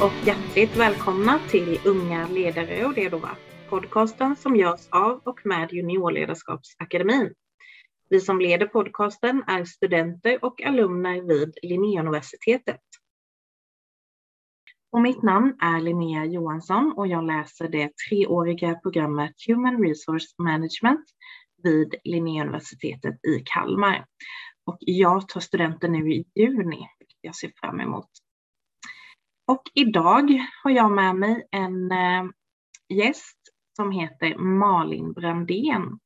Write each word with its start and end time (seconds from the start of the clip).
och 0.00 0.26
hjärtligt 0.26 0.76
välkomna 0.76 1.40
till 1.50 1.78
Unga 1.84 2.28
ledare 2.28 2.84
och 2.84 2.94
det 2.94 3.08
då? 3.08 3.28
Podcasten 3.68 4.36
som 4.36 4.56
görs 4.56 4.88
av 4.90 5.20
och 5.24 5.40
med 5.44 5.72
Juniorledarskapsakademin. 5.72 7.34
Vi 8.10 8.20
som 8.20 8.40
leder 8.40 8.66
podcasten 8.66 9.42
är 9.46 9.64
studenter 9.64 10.44
och 10.44 10.62
alumner 10.62 11.22
vid 11.22 11.58
Linnéuniversitetet. 11.62 12.80
Och 14.92 15.00
mitt 15.00 15.22
namn 15.22 15.56
är 15.60 15.80
Linnea 15.80 16.24
Johansson 16.24 16.92
och 16.96 17.06
jag 17.06 17.24
läser 17.24 17.68
det 17.68 17.90
treåriga 18.08 18.74
programmet 18.74 19.34
Human 19.48 19.84
Resource 19.84 20.34
Management 20.38 21.04
vid 21.62 21.94
Linnéuniversitetet 22.04 23.24
i 23.26 23.42
Kalmar. 23.44 24.06
Och 24.64 24.76
jag 24.80 25.28
tar 25.28 25.40
studenten 25.40 25.92
nu 25.92 26.12
i 26.12 26.24
juni, 26.34 26.88
vilket 26.98 27.18
jag 27.20 27.36
ser 27.36 27.52
fram 27.60 27.80
emot. 27.80 28.08
Och 29.48 29.62
idag 29.74 30.46
har 30.62 30.70
jag 30.70 30.90
med 30.90 31.14
mig 31.16 31.48
en 31.50 31.92
äh, 31.92 32.24
gäst 32.88 33.38
som 33.76 33.90
heter 33.90 34.38
Malin 34.38 35.12
Brandén 35.12 35.98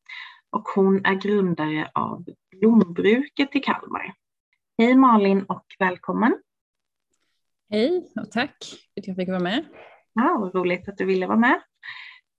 och 0.50 0.68
hon 0.68 1.06
är 1.06 1.14
grundare 1.14 1.90
av 1.94 2.24
Blombruket 2.50 3.56
i 3.56 3.60
Kalmar. 3.60 4.14
Hej 4.78 4.94
Malin 4.94 5.42
och 5.42 5.66
välkommen! 5.78 6.42
Hej 7.70 8.12
och 8.16 8.30
tack 8.30 8.64
för 8.94 9.00
att 9.00 9.06
jag 9.06 9.16
fick 9.16 9.28
vara 9.28 9.40
med. 9.40 9.64
Ja, 10.12 10.38
vad 10.40 10.54
roligt 10.54 10.88
att 10.88 10.96
du 10.96 11.04
ville 11.04 11.26
vara 11.26 11.38
med. 11.38 11.62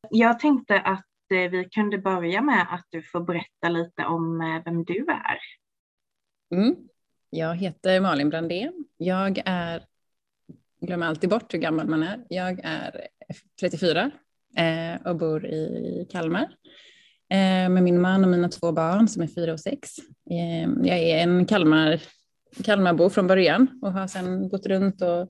Jag 0.09 0.39
tänkte 0.39 0.79
att 0.79 1.31
eh, 1.33 1.51
vi 1.51 1.69
kunde 1.69 1.97
börja 1.97 2.41
med 2.41 2.67
att 2.69 2.85
du 2.89 3.03
får 3.03 3.19
berätta 3.19 3.69
lite 3.69 4.05
om 4.05 4.41
eh, 4.41 4.63
vem 4.65 4.83
du 4.83 5.05
är. 5.07 5.39
Mm. 6.55 6.75
Jag 7.29 7.55
heter 7.55 8.01
Malin 8.01 8.29
Brandén. 8.29 8.85
Jag 8.97 9.41
är, 9.45 9.83
glömmer 10.85 11.07
alltid 11.07 11.29
bort 11.29 11.53
hur 11.53 11.59
gammal 11.59 11.87
man 11.87 12.03
är, 12.03 12.19
jag 12.29 12.59
är 12.63 13.07
34 13.59 14.11
eh, 14.57 15.07
och 15.07 15.15
bor 15.15 15.45
i 15.45 16.07
Kalmar 16.11 16.47
eh, 17.29 17.69
med 17.69 17.83
min 17.83 18.01
man 18.01 18.23
och 18.23 18.29
mina 18.29 18.49
två 18.49 18.71
barn 18.71 19.07
som 19.07 19.21
är 19.23 19.27
fyra 19.27 19.53
och 19.53 19.59
sex. 19.59 19.89
Eh, 20.29 20.69
jag 20.83 20.99
är 20.99 21.17
en 21.17 21.45
Kalmar 21.45 22.01
Kalmarbo 22.63 23.09
från 23.09 23.27
början 23.27 23.79
och 23.81 23.93
har 23.93 24.07
sedan 24.07 24.49
gått 24.49 24.65
runt 24.65 25.01
och 25.01 25.29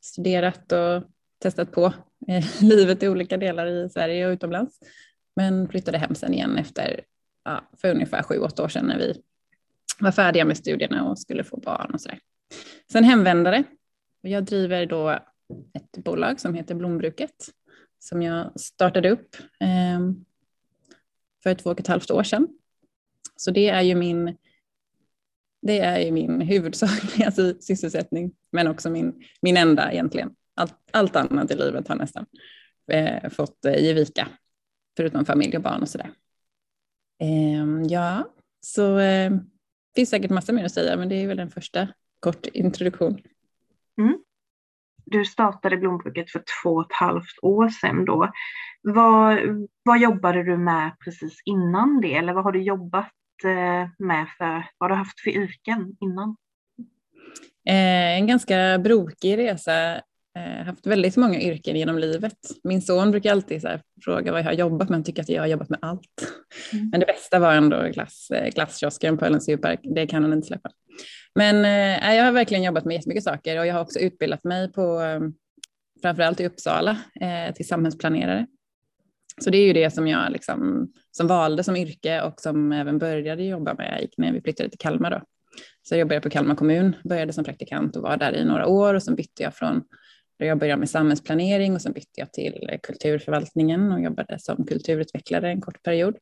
studerat 0.00 0.72
och 0.72 1.02
testat 1.42 1.72
på 1.72 1.84
eh, 2.28 2.44
livet 2.60 3.02
i 3.02 3.08
olika 3.08 3.36
delar 3.36 3.66
i 3.66 3.88
Sverige 3.90 4.26
och 4.26 4.32
utomlands. 4.32 4.78
Men 5.36 5.68
flyttade 5.68 5.98
hem 5.98 6.14
sen 6.14 6.34
igen 6.34 6.58
efter, 6.58 7.00
ja, 7.44 7.70
för 7.80 7.90
ungefär 7.90 8.22
sju, 8.22 8.38
åtta 8.38 8.64
år 8.64 8.68
sedan 8.68 8.86
när 8.86 8.98
vi 8.98 9.22
var 10.00 10.12
färdiga 10.12 10.44
med 10.44 10.56
studierna 10.56 11.04
och 11.04 11.18
skulle 11.18 11.44
få 11.44 11.56
barn 11.56 11.90
och 11.94 12.00
sådär. 12.00 12.18
Sen 12.92 13.04
hemvändare. 13.04 13.64
Och 14.22 14.28
jag 14.28 14.44
driver 14.44 14.86
då 14.86 15.10
ett 15.72 16.04
bolag 16.04 16.40
som 16.40 16.54
heter 16.54 16.74
Blombruket 16.74 17.50
som 17.98 18.22
jag 18.22 18.60
startade 18.60 19.10
upp 19.10 19.36
eh, 19.60 20.00
för 21.42 21.54
två 21.54 21.70
och 21.70 21.80
ett 21.80 21.86
halvt 21.86 22.10
år 22.10 22.22
sedan. 22.22 22.48
Så 23.36 23.50
det 23.50 23.68
är 23.68 23.82
ju 23.82 23.94
min 23.94 24.36
det 25.62 25.80
är 25.80 26.12
min 26.12 26.40
huvudsakliga 26.40 27.32
sysselsättning, 27.60 28.32
men 28.52 28.66
också 28.66 28.90
min, 28.90 29.24
min 29.42 29.56
enda 29.56 29.92
egentligen. 29.92 30.34
Allt, 30.54 30.74
allt 30.90 31.16
annat 31.16 31.50
i 31.50 31.54
livet 31.54 31.88
har 31.88 31.96
nästan 31.96 32.26
eh, 32.92 33.30
fått 33.30 33.64
eh, 33.64 33.84
ge 33.84 33.92
vika, 33.92 34.28
förutom 34.96 35.24
familj 35.24 35.56
och 35.56 35.62
barn 35.62 35.82
och 35.82 35.88
sådär. 35.88 36.10
Eh, 37.20 37.86
ja, 37.88 38.28
så 38.60 38.98
eh, 38.98 39.32
finns 39.94 40.10
säkert 40.10 40.30
massa 40.30 40.52
mer 40.52 40.64
att 40.64 40.72
säga, 40.72 40.96
men 40.96 41.08
det 41.08 41.14
är 41.14 41.26
väl 41.26 41.38
en 41.38 41.50
första 41.50 41.88
kort 42.20 42.46
introduktion. 42.46 43.22
Mm. 43.98 44.18
Du 45.04 45.24
startade 45.24 45.76
Blombruket 45.76 46.30
för 46.30 46.42
två 46.62 46.70
och 46.70 46.86
ett 46.86 46.96
halvt 46.96 47.38
år 47.42 47.68
sedan 47.68 48.04
då. 48.04 48.32
Vad, 48.82 49.38
vad 49.82 49.98
jobbade 50.00 50.42
du 50.42 50.56
med 50.56 50.96
precis 51.04 51.42
innan 51.44 52.00
det? 52.00 52.14
Eller 52.14 52.32
vad 52.32 52.44
har 52.44 52.52
du 52.52 52.62
jobbat 52.62 53.12
eh, 53.44 53.88
med 53.98 54.28
för, 54.38 54.68
vad 54.78 54.80
har 54.80 54.88
du 54.88 54.94
haft 54.94 55.20
för 55.20 55.30
yrken 55.30 55.96
innan? 56.00 56.36
Eh, 57.68 58.16
en 58.18 58.26
ganska 58.26 58.78
brokig 58.78 59.38
resa. 59.38 60.00
Eh, 60.36 60.64
haft 60.64 60.86
väldigt 60.86 61.16
många 61.16 61.40
yrken 61.40 61.76
genom 61.76 61.98
livet. 61.98 62.38
Min 62.64 62.82
son 62.82 63.10
brukar 63.10 63.32
alltid 63.32 63.64
fråga 64.04 64.32
vad 64.32 64.40
jag 64.40 64.44
har 64.44 64.52
jobbat 64.52 64.88
med, 64.88 64.96
han 64.96 65.04
tycker 65.04 65.22
att 65.22 65.28
jag 65.28 65.42
har 65.42 65.46
jobbat 65.46 65.68
med 65.68 65.78
allt. 65.82 66.32
Mm. 66.72 66.88
Men 66.90 67.00
det 67.00 67.06
bästa 67.06 67.38
var 67.38 67.52
ändå 67.52 67.82
glass, 67.82 68.30
eh, 68.30 68.50
glasskiosken 68.50 69.18
på 69.18 69.24
Ellens 69.24 69.48
djurpark, 69.48 69.80
det 69.82 70.06
kan 70.06 70.22
han 70.22 70.32
inte 70.32 70.46
släppa. 70.46 70.70
Men 71.34 71.64
eh, 71.64 72.16
jag 72.16 72.24
har 72.24 72.32
verkligen 72.32 72.62
jobbat 72.62 72.84
med 72.84 72.94
jättemycket 72.94 73.24
saker 73.24 73.58
och 73.58 73.66
jag 73.66 73.74
har 73.74 73.80
också 73.80 73.98
utbildat 73.98 74.44
mig 74.44 74.72
på 74.72 75.00
eh, 75.00 75.20
framförallt 76.02 76.40
i 76.40 76.46
Uppsala 76.46 76.98
eh, 77.20 77.54
till 77.54 77.68
samhällsplanerare. 77.68 78.46
Så 79.40 79.50
det 79.50 79.58
är 79.58 79.66
ju 79.66 79.72
det 79.72 79.90
som 79.90 80.08
jag 80.08 80.32
liksom, 80.32 80.88
som 81.10 81.26
valde 81.26 81.64
som 81.64 81.76
yrke 81.76 82.22
och 82.22 82.40
som 82.40 82.72
även 82.72 82.98
började 82.98 83.42
jobba 83.42 83.74
med 83.74 84.08
när 84.16 84.32
vi 84.32 84.40
flyttade 84.40 84.68
till 84.68 84.78
Kalmar. 84.78 85.10
Då. 85.10 85.22
Så 85.82 85.94
jag 85.94 86.00
jobbade 86.00 86.20
på 86.20 86.30
Kalmar 86.30 86.54
kommun, 86.54 86.96
började 87.04 87.32
som 87.32 87.44
praktikant 87.44 87.96
och 87.96 88.02
var 88.02 88.16
där 88.16 88.32
i 88.36 88.44
några 88.44 88.66
år 88.66 88.94
och 88.94 89.02
sen 89.02 89.14
bytte 89.14 89.42
jag 89.42 89.54
från, 89.54 89.82
jag 90.36 90.58
började 90.58 90.78
med 90.78 90.90
samhällsplanering 90.90 91.74
och 91.74 91.82
sen 91.82 91.92
bytte 91.92 92.20
jag 92.20 92.32
till 92.32 92.68
eh, 92.72 92.78
kulturförvaltningen 92.82 93.92
och 93.92 94.00
jobbade 94.00 94.38
som 94.38 94.66
kulturutvecklare 94.66 95.50
en 95.50 95.60
kort 95.60 95.82
period. 95.82 96.16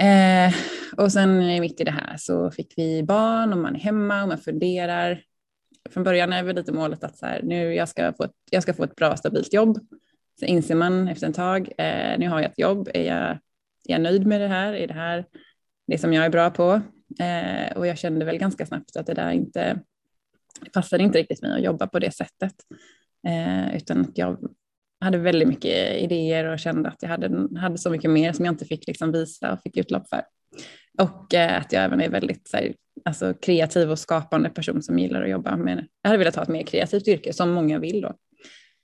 Eh, 0.00 0.54
och 0.96 1.12
sen 1.12 1.60
mitt 1.60 1.80
i 1.80 1.84
det 1.84 1.90
här 1.90 2.16
så 2.16 2.50
fick 2.50 2.74
vi 2.76 3.02
barn 3.02 3.52
och 3.52 3.58
man 3.58 3.74
är 3.74 3.80
hemma 3.80 4.22
och 4.22 4.28
man 4.28 4.38
funderar. 4.38 5.22
Från 5.90 6.04
början 6.04 6.32
är 6.32 6.42
väl 6.42 6.56
lite 6.56 6.72
målet 6.72 7.04
att 7.04 7.18
så 7.18 7.26
här, 7.26 7.40
nu 7.42 7.74
jag 7.74 7.88
ska, 7.88 8.12
få 8.12 8.24
ett, 8.24 8.34
jag 8.50 8.62
ska 8.62 8.74
få 8.74 8.84
ett 8.84 8.96
bra 8.96 9.16
stabilt 9.16 9.52
jobb 9.52 9.78
så 10.40 10.46
inser 10.46 10.74
man 10.74 11.08
efter 11.08 11.28
ett 11.28 11.34
tag, 11.34 11.72
eh, 11.78 12.18
nu 12.18 12.28
har 12.28 12.40
jag 12.40 12.50
ett 12.50 12.58
jobb, 12.58 12.88
är 12.94 13.04
jag, 13.04 13.30
är 13.30 13.38
jag 13.84 14.00
nöjd 14.00 14.26
med 14.26 14.40
det 14.40 14.48
här? 14.48 14.72
Är 14.72 14.86
det 14.86 14.94
här 14.94 15.24
det 15.86 15.98
som 15.98 16.12
jag 16.12 16.24
är 16.24 16.30
bra 16.30 16.50
på? 16.50 16.80
Eh, 17.20 17.76
och 17.76 17.86
jag 17.86 17.98
kände 17.98 18.24
väl 18.24 18.38
ganska 18.38 18.66
snabbt 18.66 18.96
att 18.96 19.06
det 19.06 19.14
där 19.14 19.30
inte 19.30 19.80
det 20.60 20.72
passade 20.72 21.02
inte 21.02 21.18
riktigt 21.18 21.42
mig 21.42 21.52
att 21.52 21.64
jobba 21.64 21.86
på 21.86 21.98
det 21.98 22.10
sättet. 22.10 22.54
Eh, 23.28 23.76
utan 23.76 24.00
att 24.00 24.18
jag 24.18 24.38
hade 25.00 25.18
väldigt 25.18 25.48
mycket 25.48 25.96
idéer 25.96 26.44
och 26.44 26.58
kände 26.58 26.88
att 26.88 27.02
jag 27.02 27.08
hade, 27.08 27.58
hade 27.60 27.78
så 27.78 27.90
mycket 27.90 28.10
mer 28.10 28.32
som 28.32 28.44
jag 28.44 28.52
inte 28.52 28.64
fick 28.64 28.86
liksom 28.86 29.12
visa 29.12 29.52
och 29.52 29.62
fick 29.62 29.76
utlopp 29.76 30.08
för. 30.08 30.22
Och 30.98 31.34
eh, 31.34 31.58
att 31.58 31.72
jag 31.72 31.84
även 31.84 32.00
är 32.00 32.08
väldigt 32.08 32.48
så 32.48 32.56
här, 32.56 32.74
alltså, 33.04 33.34
kreativ 33.34 33.90
och 33.90 33.98
skapande 33.98 34.50
person 34.50 34.82
som 34.82 34.98
gillar 34.98 35.22
att 35.22 35.30
jobba 35.30 35.56
med, 35.56 35.86
jag 36.02 36.08
hade 36.08 36.18
velat 36.18 36.36
ha 36.36 36.42
ett 36.42 36.48
mer 36.48 36.62
kreativt 36.62 37.08
yrke 37.08 37.32
som 37.32 37.50
många 37.50 37.78
vill 37.78 38.00
då. 38.00 38.14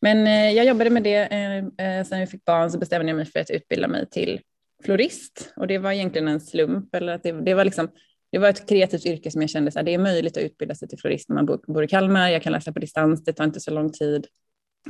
Men 0.01 0.27
eh, 0.27 0.51
jag 0.51 0.67
jobbade 0.67 0.91
med 0.91 1.03
det. 1.03 1.17
Eh, 1.17 1.57
eh 1.59 2.05
sen 2.05 2.21
jag 2.21 2.31
fick 2.31 2.45
barn 2.45 2.71
så 2.71 2.79
bestämde 2.79 3.09
jag 3.09 3.17
mig 3.17 3.27
för 3.27 3.41
att 3.41 3.51
utbilda 3.51 3.89
mig 3.89 4.07
till 4.11 4.41
florist 4.85 5.53
och 5.57 5.67
det 5.67 5.79
var 5.79 5.93
egentligen 5.93 6.29
en 6.29 6.41
slump. 6.41 6.95
Eller 6.95 7.13
att 7.13 7.23
det, 7.23 7.33
det 7.33 7.55
var 7.55 7.65
liksom, 7.65 7.89
det 8.31 8.39
var 8.39 8.49
ett 8.49 8.69
kreativt 8.69 9.07
yrke 9.07 9.31
som 9.31 9.41
jag 9.41 9.51
kände 9.51 9.73
att 9.75 9.85
det 9.85 9.95
är 9.95 9.99
möjligt 9.99 10.37
att 10.37 10.43
utbilda 10.43 10.75
sig 10.75 10.89
till 10.89 10.99
florist 10.99 11.29
när 11.29 11.35
man 11.35 11.47
bor, 11.47 11.85
i 11.85 11.89
Kalmar. 11.89 12.29
Jag 12.29 12.43
kan 12.43 12.53
läsa 12.53 12.73
på 12.73 12.79
distans, 12.79 13.25
det 13.25 13.33
tar 13.33 13.45
inte 13.45 13.61
så 13.61 13.71
lång 13.71 13.93
tid. 13.93 14.27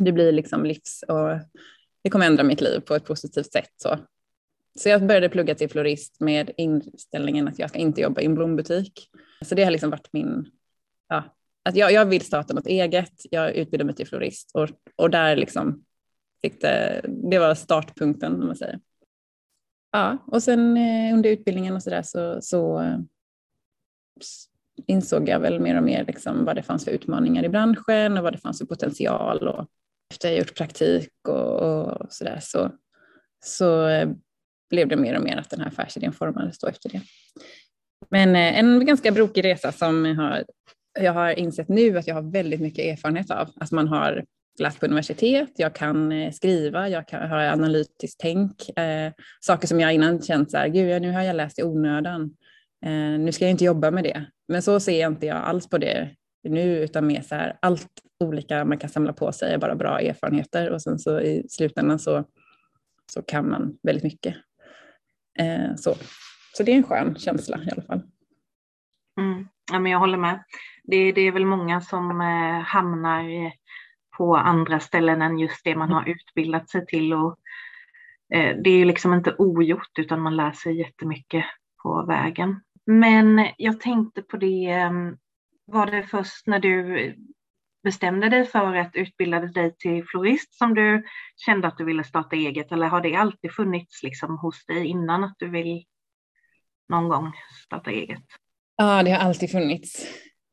Det 0.01 0.13
blir 0.13 0.33
liksom 0.33 0.65
livs 0.65 1.05
och 1.09 1.39
det 2.03 2.11
kommer 2.11 2.27
ändra 2.27 2.45
mitt 2.45 2.61
liv 2.61 2.81
på 2.81 2.95
ett 2.95 3.05
positivt 3.05 3.53
sätt. 3.53 3.73
Så. 3.77 3.99
Så 4.79 4.89
jag 4.89 5.07
började 5.07 5.29
plugga 5.29 5.55
till 5.55 5.71
florist 5.71 6.21
med 6.21 6.51
inställningen 6.57 7.49
att 7.49 7.59
jag 7.59 7.71
ska 7.71 7.79
inte 7.79 8.01
jobba 8.01 8.21
i 8.21 8.25
en 8.25 8.35
blombutik. 8.35 9.11
Så 9.45 9.55
det 9.55 9.65
har 9.65 9.71
liksom 9.71 9.91
varit 9.91 10.13
min, 10.13 10.51
ja, 11.09 11.25
att 11.65 11.77
jag, 11.77 11.93
jag 11.93 12.07
vill 12.07 12.21
starta 12.21 12.55
något 12.55 12.67
eget, 12.67 13.13
jag 13.31 13.55
utbildar 13.55 13.85
mig 13.85 13.95
till 13.95 14.07
florist 14.07 14.51
och, 14.55 14.69
och 14.97 15.11
där 15.11 15.37
liksom 15.37 15.85
fick 16.43 16.61
det, 16.61 17.01
det 17.31 17.39
var 17.39 17.55
startpunkten 17.55 18.35
om 18.35 18.47
man 18.47 18.57
säger. 18.57 18.81
Ja, 19.93 20.19
och 20.27 20.43
sen 20.43 20.77
eh, 20.77 21.15
under 21.15 21.31
utbildningen 21.31 21.75
och 21.75 21.83
så 21.83 21.91
där 21.91 22.03
så, 22.03 22.39
så 22.43 22.83
insåg 24.87 25.29
jag 25.29 25.41
väl 25.41 25.61
mer 25.61 25.77
och 25.77 25.83
mer 25.83 26.05
liksom 26.05 26.45
vad 26.45 26.57
det 26.57 26.63
fanns 26.63 26.85
för 26.85 26.91
utmaningar 26.91 27.45
i 27.45 27.49
branschen 27.49 28.17
och 28.17 28.23
vad 28.23 28.33
det 28.33 28.39
fanns 28.39 28.59
för 28.59 28.67
potential. 28.67 29.49
Och 29.49 29.67
efter 30.11 30.29
jag 30.29 30.39
gjort 30.39 30.57
praktik 30.57 31.13
och, 31.29 31.63
och 31.63 32.07
så 32.11 32.25
där 32.25 32.39
så, 32.43 32.71
så 33.45 33.89
eh, 33.89 34.09
blev 34.71 34.89
det 34.89 34.97
mer 34.97 35.17
och 35.17 35.23
mer 35.23 35.37
att 35.37 35.51
den 35.51 35.61
här 35.61 35.69
affärsidén 35.69 36.13
formades 36.13 36.59
då 36.59 36.67
efter 36.67 36.89
det. 36.89 37.01
Men 38.11 38.37
eh, 38.37 38.59
en 38.59 38.87
ganska 38.87 39.13
brokig 39.13 39.45
resa 39.45 39.73
som 39.73 40.05
har 40.05 40.45
jag 41.01 41.13
har 41.13 41.39
insett 41.39 41.69
nu 41.69 41.99
att 41.99 42.07
jag 42.07 42.15
har 42.15 42.33
väldigt 42.33 42.61
mycket 42.61 42.85
erfarenhet 42.85 43.31
av. 43.31 43.51
att 43.57 43.71
man 43.73 43.89
har 43.89 44.25
läst 44.59 44.81
på 44.81 44.87
universitet, 44.87 45.51
jag 45.57 45.75
kan 45.75 46.13
eh, 46.13 46.33
skriva, 46.33 46.89
jag 46.89 47.09
kan, 47.09 47.31
har 47.31 47.39
analytiskt 47.39 48.21
tänk. 48.21 48.79
Eh, 48.79 49.13
saker 49.41 49.69
som 49.69 49.81
jag 49.81 49.95
innan 49.95 50.23
känt 50.23 50.51
så 50.51 50.57
här, 50.57 50.69
gud 50.69 51.03
nu 51.03 51.13
har 51.13 51.23
jag 51.23 51.37
läst 51.37 51.59
i 51.59 51.63
onödan. 51.63 52.37
Eh, 52.85 53.19
nu 53.21 53.33
ska 53.33 53.45
jag 53.45 53.51
inte 53.51 53.65
jobba 53.65 53.91
med 53.91 54.05
det. 54.05 54.27
Men 54.49 54.63
så 54.63 54.81
ser 54.81 55.01
jag 55.01 55.13
inte 55.13 55.27
jag 55.27 55.37
alls 55.37 55.71
på 55.71 55.79
det 55.79 56.11
nu, 56.43 56.79
utan 56.79 57.07
mer 57.07 57.21
så 57.21 57.35
här, 57.35 57.59
allt 57.63 57.91
olika 58.25 58.65
man 58.65 58.79
kan 58.79 58.91
samla 58.91 59.13
på 59.13 59.33
sig 59.33 59.55
är 59.55 59.59
bara 59.59 59.75
bra 59.75 60.01
erfarenheter 60.01 60.71
och 60.71 60.83
sen 60.83 60.99
så 60.99 61.21
i 61.21 61.47
slutändan 61.49 61.99
så, 61.99 62.25
så 63.13 63.23
kan 63.23 63.51
man 63.51 63.79
väldigt 63.83 64.05
mycket. 64.05 64.37
Eh, 65.39 65.75
så. 65.77 65.95
så 66.57 66.63
det 66.63 66.73
är 66.73 66.77
en 66.77 66.83
skön 66.83 67.17
känsla 67.19 67.57
i 67.57 67.71
alla 67.73 67.83
fall. 67.83 68.03
Mm. 69.21 69.49
Ja, 69.73 69.79
men 69.79 69.93
jag 69.93 69.99
håller 69.99 70.19
med 70.19 70.45
det, 70.87 71.13
det 71.13 71.21
är 71.21 71.33
väl 71.33 71.45
många 71.45 71.81
som 71.81 72.21
eh, 72.21 72.61
hamnar 72.61 73.53
på 74.17 74.37
andra 74.37 74.81
ställen 74.81 75.23
än 75.23 75.39
just 75.39 75.65
det 75.65 75.77
man 75.77 75.91
har 75.91 76.09
utbildat 76.09 76.71
sig 76.71 76.87
till. 76.87 77.13
Och, 77.13 77.39
eh, 78.35 78.57
det 78.57 78.71
är 78.71 78.79
ju 78.79 78.85
liksom 78.85 79.15
inte 79.15 79.35
ogjort 79.39 79.99
utan 79.99 80.21
man 80.21 80.37
lär 80.37 80.53
sig 80.53 80.79
jättemycket 80.79 81.45
på 81.87 82.05
vägen. 82.07 82.61
Men 82.87 83.49
jag 83.57 83.81
tänkte 83.81 84.23
på 84.23 84.37
det, 84.37 84.65
ehm, 84.67 85.17
var 85.67 85.87
det 85.87 86.03
först 86.03 86.47
när 86.47 86.59
du 86.59 87.15
bestämde 87.83 88.29
dig 88.29 88.45
för 88.45 88.75
att 88.75 88.97
utbilda 88.97 89.41
dig 89.41 89.77
till 89.77 90.05
florist 90.07 90.55
som 90.55 90.75
du 90.75 91.05
kände 91.37 91.69
att 91.69 91.79
du 91.79 91.85
ville 91.85 92.05
starta 92.05 92.37
eget 92.37 92.73
eller 92.73 92.87
har 92.87 93.01
det 93.01 93.15
alltid 93.15 93.53
funnits 93.53 94.03
liksom 94.03 94.39
hos 94.39 94.67
dig 94.67 94.87
innan 94.87 95.25
att 95.25 95.35
du 95.39 95.51
vill 95.51 95.85
någon 96.89 97.09
gång 97.09 97.33
starta 97.67 97.91
eget? 97.91 98.25
Ja, 98.77 99.03
det 99.03 99.11
har 99.11 99.19
alltid 99.19 99.51
funnits. 99.51 100.07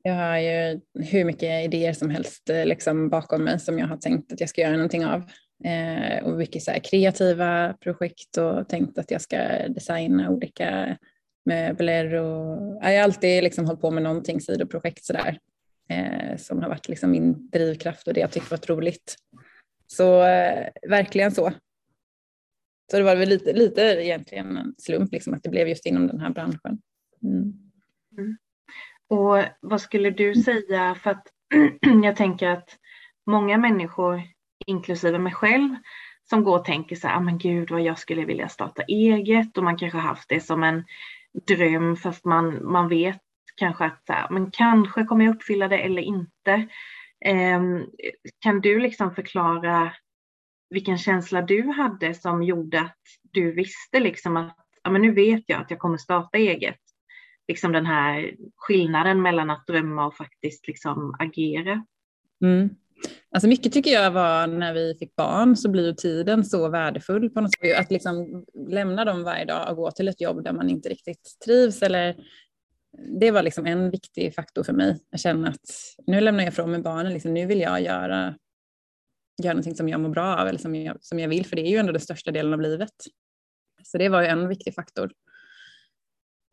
Jag 0.04 0.14
har 0.14 0.38
ju 0.38 0.82
hur 1.12 1.26
mycket 1.26 1.66
idéer 1.66 1.94
som 1.94 2.10
helst 2.10 2.50
eh, 2.50 2.66
liksom 2.66 3.10
bakom 3.10 3.44
mig 3.44 3.60
som 3.60 3.80
jag 3.80 3.88
har 3.88 3.98
tänkt 3.98 4.34
att 4.34 4.40
jag 4.40 4.50
ska 4.50 4.62
göra 4.62 4.72
någonting 4.72 5.06
av. 5.06 5.24
Eh, 5.66 6.24
och 6.24 6.38
mycket 6.38 6.64
så 6.64 6.72
kreativa 6.84 7.74
projekt 7.74 8.38
och 8.38 8.70
tänkt 8.70 8.98
att 8.98 9.12
jag 9.12 9.22
ska 9.22 9.38
designa 9.68 10.30
olika 10.30 10.98
möbler. 11.46 12.14
Och, 12.14 12.78
jag 12.82 12.98
har 12.98 13.04
alltid 13.04 13.44
liksom 13.44 13.66
hållit 13.66 13.82
på 13.82 13.92
med 13.92 14.04
någonting 14.04 14.42
sidoprojekt 14.42 15.06
sådär 15.06 15.38
eh, 15.90 16.38
som 16.38 16.62
har 16.62 16.70
varit 16.70 16.90
liksom 16.90 17.12
min 17.12 17.50
drivkraft 17.50 18.08
och 18.08 18.14
det 18.14 18.20
jag 18.20 18.32
tyckte 18.32 18.56
var 18.56 18.76
roligt. 18.76 19.16
Så 19.88 20.24
eh, 20.24 20.68
verkligen 20.90 21.32
så. 21.32 21.52
Så 22.92 22.98
det 22.98 23.04
var 23.04 23.16
väl 23.16 23.30
lite, 23.30 23.54
lite 23.54 23.82
egentligen 23.82 24.58
en 24.58 24.76
slump 24.78 25.12
liksom, 25.12 25.34
att 25.34 25.44
det 25.44 25.50
blev 25.50 25.68
just 25.68 25.86
inom 25.86 26.08
den 26.08 26.20
här 26.20 26.30
branschen. 26.30 26.82
Mm. 27.24 27.54
Mm. 28.18 28.38
Och 29.08 29.44
vad 29.62 29.82
skulle 29.82 30.10
du 30.10 30.36
säga, 30.36 30.96
för 30.96 31.12
att 31.12 31.28
jag 32.04 32.16
tänker 32.16 32.48
att 32.48 32.78
många 33.26 33.58
människor, 33.58 34.22
inklusive 34.66 35.20
mig 35.20 35.34
själv, 35.34 35.76
som 36.30 36.44
går 36.44 36.60
och 36.60 36.66
tänker 36.66 36.96
så 36.96 37.08
här, 37.08 37.18
ah, 37.18 37.20
men 37.20 37.38
gud 37.38 37.72
vad 37.72 37.82
jag 37.82 38.00
skulle 38.00 38.26
vilja 38.26 38.50
starta 38.50 38.84
eget 38.84 39.58
och 39.58 39.64
man 39.64 39.78
kanske 39.78 39.98
haft 39.98 40.30
det 40.30 40.40
som 40.40 40.64
en 40.64 40.84
dröm 41.48 41.96
fast 41.96 42.26
man, 42.26 42.72
man 42.72 42.90
vet 42.90 43.22
kanske 43.56 43.86
att 43.86 44.06
så 44.06 44.14
här, 44.14 44.30
men 44.30 44.52
kanske 44.52 45.04
kommer 45.04 45.26
jag 45.26 45.36
uppfylla 45.36 45.68
det 45.68 45.78
eller 45.78 46.02
inte. 46.02 46.68
Eh, 47.26 47.62
kan 48.40 48.62
du 48.62 48.80
liksom 48.80 49.16
förklara 49.16 49.94
vilken 50.70 50.98
känsla 50.98 51.42
du 51.42 51.68
hade 51.68 52.14
som 52.14 52.44
gjorde 52.44 52.82
att 52.82 53.00
du 53.32 53.52
visste 53.52 54.00
liksom 54.00 54.38
att 54.38 54.58
ja, 54.84 54.92
men 54.92 55.02
nu 55.02 55.12
vet 55.12 55.44
jag 55.48 55.62
att 55.62 55.72
jag 55.72 55.80
kommer 55.80 55.98
starta 55.98 56.38
eget 56.38 56.80
liksom 57.48 57.72
den 57.72 57.86
här 57.86 58.36
skillnaden 58.56 59.22
mellan 59.22 59.50
att 59.50 59.68
drömma 59.68 60.06
och 60.06 60.16
faktiskt 60.16 60.68
liksom 60.68 61.16
agera. 61.20 61.86
Mm. 62.44 62.70
Alltså 63.32 63.48
mycket 63.48 63.74
tycker 63.74 63.92
jag 63.92 64.12
var 64.12 64.48
när 64.48 64.74
vi 64.74 64.96
fick 65.00 65.16
barn 65.16 65.58
så 65.58 65.70
blir 65.70 65.94
tiden 65.94 66.46
så 66.46 66.70
värdefull 66.70 67.30
på 67.30 67.42
något 67.42 67.56
sätt. 67.56 67.80
Att 67.80 67.92
liksom 67.92 68.46
lämna 68.68 69.06
dem 69.06 69.24
varje 69.24 69.46
dag 69.46 69.70
och 69.70 69.76
gå 69.76 69.92
till 69.92 70.08
ett 70.08 70.22
jobb 70.22 70.44
där 70.44 70.54
man 70.54 70.70
inte 70.70 70.90
riktigt 70.90 71.38
trivs 71.46 71.82
eller 71.82 72.16
det 73.20 73.32
var 73.32 73.44
liksom 73.44 73.66
en 73.66 73.90
viktig 73.90 74.36
faktor 74.36 74.64
för 74.64 74.74
mig. 74.74 75.00
Jag 75.10 75.20
känner 75.20 75.50
att 75.50 75.70
nu 76.08 76.22
lämnar 76.22 76.44
jag 76.44 76.54
ifrån 76.54 76.72
mig 76.72 76.82
barnen, 76.82 77.14
liksom, 77.14 77.34
nu 77.34 77.46
vill 77.46 77.60
jag 77.60 77.82
göra, 77.82 78.36
göra 79.44 79.54
någonting 79.54 79.76
som 79.76 79.90
jag 79.90 80.00
mår 80.00 80.10
bra 80.10 80.38
av 80.38 80.48
eller 80.48 80.60
som 80.60 80.76
jag, 80.76 80.98
som 81.02 81.20
jag 81.20 81.30
vill, 81.30 81.46
för 81.46 81.56
det 81.56 81.62
är 81.62 81.70
ju 81.70 81.78
ändå 81.78 81.92
den 81.92 82.02
största 82.02 82.32
delen 82.32 82.54
av 82.54 82.62
livet. 82.62 82.94
Så 83.84 83.98
det 83.98 84.10
var 84.10 84.22
ju 84.22 84.28
en 84.28 84.48
viktig 84.48 84.76
faktor 84.76 85.12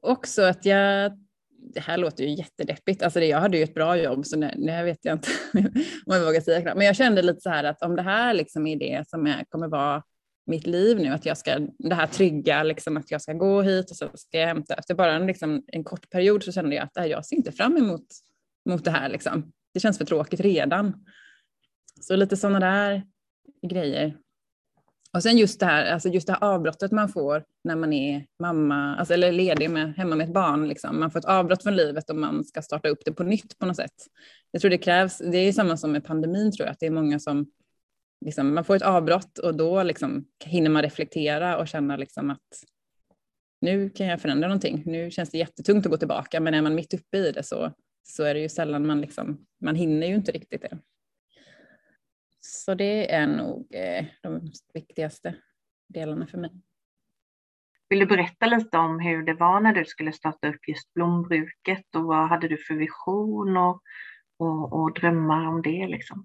också 0.01 0.43
att 0.43 0.65
jag, 0.65 1.13
det 1.75 1.81
här 1.81 1.97
låter 1.97 2.25
ju 2.25 2.35
jättedeppigt, 2.35 3.03
alltså 3.03 3.21
det, 3.21 3.27
jag 3.27 3.41
hade 3.41 3.57
ju 3.57 3.63
ett 3.63 3.75
bra 3.75 3.97
jobb 3.97 4.27
så 4.27 4.37
nu 4.37 4.85
vet 4.85 4.99
jag 5.03 5.15
inte 5.15 5.29
om 6.07 6.15
jag 6.15 6.25
vågar 6.25 6.41
säga. 6.41 6.75
Men 6.75 6.87
jag 6.87 6.97
kände 6.97 7.23
lite 7.23 7.41
så 7.41 7.51
här 7.51 7.65
att 7.65 7.83
om 7.83 7.97
det 7.97 8.03
här 8.03 8.35
liksom 8.35 8.67
är 8.67 8.77
det 8.77 9.09
som 9.09 9.27
är, 9.27 9.45
kommer 9.49 9.69
vara 9.69 10.03
mitt 10.47 10.67
liv 10.67 10.99
nu, 10.99 11.09
att 11.09 11.27
jag 11.27 11.39
ska, 11.39 11.59
det 11.79 11.95
här 11.95 12.07
trygga, 12.07 12.63
liksom, 12.63 12.97
att 12.97 13.11
jag 13.11 13.23
ska 13.23 13.33
gå 13.33 13.63
hit 13.63 13.91
och 13.91 13.97
så 13.97 14.11
ska 14.15 14.39
jag 14.39 14.47
hämta. 14.47 14.75
Efter 14.75 14.95
bara 14.95 15.13
en, 15.13 15.27
liksom, 15.27 15.63
en 15.67 15.85
kort 15.85 16.11
period 16.11 16.43
så 16.43 16.53
kände 16.53 16.77
jag 16.77 16.85
att 16.85 16.97
äh, 16.97 17.07
jag 17.07 17.27
ser 17.27 17.37
inte 17.37 17.53
fram 17.53 17.77
emot 17.77 18.07
mot 18.69 18.85
det 18.85 18.91
här. 18.91 19.09
Liksom. 19.09 19.53
Det 19.75 19.81
känns 19.81 19.99
för 19.99 20.05
tråkigt 20.05 20.41
redan. 20.41 21.05
Så 22.01 22.17
lite 22.17 22.37
sådana 22.37 22.61
där 22.61 23.03
grejer 23.69 24.17
och 25.13 25.23
sen 25.23 25.39
just 25.39 25.61
det 25.61 25.67
här, 25.67 25.93
alltså 25.93 26.09
just 26.09 26.27
det 26.27 26.33
här 26.33 26.45
avbrottet 26.45 26.93
man 26.93 27.09
får 27.09 27.45
när 27.65 27.77
man 27.77 27.93
är 27.93 28.27
mamma, 28.39 28.97
alltså, 28.97 29.15
eller 29.15 29.33
ledig 29.33 29.71
med, 29.71 29.95
hemma 29.97 30.17
med 30.17 30.25
ett 30.25 30.35
barn. 30.35 30.69
Liksom. 30.69 31.01
Man 31.01 31.11
får 31.11 31.19
ett 31.19 31.25
avbrott 31.25 31.63
från 31.63 31.77
livet 31.77 32.11
och 32.11 32.17
man 32.17 32.45
ska 32.45 32.63
starta 32.63 32.89
upp 32.89 33.05
det 33.05 33.13
på 33.13 33.23
nytt 33.23 33.59
på 33.59 33.67
något 33.67 33.77
sätt. 33.77 34.07
Jag 34.51 34.61
tror 34.61 34.71
det 34.71 34.79
krävs, 34.79 35.19
det 35.19 35.39
är 35.39 35.53
samma 35.53 35.77
som 35.77 35.93
med 35.93 36.05
pandemin 36.05 36.53
tror 36.53 36.67
jag, 36.67 36.73
att 36.73 36.81
det 36.81 36.87
är 36.87 36.91
många 36.91 37.19
som, 37.19 37.51
liksom, 38.25 38.55
man 38.55 38.65
får 38.65 38.77
ett 38.77 38.83
avbrott 38.83 39.39
och 39.39 39.57
då 39.57 39.83
liksom, 39.83 40.25
hinner 40.45 40.71
man 40.71 40.83
reflektera 40.83 41.59
och 41.59 41.69
känna 41.69 41.97
liksom 41.97 42.31
att 42.31 42.65
nu 43.61 43.91
kan 43.91 44.07
jag 44.07 44.21
förändra 44.21 44.49
någonting. 44.49 44.83
Nu 44.87 45.11
känns 45.11 45.31
det 45.31 45.39
jättetungt 45.39 45.87
att 45.87 45.93
gå 45.93 45.99
tillbaka, 45.99 46.41
men 46.41 46.55
är 46.55 46.63
man 46.63 46.75
mitt 46.75 46.95
uppe 46.95 47.19
i 47.19 47.33
det 47.33 47.43
så, 47.43 47.73
så 48.03 48.25
är 48.25 48.35
det 48.35 48.41
ju 48.41 48.49
sällan 48.49 48.87
man 48.87 49.01
liksom, 49.01 49.47
man 49.61 49.75
hinner 49.75 50.07
ju 50.07 50.15
inte 50.15 50.33
riktigt 50.33 50.63
det. 50.63 50.79
Så 52.53 52.75
det 52.75 53.13
är 53.13 53.27
nog 53.27 53.67
eh, 53.71 54.05
de 54.23 54.53
viktigaste 54.75 55.35
delarna 55.89 56.27
för 56.27 56.39
mig. 56.39 56.51
Vill 57.89 57.99
du 57.99 58.07
berätta 58.07 58.47
lite 58.47 58.79
om 58.79 59.01
hur 59.01 59.23
det 59.23 59.35
var 59.35 59.61
när 59.61 59.73
du 59.73 59.85
skulle 59.85 60.13
starta 60.13 60.49
upp 60.49 60.69
just 60.69 60.95
blombruket 60.95 61.95
och 61.97 62.05
vad 62.05 62.29
hade 62.29 62.49
du 62.49 62.57
för 62.57 62.75
vision 62.75 63.57
och, 63.57 63.83
och, 64.37 64.73
och 64.73 64.95
drömmar 64.95 65.47
om 65.47 65.63
det? 65.63 65.87
Liksom? 65.87 66.25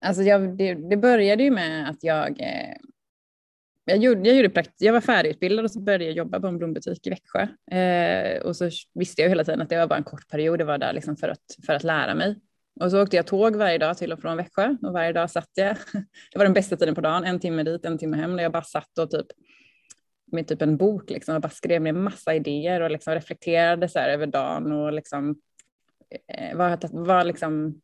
Alltså 0.00 0.22
jag, 0.22 0.56
det, 0.56 0.74
det, 0.74 0.96
började 0.96 1.42
ju 1.42 1.50
med 1.50 1.90
att 1.90 2.04
jag, 2.04 2.40
eh, 2.40 2.76
jag, 3.84 3.98
gjorde, 3.98 4.28
jag, 4.28 4.36
gjorde 4.36 4.50
prakt, 4.50 4.74
jag 4.78 4.92
var 4.92 5.00
färdigutbildad 5.00 5.64
och 5.64 5.70
så 5.70 5.80
började 5.80 6.04
jag 6.04 6.14
jobba 6.14 6.40
på 6.40 6.46
en 6.46 6.58
blombutik 6.58 7.06
i 7.06 7.10
Växjö. 7.10 7.48
Eh, 7.76 8.42
och 8.42 8.56
så 8.56 8.70
visste 8.94 9.22
jag 9.22 9.28
hela 9.28 9.44
tiden 9.44 9.60
att 9.60 9.68
det 9.68 9.78
var 9.78 9.86
bara 9.86 9.98
en 9.98 10.04
kort 10.04 10.28
period, 10.28 10.58
det 10.58 10.64
var 10.64 10.78
där 10.78 10.92
liksom 10.92 11.16
för, 11.16 11.28
att, 11.28 11.56
för 11.66 11.72
att 11.72 11.84
lära 11.84 12.14
mig. 12.14 12.40
Och 12.80 12.90
så 12.90 13.02
åkte 13.02 13.16
jag 13.16 13.26
tåg 13.26 13.56
varje 13.56 13.78
dag 13.78 13.98
till 13.98 14.12
och 14.12 14.20
från 14.20 14.36
Växjö 14.36 14.76
och 14.82 14.92
varje 14.92 15.12
dag 15.12 15.30
satt 15.30 15.50
jag. 15.54 15.76
Det 16.32 16.38
var 16.38 16.44
den 16.44 16.54
bästa 16.54 16.76
tiden 16.76 16.94
på 16.94 17.00
dagen, 17.00 17.24
en 17.24 17.40
timme 17.40 17.62
dit, 17.62 17.84
en 17.84 17.98
timme 17.98 18.16
hem. 18.16 18.36
Där 18.36 18.42
jag 18.42 18.52
bara 18.52 18.62
satt 18.62 18.98
och 18.98 19.10
typ 19.10 19.26
med 20.32 20.48
typ 20.48 20.62
en 20.62 20.76
bok 20.76 21.10
liksom 21.10 21.34
och 21.34 21.40
bara 21.40 21.48
skrev 21.50 21.82
ner 21.82 21.92
massa 21.92 22.34
idéer 22.34 22.80
och 22.80 22.90
liksom 22.90 23.14
reflekterade 23.14 23.88
så 23.88 23.98
här 23.98 24.08
över 24.08 24.26
dagen 24.26 24.72
och 24.72 24.92
liksom 24.92 25.40
eh, 26.28 26.56
vad, 26.56 26.70
har 26.70 27.04
vad 27.04 27.26
liksom 27.26 27.80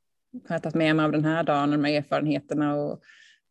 har 0.49 0.55
jag 0.55 0.63
tagit 0.63 0.75
med 0.75 0.97
mig 0.97 1.05
av 1.05 1.13
den 1.13 1.25
här 1.25 1.43
dagen 1.43 1.73
och 1.73 1.79
de 1.79 1.85
här 1.85 1.95
erfarenheterna 1.95 2.75
och 2.75 3.03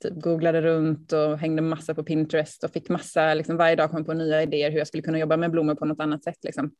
typ 0.03 0.13
googlade 0.13 0.61
runt 0.61 1.11
och 1.11 1.37
hängde 1.37 1.61
massa 1.61 1.93
på 1.93 2.03
Pinterest 2.03 2.63
och 2.63 2.71
fick 2.71 2.89
massa, 2.89 3.33
liksom 3.33 3.57
varje 3.57 3.75
dag 3.75 3.91
kom 3.91 4.05
på 4.05 4.13
nya 4.13 4.43
idéer 4.43 4.71
hur 4.71 4.77
jag 4.77 4.87
skulle 4.87 5.03
kunna 5.03 5.19
jobba 5.19 5.37
med 5.37 5.51
blommor 5.51 5.75
på 5.75 5.85
något 5.85 5.99
annat 5.99 6.23
sätt. 6.23 6.43
Liksom. 6.43 6.71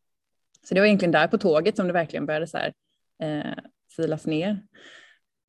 Så 0.68 0.74
det 0.74 0.80
var 0.80 0.88
egentligen 0.88 1.12
där 1.12 1.28
på 1.28 1.38
tåget 1.38 1.76
som 1.76 1.88
det 1.88 1.94
verkligen 1.94 2.26
började 2.26 2.48
så 2.48 2.58
här, 2.58 2.74
eh, 3.22 3.54
silas 3.96 4.26
ner. 4.26 4.62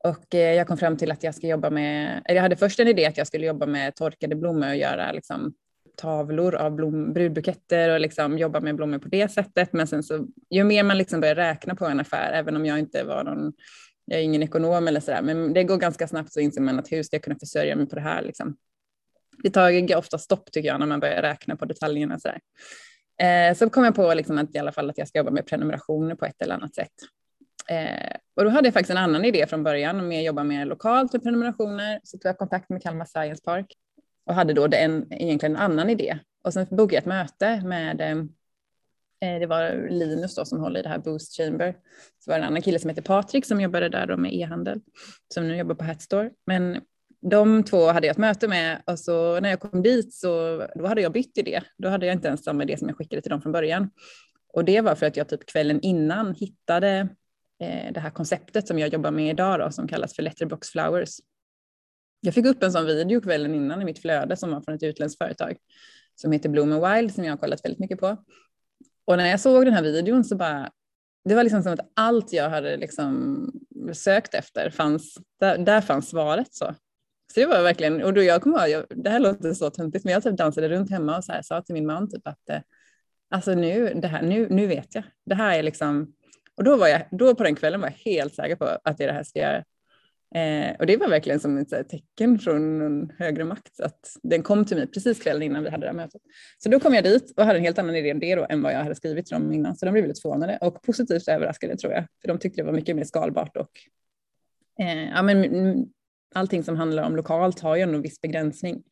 Och 0.04 0.34
eh, 0.34 0.54
jag 0.54 0.66
kom 0.66 0.78
fram 0.78 0.96
till 0.96 1.10
att 1.10 1.22
jag 1.22 1.34
ska 1.34 1.46
jobba 1.46 1.70
med, 1.70 2.22
jag 2.24 2.42
hade 2.42 2.56
först 2.56 2.80
en 2.80 2.88
idé 2.88 3.06
att 3.06 3.16
jag 3.16 3.26
skulle 3.26 3.46
jobba 3.46 3.66
med 3.66 3.94
torkade 3.94 4.36
blommor 4.36 4.68
och 4.68 4.76
göra 4.76 5.12
liksom, 5.12 5.54
tavlor 5.96 6.54
av 6.54 6.74
blom, 6.74 7.12
brudbuketter 7.12 7.90
och 7.90 8.00
liksom 8.00 8.38
jobba 8.38 8.60
med 8.60 8.76
blommor 8.76 8.98
på 8.98 9.08
det 9.08 9.28
sättet. 9.28 9.72
Men 9.72 9.86
sen 9.86 10.02
så, 10.02 10.26
ju 10.50 10.64
mer 10.64 10.82
man 10.82 10.98
liksom 10.98 11.20
börjar 11.20 11.34
räkna 11.34 11.74
på 11.74 11.86
en 11.86 12.00
affär, 12.00 12.32
även 12.32 12.56
om 12.56 12.66
jag 12.66 12.78
inte 12.78 13.04
var 13.04 13.24
någon, 13.24 13.52
jag 14.04 14.18
är 14.20 14.22
ingen 14.22 14.42
ekonom 14.42 14.88
eller 14.88 15.00
sådär, 15.00 15.22
men 15.22 15.52
det 15.52 15.64
går 15.64 15.76
ganska 15.76 16.08
snabbt 16.08 16.32
så 16.32 16.40
inser 16.40 16.60
man 16.60 16.78
att 16.78 16.92
hur 16.92 17.02
ska 17.02 17.16
jag 17.16 17.22
kunna 17.22 17.38
försörja 17.38 17.76
mig 17.76 17.86
på 17.86 17.94
det 17.94 18.00
här 18.00 18.22
liksom. 18.22 18.56
Det 19.42 19.50
tar 19.50 19.96
ofta 19.96 20.18
stopp 20.18 20.52
tycker 20.52 20.68
jag 20.68 20.80
när 20.80 20.86
man 20.86 21.00
börjar 21.00 21.22
räkna 21.22 21.56
på 21.56 21.64
detaljerna 21.64 22.18
sådär. 22.18 22.40
Eh, 23.22 23.56
så 23.56 23.70
kom 23.70 23.84
jag 23.84 23.94
på 23.94 24.14
liksom 24.14 24.38
att 24.38 24.54
i 24.54 24.58
alla 24.58 24.72
fall 24.72 24.90
att 24.90 24.98
jag 24.98 25.08
ska 25.08 25.18
jobba 25.18 25.30
med 25.30 25.46
prenumerationer 25.46 26.14
på 26.14 26.24
ett 26.24 26.42
eller 26.42 26.54
annat 26.54 26.74
sätt. 26.74 26.92
Eh, 27.70 28.16
och 28.36 28.44
då 28.44 28.50
hade 28.50 28.66
jag 28.66 28.74
faktiskt 28.74 28.90
en 28.90 28.96
annan 28.96 29.24
idé 29.24 29.46
från 29.46 29.64
början 29.64 30.08
med 30.08 30.18
att 30.18 30.24
jobba 30.24 30.44
mer 30.44 30.64
lokalt 30.64 31.12
med 31.12 31.22
prenumerationer. 31.22 32.00
Så 32.02 32.18
tog 32.18 32.28
jag 32.28 32.38
kontakt 32.38 32.70
med 32.70 32.82
Kalmar 32.82 33.04
Science 33.04 33.42
Park 33.44 33.66
och 34.26 34.34
hade 34.34 34.52
då 34.52 34.66
den, 34.66 35.12
egentligen 35.12 35.56
en 35.56 35.62
annan 35.62 35.90
idé. 35.90 36.18
Och 36.44 36.52
sen 36.52 36.66
bokade 36.70 36.94
jag 36.94 37.00
ett 37.00 37.06
möte 37.06 37.62
med, 37.64 38.00
eh, 38.00 39.30
eh, 39.30 39.40
det 39.40 39.46
var 39.46 39.88
Linus 39.90 40.34
då 40.34 40.44
som 40.44 40.60
håller 40.60 40.80
i 40.80 40.82
det 40.82 40.88
här 40.88 40.98
Boost 40.98 41.36
Chamber. 41.36 41.76
Så 42.18 42.30
var 42.30 42.38
det 42.38 42.44
en 42.44 42.48
annan 42.48 42.62
kille 42.62 42.78
som 42.78 42.90
heter 42.90 43.02
Patrik 43.02 43.46
som 43.46 43.60
jobbade 43.60 43.88
där 43.88 44.06
då 44.06 44.16
med 44.16 44.34
e-handel, 44.34 44.80
som 45.34 45.48
nu 45.48 45.56
jobbar 45.56 45.74
på 45.74 45.84
Hatstore. 45.84 46.30
Men 46.46 46.80
de 47.20 47.64
två 47.64 47.86
hade 47.86 48.06
jag 48.06 48.14
ett 48.14 48.18
möte 48.18 48.48
med 48.48 48.82
och 48.86 48.98
så 48.98 49.40
när 49.40 49.50
jag 49.50 49.60
kom 49.60 49.82
dit 49.82 50.14
så 50.14 50.62
då 50.74 50.86
hade 50.86 51.00
jag 51.00 51.12
bytt 51.12 51.38
idé. 51.38 51.62
Då 51.78 51.88
hade 51.88 52.06
jag 52.06 52.12
inte 52.12 52.28
ens 52.28 52.44
samma 52.44 52.62
idé 52.62 52.76
som 52.76 52.88
jag 52.88 52.96
skickade 52.96 53.22
till 53.22 53.30
dem 53.30 53.42
från 53.42 53.52
början. 53.52 53.90
Och 54.52 54.64
det 54.64 54.80
var 54.80 54.94
för 54.94 55.06
att 55.06 55.16
jag 55.16 55.28
typ 55.28 55.46
kvällen 55.46 55.80
innan 55.80 56.34
hittade 56.34 57.08
Eh, 57.60 57.92
det 57.92 58.00
här 58.00 58.10
konceptet 58.10 58.68
som 58.68 58.78
jag 58.78 58.92
jobbar 58.92 59.10
med 59.10 59.30
idag 59.30 59.60
då, 59.60 59.70
som 59.70 59.88
kallas 59.88 60.16
för 60.16 60.22
Letterbox 60.22 60.68
Flowers. 60.68 61.10
Jag 62.20 62.34
fick 62.34 62.46
upp 62.46 62.62
en 62.62 62.72
sån 62.72 62.86
video 62.86 63.20
kvällen 63.20 63.54
innan 63.54 63.82
i 63.82 63.84
mitt 63.84 63.98
flöde 63.98 64.36
som 64.36 64.50
var 64.50 64.60
från 64.60 64.74
ett 64.74 64.82
utländskt 64.82 65.18
företag 65.18 65.56
som 66.14 66.32
heter 66.32 66.48
Bloom 66.48 66.70
Wild 66.70 67.14
som 67.14 67.24
jag 67.24 67.32
har 67.32 67.38
kollat 67.38 67.64
väldigt 67.64 67.80
mycket 67.80 68.00
på. 68.00 68.16
Och 69.04 69.16
när 69.16 69.26
jag 69.26 69.40
såg 69.40 69.64
den 69.64 69.74
här 69.74 69.82
videon 69.82 70.24
så 70.24 70.36
bara, 70.36 70.70
det 71.24 71.34
var 71.34 71.42
liksom 71.42 71.62
som 71.62 71.72
att 71.72 71.92
allt 71.94 72.32
jag 72.32 72.50
hade 72.50 72.76
liksom 72.76 73.52
sökt 73.92 74.34
efter, 74.34 74.70
fanns, 74.70 75.18
där, 75.40 75.58
där 75.58 75.80
fanns 75.80 76.08
svaret. 76.08 76.54
Så. 76.54 76.74
så 77.34 77.40
det 77.40 77.46
var 77.46 77.62
verkligen, 77.62 78.02
och 78.02 78.14
då 78.14 78.22
jag 78.22 78.42
kommer 78.42 78.68
ihåg, 78.68 78.84
det 78.90 79.10
här 79.10 79.20
låter 79.20 79.54
så 79.54 79.70
töntigt, 79.70 80.04
men 80.04 80.12
jag 80.12 80.22
typ 80.22 80.36
dansade 80.36 80.68
runt 80.68 80.90
hemma 80.90 81.16
och 81.16 81.24
så 81.24 81.32
här, 81.32 81.42
sa 81.42 81.62
till 81.62 81.74
min 81.74 81.86
man 81.86 82.10
typ 82.10 82.26
att 82.26 82.48
eh, 82.50 82.60
alltså 83.30 83.54
nu, 83.54 83.94
det 83.94 84.08
här, 84.08 84.22
nu, 84.22 84.48
nu 84.50 84.66
vet 84.66 84.94
jag. 84.94 85.04
Det 85.26 85.34
här 85.34 85.58
är 85.58 85.62
liksom, 85.62 86.14
och 86.56 86.64
då, 86.64 86.76
var 86.76 86.88
jag, 86.88 87.02
då 87.10 87.34
på 87.34 87.42
den 87.42 87.54
kvällen 87.54 87.80
var 87.80 87.88
jag 87.88 88.12
helt 88.12 88.34
säker 88.34 88.56
på 88.56 88.64
att 88.84 88.98
det 88.98 89.04
är 89.04 89.08
det 89.08 89.14
här 89.14 89.22
ska 89.22 89.38
göra. 89.38 89.64
Eh, 90.34 90.76
och 90.78 90.86
det 90.86 90.96
var 90.96 91.08
verkligen 91.08 91.40
som 91.40 91.58
ett 91.58 91.72
här, 91.72 91.82
tecken 91.82 92.38
från 92.38 92.82
en 92.82 93.12
högre 93.18 93.44
makt 93.44 93.80
att 93.80 94.16
den 94.22 94.42
kom 94.42 94.64
till 94.64 94.76
mig 94.76 94.86
precis 94.86 95.20
kvällen 95.22 95.42
innan 95.42 95.62
vi 95.62 95.70
hade 95.70 95.86
det 95.86 95.90
här 95.90 95.96
mötet. 95.96 96.22
Så 96.58 96.68
då 96.68 96.80
kom 96.80 96.94
jag 96.94 97.04
dit 97.04 97.32
och 97.36 97.44
hade 97.44 97.58
en 97.58 97.64
helt 97.64 97.78
annan 97.78 97.96
idé 97.96 98.12
om 98.12 98.20
det 98.20 98.34
då 98.34 98.46
än 98.50 98.62
vad 98.62 98.72
jag 98.72 98.78
hade 98.78 98.94
skrivit 98.94 99.26
till 99.26 99.34
dem 99.34 99.52
innan. 99.52 99.76
Så 99.76 99.86
de 99.86 99.92
blev 99.92 100.04
väldigt 100.04 100.22
förvånade 100.22 100.58
och 100.60 100.82
positivt 100.82 101.28
överraskade 101.28 101.76
tror 101.76 101.92
jag. 101.92 102.06
För 102.20 102.28
de 102.28 102.38
tyckte 102.38 102.62
det 102.62 102.66
var 102.66 102.72
mycket 102.72 102.96
mer 102.96 103.04
skalbart 103.04 103.56
och 103.56 103.70
eh, 104.80 105.08
ja, 105.08 105.22
men, 105.22 105.86
allting 106.34 106.62
som 106.62 106.76
handlar 106.76 107.02
om 107.02 107.16
lokalt 107.16 107.60
har 107.60 107.76
ju 107.76 107.82
ändå 107.82 107.94
en 107.94 108.02
viss 108.02 108.20
begränsning. 108.20 108.82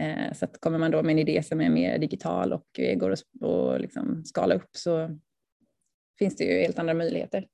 Eh, 0.00 0.32
så 0.34 0.44
att 0.44 0.60
kommer 0.60 0.78
man 0.78 0.90
då 0.90 1.02
med 1.02 1.12
en 1.12 1.18
idé 1.18 1.42
som 1.42 1.60
är 1.60 1.70
mer 1.70 1.98
digital 1.98 2.52
och 2.52 2.80
går 2.96 3.10
att 3.10 3.22
och 3.40 3.80
liksom 3.80 4.24
skala 4.24 4.54
upp 4.54 4.68
så 4.72 5.18
finns 6.20 6.36
det 6.36 6.44
ju 6.44 6.60
helt 6.60 6.78
andra 6.78 6.94
möjligheter. 6.94 7.46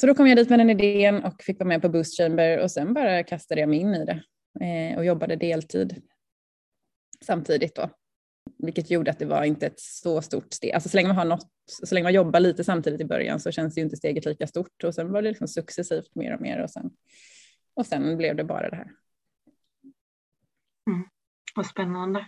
Så 0.00 0.06
då 0.06 0.14
kom 0.14 0.26
jag 0.26 0.36
dit 0.36 0.50
med 0.50 0.58
den 0.58 0.70
idén 0.70 1.24
och 1.24 1.42
fick 1.42 1.58
vara 1.58 1.68
med 1.68 1.82
på 1.82 1.88
Boost 1.88 2.16
Chamber 2.16 2.58
och 2.58 2.70
sen 2.70 2.94
bara 2.94 3.22
kastade 3.22 3.60
jag 3.60 3.70
mig 3.70 3.78
in 3.78 3.94
i 3.94 4.04
det 4.04 4.22
eh, 4.64 4.98
och 4.98 5.04
jobbade 5.04 5.36
deltid 5.36 6.02
samtidigt 7.24 7.74
då. 7.74 7.90
Vilket 8.58 8.90
gjorde 8.90 9.10
att 9.10 9.18
det 9.18 9.26
var 9.26 9.44
inte 9.44 9.66
ett 9.66 9.80
så 9.80 10.22
stort 10.22 10.52
steg. 10.52 10.72
Alltså 10.72 10.88
så 10.88 10.96
länge 10.96 11.08
man 11.08 11.16
har 11.16 11.24
något, 11.24 11.48
så 11.66 11.94
länge 11.94 12.04
man 12.04 12.14
jobbar 12.14 12.40
lite 12.40 12.64
samtidigt 12.64 13.00
i 13.00 13.04
början 13.04 13.40
så 13.40 13.50
känns 13.50 13.78
ju 13.78 13.82
inte 13.82 13.96
steget 13.96 14.24
lika 14.24 14.46
stort 14.46 14.84
och 14.84 14.94
sen 14.94 15.12
var 15.12 15.22
det 15.22 15.28
liksom 15.28 15.48
successivt 15.48 16.14
mer 16.14 16.34
och 16.34 16.40
mer 16.40 16.62
och 16.62 16.70
sen, 16.70 16.90
och 17.74 17.86
sen 17.86 18.16
blev 18.16 18.36
det 18.36 18.44
bara 18.44 18.70
det 18.70 18.76
här. 18.76 18.90
Mm. 20.86 21.08
Vad 21.54 21.66
spännande. 21.66 22.26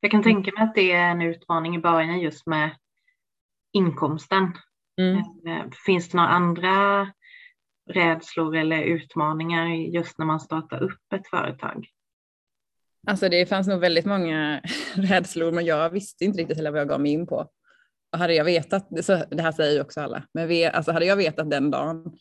Jag 0.00 0.10
kan 0.10 0.22
tänka 0.22 0.50
mig 0.52 0.62
att 0.62 0.74
det 0.74 0.92
är 0.92 1.10
en 1.10 1.22
utmaning 1.22 1.76
i 1.76 1.78
början 1.78 2.20
just 2.20 2.46
med 2.46 2.70
inkomsten. 3.72 4.52
Mm. 5.00 5.16
Eh, 5.18 5.70
finns 5.86 6.08
det 6.08 6.16
några 6.16 6.28
andra 6.28 7.06
rädslor 7.90 8.56
eller 8.56 8.82
utmaningar 8.82 9.66
just 9.68 10.18
när 10.18 10.26
man 10.26 10.40
startar 10.40 10.82
upp 10.82 11.12
ett 11.14 11.28
företag? 11.28 11.86
Alltså 13.06 13.28
det 13.28 13.46
fanns 13.46 13.66
nog 13.66 13.80
väldigt 13.80 14.06
många 14.06 14.62
rädslor 14.94 15.52
men 15.52 15.64
jag 15.64 15.90
visste 15.90 16.24
inte 16.24 16.38
riktigt 16.38 16.56
heller 16.56 16.70
vad 16.70 16.80
jag 16.80 16.88
gav 16.88 17.00
mig 17.00 17.12
in 17.12 17.26
på. 17.26 17.50
Och 18.12 18.18
hade 18.18 18.34
jag 18.34 18.44
vetat, 18.44 19.04
så 19.04 19.24
det 19.30 19.42
här 19.42 19.52
säger 19.52 19.74
ju 19.74 19.80
också 19.80 20.00
alla, 20.00 20.22
men 20.34 20.48
vi, 20.48 20.64
alltså 20.64 20.92
hade 20.92 21.06
jag 21.06 21.16
vetat 21.16 21.50
den 21.50 21.70
dagen 21.70 22.12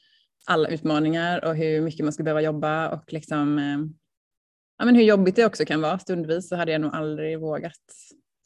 alla 0.45 0.69
utmaningar 0.69 1.45
och 1.45 1.55
hur 1.55 1.81
mycket 1.81 2.05
man 2.05 2.13
skulle 2.13 2.23
behöva 2.23 2.41
jobba 2.41 2.89
och 2.89 3.13
liksom, 3.13 3.57
eh, 3.57 3.77
ja, 4.77 4.85
men 4.85 4.95
hur 4.95 5.03
jobbigt 5.03 5.35
det 5.35 5.45
också 5.45 5.65
kan 5.65 5.81
vara 5.81 5.99
stundvis 5.99 6.49
så 6.49 6.55
hade 6.55 6.71
jag 6.71 6.81
nog 6.81 6.95
aldrig 6.95 7.39
vågat 7.39 7.73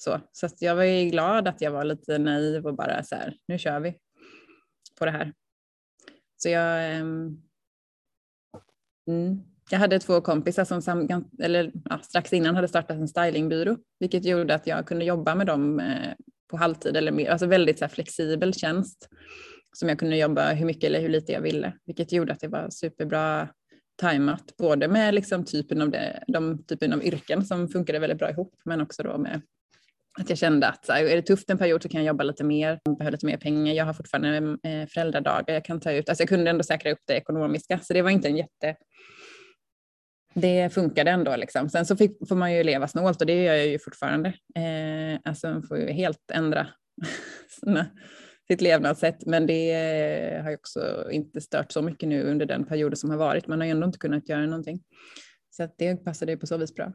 så. 0.01 0.19
Så 0.31 0.47
jag 0.59 0.75
var 0.75 0.83
ju 0.83 1.09
glad 1.09 1.47
att 1.47 1.61
jag 1.61 1.71
var 1.71 1.83
lite 1.83 2.17
naiv 2.17 2.67
och 2.67 2.75
bara 2.75 3.03
så 3.03 3.15
här, 3.15 3.37
nu 3.47 3.57
kör 3.57 3.79
vi 3.79 3.97
på 4.99 5.05
det 5.05 5.11
här. 5.11 5.33
Så 6.37 6.49
jag, 6.49 6.95
ehm, 6.95 7.41
mm, 9.07 9.39
jag 9.69 9.79
hade 9.79 9.99
två 9.99 10.21
kompisar 10.21 10.65
som 10.65 10.81
sam, 10.81 11.07
eller, 11.39 11.71
ja, 11.85 11.99
strax 11.99 12.33
innan 12.33 12.55
hade 12.55 12.67
startat 12.67 12.97
en 12.97 13.07
stylingbyrå, 13.07 13.77
vilket 13.99 14.25
gjorde 14.25 14.55
att 14.55 14.67
jag 14.67 14.87
kunde 14.87 15.05
jobba 15.05 15.35
med 15.35 15.47
dem 15.47 15.79
eh, 15.79 16.13
på 16.47 16.57
halvtid 16.57 16.97
eller 16.97 17.11
mer, 17.11 17.29
alltså 17.29 17.47
väldigt 17.47 17.79
så 17.79 17.85
här, 17.85 17.89
flexibel 17.89 18.53
tjänst 18.53 19.09
som 19.73 19.89
jag 19.89 19.99
kunde 19.99 20.17
jobba 20.17 20.53
hur 20.53 20.65
mycket 20.65 20.83
eller 20.83 21.01
hur 21.01 21.09
lite 21.09 21.31
jag 21.31 21.41
ville, 21.41 21.73
vilket 21.85 22.11
gjorde 22.11 22.33
att 22.33 22.39
det 22.39 22.47
var 22.47 22.69
superbra 22.69 23.49
tajmat, 23.95 24.57
både 24.57 24.87
med 24.87 25.13
liksom 25.13 25.45
typen 25.45 25.81
av 25.81 25.89
det, 25.89 26.23
de 26.27 26.63
typen 26.63 26.93
av 26.93 27.03
yrken 27.03 27.45
som 27.45 27.67
funkade 27.67 27.99
väldigt 27.99 28.19
bra 28.19 28.29
ihop, 28.29 28.53
men 28.65 28.81
också 28.81 29.03
då 29.03 29.17
med 29.17 29.41
att 30.19 30.29
jag 30.29 30.37
kände 30.37 30.67
att 30.67 30.85
så 30.85 30.93
här, 30.93 31.03
är 31.05 31.15
det 31.15 31.21
tufft 31.21 31.49
en 31.49 31.57
period 31.57 31.83
så 31.83 31.89
kan 31.89 32.03
jag 32.03 32.07
jobba 32.07 32.23
lite 32.23 32.43
mer, 32.43 32.79
behöver 32.97 33.11
lite 33.11 33.25
mer 33.25 33.37
pengar. 33.37 33.73
Jag 33.73 33.85
har 33.85 33.93
fortfarande 33.93 34.57
eh, 34.63 34.87
föräldradagar 34.87 35.53
jag 35.53 35.65
kan 35.65 35.79
ta 35.79 35.91
ut. 35.91 36.09
Alltså 36.09 36.21
jag 36.21 36.29
kunde 36.29 36.49
ändå 36.49 36.63
säkra 36.63 36.91
upp 36.91 37.01
det 37.07 37.13
ekonomiska, 37.13 37.79
så 37.79 37.93
det 37.93 38.01
var 38.01 38.09
inte 38.09 38.27
en 38.27 38.37
jätte... 38.37 38.75
Det 40.33 40.73
funkade 40.73 41.11
ändå 41.11 41.35
liksom. 41.35 41.69
Sen 41.69 41.85
så 41.85 41.95
fick, 41.95 42.27
får 42.27 42.35
man 42.35 42.53
ju 42.53 42.63
leva 42.63 42.87
snålt 42.87 43.21
och 43.21 43.27
det 43.27 43.43
gör 43.43 43.53
jag 43.53 43.67
ju 43.67 43.79
fortfarande. 43.79 44.29
Eh, 44.29 45.19
alltså 45.23 45.47
man 45.47 45.63
får 45.63 45.77
ju 45.77 45.91
helt 45.91 46.31
ändra 46.33 46.67
sitt 48.47 48.61
levnadssätt, 48.61 49.25
men 49.25 49.47
det 49.47 49.71
eh, 49.71 50.43
har 50.43 50.49
ju 50.49 50.55
också 50.55 51.07
inte 51.11 51.41
stört 51.41 51.71
så 51.71 51.81
mycket 51.81 52.09
nu 52.09 52.23
under 52.23 52.45
den 52.45 52.65
perioden 52.65 52.95
som 52.95 53.09
har 53.09 53.17
varit. 53.17 53.47
Man 53.47 53.59
har 53.59 53.65
ju 53.65 53.71
ändå 53.71 53.85
inte 53.85 53.99
kunnat 53.99 54.29
göra 54.29 54.45
någonting. 54.45 54.83
Så 55.49 55.63
att 55.63 55.75
det 55.77 55.95
passade 55.95 56.31
ju 56.31 56.37
på 56.37 56.47
så 56.47 56.57
vis 56.57 56.75
bra. 56.75 56.93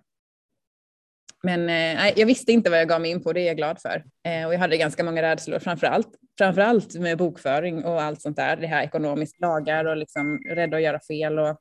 Men 1.42 1.68
eh, 1.68 2.12
jag 2.16 2.26
visste 2.26 2.52
inte 2.52 2.70
vad 2.70 2.80
jag 2.80 2.88
gav 2.88 3.00
mig 3.00 3.10
in 3.10 3.22
på, 3.22 3.32
det 3.32 3.40
är 3.40 3.46
jag 3.46 3.56
glad 3.56 3.80
för. 3.80 4.04
Eh, 4.24 4.46
och 4.46 4.54
jag 4.54 4.58
hade 4.58 4.76
ganska 4.76 5.04
många 5.04 5.22
rädslor, 5.22 5.58
framförallt, 5.58 6.08
framförallt 6.38 6.94
med 6.94 7.18
bokföring 7.18 7.84
och 7.84 8.02
allt 8.02 8.22
sånt 8.22 8.36
där. 8.36 8.56
Det 8.56 8.66
här 8.66 8.84
ekonomiskt, 8.84 9.40
lagar 9.40 9.84
och 9.84 9.96
liksom 9.96 10.38
rädda 10.38 10.76
att 10.76 10.82
göra 10.82 11.00
fel 11.00 11.38
och 11.38 11.60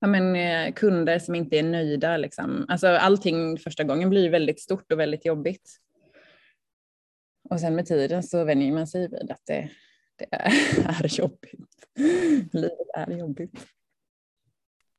ja, 0.00 0.06
men, 0.06 0.36
eh, 0.36 0.72
kunder 0.72 1.18
som 1.18 1.34
inte 1.34 1.58
är 1.58 1.62
nöjda. 1.62 2.16
Liksom. 2.16 2.66
Alltså, 2.68 2.88
allting 2.88 3.58
första 3.58 3.84
gången 3.84 4.10
blir 4.10 4.30
väldigt 4.30 4.60
stort 4.60 4.92
och 4.92 5.00
väldigt 5.00 5.24
jobbigt. 5.24 5.80
Och 7.50 7.60
sen 7.60 7.74
med 7.74 7.86
tiden 7.86 8.22
så 8.22 8.44
vänjer 8.44 8.72
man 8.72 8.86
sig 8.86 9.08
vid 9.08 9.30
att 9.30 9.42
det, 9.46 9.70
det 10.18 10.26
är 10.30 11.08
jobbigt. 11.18 11.86
Livet 12.52 12.88
är 12.94 13.10
jobbigt. 13.10 13.66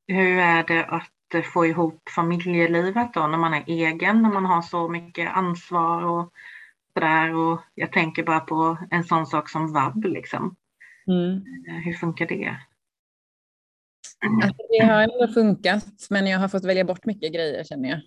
Hur 0.07 0.39
är 0.39 0.63
det 0.67 0.85
att 0.85 1.14
få 1.53 1.65
ihop 1.65 2.09
familjelivet 2.15 3.13
då 3.13 3.27
när 3.27 3.37
man 3.37 3.53
är 3.53 3.63
egen, 3.67 4.21
när 4.21 4.29
man 4.29 4.45
har 4.45 4.61
så 4.61 4.87
mycket 4.89 5.31
ansvar 5.35 6.03
och 6.03 6.33
sådär. 6.93 7.35
Och 7.35 7.61
jag 7.75 7.91
tänker 7.91 8.23
bara 8.23 8.39
på 8.39 8.77
en 8.91 9.03
sån 9.03 9.25
sak 9.25 9.49
som 9.49 9.73
vab 9.73 10.03
liksom. 10.03 10.55
Mm. 11.07 11.35
Eh, 11.67 11.83
hur 11.85 11.93
funkar 11.93 12.25
det? 12.25 12.57
Alltså, 14.43 14.63
det 14.69 14.85
har 14.85 15.01
ändå 15.01 15.27
funkat, 15.33 16.07
men 16.09 16.27
jag 16.27 16.39
har 16.39 16.47
fått 16.47 16.65
välja 16.65 16.83
bort 16.83 17.05
mycket 17.05 17.33
grejer 17.33 17.63
känner 17.63 17.89
jag. 17.89 17.99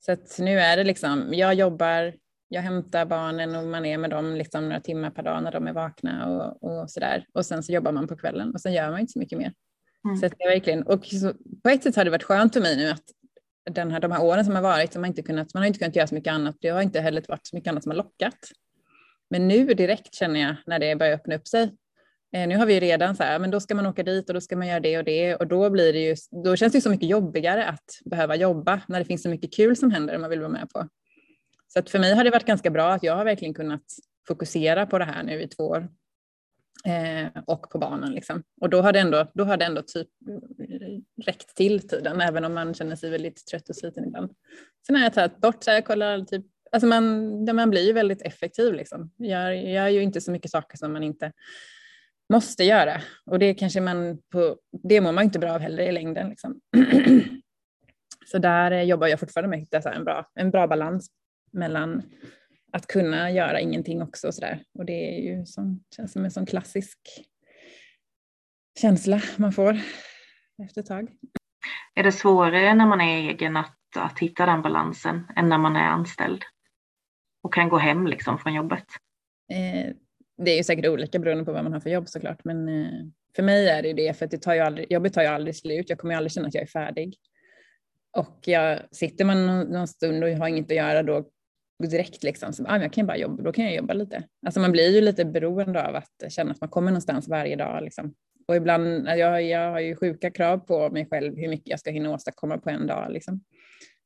Så 0.00 0.12
att 0.12 0.38
nu 0.38 0.58
är 0.58 0.76
det 0.76 0.84
liksom, 0.84 1.28
jag 1.32 1.54
jobbar, 1.54 2.14
jag 2.48 2.62
hämtar 2.62 3.06
barnen 3.06 3.56
och 3.56 3.64
man 3.64 3.86
är 3.86 3.98
med 3.98 4.10
dem 4.10 4.34
liksom 4.34 4.68
några 4.68 4.80
timmar 4.80 5.10
per 5.10 5.22
dag 5.22 5.42
när 5.42 5.52
de 5.52 5.66
är 5.66 5.72
vakna 5.72 6.26
och, 6.26 6.82
och 6.82 6.90
sådär. 6.90 7.26
Och 7.32 7.46
sen 7.46 7.62
så 7.62 7.72
jobbar 7.72 7.92
man 7.92 8.08
på 8.08 8.16
kvällen 8.16 8.52
och 8.54 8.60
sen 8.60 8.72
gör 8.72 8.90
man 8.90 9.00
inte 9.00 9.12
så 9.12 9.18
mycket 9.18 9.38
mer. 9.38 9.52
Mm. 10.06 10.16
Så 10.16 10.28
det 10.28 10.44
är 10.44 10.50
verkligen, 10.50 10.82
och 10.82 11.06
så, 11.06 11.32
på 11.62 11.68
ett 11.68 11.82
sätt 11.82 11.96
har 11.96 12.04
det 12.04 12.10
varit 12.10 12.22
skönt 12.22 12.52
för 12.52 12.60
mig 12.60 12.76
nu 12.76 12.90
att 12.90 13.04
den 13.70 13.90
här, 13.90 14.00
de 14.00 14.12
här 14.12 14.24
åren 14.24 14.44
som 14.44 14.54
har 14.54 14.62
varit, 14.62 14.92
som 14.92 15.02
man, 15.02 15.08
inte 15.08 15.22
kunnat, 15.22 15.54
man 15.54 15.62
har 15.62 15.66
inte 15.66 15.78
kunnat 15.78 15.96
göra 15.96 16.06
så 16.06 16.14
mycket 16.14 16.32
annat. 16.32 16.56
Det 16.60 16.68
har 16.68 16.82
inte 16.82 17.00
heller 17.00 17.24
varit 17.28 17.46
så 17.46 17.56
mycket 17.56 17.70
annat 17.70 17.82
som 17.82 17.90
har 17.90 17.96
lockat. 17.96 18.38
Men 19.30 19.48
nu 19.48 19.66
direkt 19.66 20.14
känner 20.14 20.40
jag 20.40 20.56
när 20.66 20.78
det 20.78 20.96
börjar 20.96 21.12
öppna 21.12 21.34
upp 21.34 21.48
sig. 21.48 21.74
Eh, 22.32 22.48
nu 22.48 22.56
har 22.56 22.66
vi 22.66 22.80
redan 22.80 23.16
så 23.16 23.22
här, 23.22 23.38
men 23.38 23.50
då 23.50 23.60
ska 23.60 23.74
man 23.74 23.86
åka 23.86 24.02
dit 24.02 24.28
och 24.28 24.34
då 24.34 24.40
ska 24.40 24.56
man 24.56 24.66
göra 24.66 24.80
det 24.80 24.98
och 24.98 25.04
det 25.04 25.36
och 25.36 25.46
då 25.46 25.70
blir 25.70 25.92
det 25.92 25.98
ju, 25.98 26.16
då 26.44 26.56
känns 26.56 26.72
det 26.72 26.80
så 26.80 26.90
mycket 26.90 27.08
jobbigare 27.08 27.66
att 27.66 27.84
behöva 28.04 28.36
jobba 28.36 28.80
när 28.88 28.98
det 28.98 29.04
finns 29.04 29.22
så 29.22 29.28
mycket 29.28 29.54
kul 29.54 29.76
som 29.76 29.90
händer 29.90 30.14
och 30.14 30.20
man 30.20 30.30
vill 30.30 30.40
vara 30.40 30.50
med 30.50 30.70
på. 30.70 30.88
Så 31.68 31.78
att 31.78 31.90
för 31.90 31.98
mig 31.98 32.14
har 32.14 32.24
det 32.24 32.30
varit 32.30 32.46
ganska 32.46 32.70
bra 32.70 32.92
att 32.92 33.02
jag 33.02 33.16
har 33.16 33.24
verkligen 33.24 33.54
kunnat 33.54 33.84
fokusera 34.28 34.86
på 34.86 34.98
det 34.98 35.04
här 35.04 35.22
nu 35.22 35.42
i 35.42 35.48
två 35.48 35.64
år 35.64 35.88
eh, 36.86 37.42
och 37.46 37.70
på 37.70 37.78
barnen. 37.78 38.12
Liksom. 38.12 38.42
Och 38.60 38.70
då 38.70 38.80
har, 38.80 38.92
det 38.92 39.00
ändå, 39.00 39.26
då 39.34 39.44
har 39.44 39.56
det 39.56 39.64
ändå 39.64 39.82
typ 39.82 40.08
räckt 41.22 41.56
till 41.56 41.88
tiden, 41.88 42.20
även 42.20 42.44
om 42.44 42.54
man 42.54 42.74
känner 42.74 42.96
sig 42.96 43.10
väldigt 43.10 43.46
trött 43.46 43.68
och 43.68 43.76
sliten 43.76 44.04
ibland. 44.04 44.32
Sen 44.86 44.96
har 44.96 45.02
jag 45.02 45.14
tagit 45.14 45.40
bort, 45.40 45.64
så 45.64 45.70
jag 45.70 45.84
kollar 45.84 46.20
typ, 46.20 46.44
alltså 46.72 46.86
man, 46.86 47.56
man 47.56 47.70
blir 47.70 47.86
ju 47.86 47.92
väldigt 47.92 48.22
effektiv. 48.22 48.74
Liksom. 48.74 49.10
Jag 49.16 49.64
gör 49.64 49.88
ju 49.88 50.02
inte 50.02 50.20
så 50.20 50.30
mycket 50.30 50.50
saker 50.50 50.78
som 50.78 50.92
man 50.92 51.02
inte 51.02 51.32
måste 52.32 52.64
göra. 52.64 53.00
Och 53.26 53.38
det 53.38 53.54
kanske 53.54 53.80
man 53.80 54.18
på, 54.32 54.56
det 54.82 55.00
mår 55.00 55.12
man 55.12 55.24
inte 55.24 55.38
bra 55.38 55.52
av 55.52 55.60
heller 55.60 55.82
i 55.82 55.92
längden. 55.92 56.28
Liksom. 56.28 56.60
så 58.26 58.38
där 58.38 58.70
eh, 58.70 58.82
jobbar 58.82 59.06
jag 59.06 59.20
fortfarande 59.20 59.48
med 59.48 59.56
att 59.56 59.62
hitta 59.62 59.92
en 59.92 60.04
bra, 60.04 60.30
en 60.34 60.50
bra 60.50 60.66
balans 60.66 61.10
mellan 61.52 62.02
att 62.72 62.86
kunna 62.86 63.30
göra 63.30 63.60
ingenting 63.60 64.02
också. 64.02 64.28
Och, 64.28 64.34
så 64.34 64.40
där. 64.40 64.64
och 64.78 64.86
det 64.86 65.18
är 65.18 65.20
ju 65.20 65.46
som, 65.46 65.84
känns 65.96 66.12
som 66.12 66.24
en 66.24 66.30
sån 66.30 66.46
klassisk 66.46 66.98
känsla 68.80 69.22
man 69.36 69.52
får 69.52 69.80
efter 70.64 70.80
ett 70.80 70.86
tag. 70.86 71.10
Är 71.94 72.02
det 72.02 72.12
svårare 72.12 72.74
när 72.74 72.86
man 72.86 73.00
är 73.00 73.30
egen 73.30 73.56
att, 73.56 73.76
att 73.96 74.18
hitta 74.18 74.46
den 74.46 74.62
balansen 74.62 75.26
än 75.36 75.48
när 75.48 75.58
man 75.58 75.76
är 75.76 75.88
anställd 75.88 76.42
och 77.42 77.54
kan 77.54 77.68
gå 77.68 77.78
hem 77.78 78.06
liksom 78.06 78.38
från 78.38 78.54
jobbet? 78.54 78.86
Eh, 79.52 79.94
det 80.44 80.50
är 80.50 80.56
ju 80.56 80.64
säkert 80.64 80.86
olika 80.86 81.18
beroende 81.18 81.44
på 81.44 81.52
vad 81.52 81.62
man 81.62 81.72
har 81.72 81.80
för 81.80 81.90
jobb 81.90 82.08
såklart, 82.08 82.44
men 82.44 82.68
eh, 82.68 83.06
för 83.36 83.42
mig 83.42 83.68
är 83.68 83.82
det 83.82 83.88
ju 83.88 83.94
det, 83.94 84.18
för 84.18 84.24
att 84.24 84.30
det 84.30 84.38
tar 84.38 84.54
ju 84.54 84.60
aldrig, 84.60 84.92
jobbet 84.92 85.12
tar 85.12 85.22
ju 85.22 85.28
aldrig 85.28 85.56
slut. 85.56 85.90
Jag 85.90 85.98
kommer 85.98 86.14
ju 86.14 86.16
aldrig 86.16 86.32
känna 86.32 86.48
att 86.48 86.54
jag 86.54 86.62
är 86.62 86.66
färdig. 86.66 87.16
Och 88.16 88.38
jag, 88.44 88.80
sitter 88.90 89.24
man 89.24 89.46
någon 89.46 89.88
stund 89.88 90.24
och 90.24 90.30
har 90.30 90.48
inget 90.48 90.70
att 90.70 90.76
göra, 90.76 91.02
då 91.02 91.28
direkt 91.78 92.22
liksom, 92.22 92.52
så, 92.52 92.64
ah, 92.68 92.78
jag 92.82 92.92
kan 92.92 93.06
bara 93.06 93.16
jobba, 93.16 93.42
då 93.42 93.52
kan 93.52 93.64
jag 93.64 93.74
jobba 93.74 93.94
lite. 93.94 94.22
Alltså 94.46 94.60
man 94.60 94.72
blir 94.72 94.94
ju 94.94 95.00
lite 95.00 95.24
beroende 95.24 95.88
av 95.88 95.96
att 95.96 96.32
känna 96.32 96.50
att 96.50 96.60
man 96.60 96.70
kommer 96.70 96.90
någonstans 96.90 97.28
varje 97.28 97.56
dag. 97.56 97.82
Liksom. 97.82 98.14
Och 98.48 98.56
ibland, 98.56 99.08
eh, 99.08 99.14
jag, 99.14 99.42
jag 99.42 99.70
har 99.70 99.80
ju 99.80 99.96
sjuka 99.96 100.30
krav 100.30 100.58
på 100.58 100.90
mig 100.90 101.06
själv 101.10 101.36
hur 101.36 101.48
mycket 101.48 101.68
jag 101.68 101.80
ska 101.80 101.90
hinna 101.90 102.14
åstadkomma 102.14 102.58
på 102.58 102.70
en 102.70 102.86
dag. 102.86 103.12
Liksom. 103.12 103.44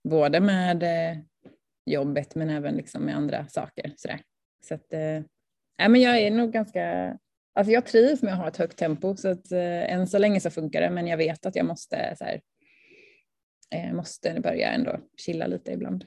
Både 0.09 0.41
med 0.41 0.83
eh, 0.83 1.19
jobbet 1.87 2.35
men 2.35 2.51
även 2.51 2.75
liksom 2.75 3.03
med 3.03 3.17
andra 3.17 3.49
saker. 3.49 3.93
Sådär. 3.97 4.21
Så 4.69 4.75
att, 4.75 4.93
eh, 4.93 5.89
men 5.89 6.01
jag 6.01 6.19
är 6.19 6.31
nog 6.31 6.53
ganska, 6.53 7.17
alltså 7.55 7.73
jag 7.73 7.87
trivs 7.87 8.23
med 8.23 8.33
att 8.33 8.39
ha 8.39 8.49
ett 8.49 8.57
högt 8.57 8.77
tempo 8.79 9.17
så 9.17 9.29
att 9.29 9.53
eh, 9.53 9.93
än 9.93 10.07
så 10.07 10.19
länge 10.19 10.41
så 10.41 10.51
funkar 10.51 10.81
det 10.81 10.91
men 10.91 11.07
jag 11.07 11.17
vet 11.17 11.47
att 11.47 11.57
jag 11.57 11.67
måste, 11.67 12.15
så 12.19 12.25
här, 12.25 12.41
eh, 13.75 13.93
måste 13.93 14.41
börja 14.41 14.71
ändå 14.71 15.01
chilla 15.17 15.47
lite 15.47 15.73
ibland. 15.73 16.05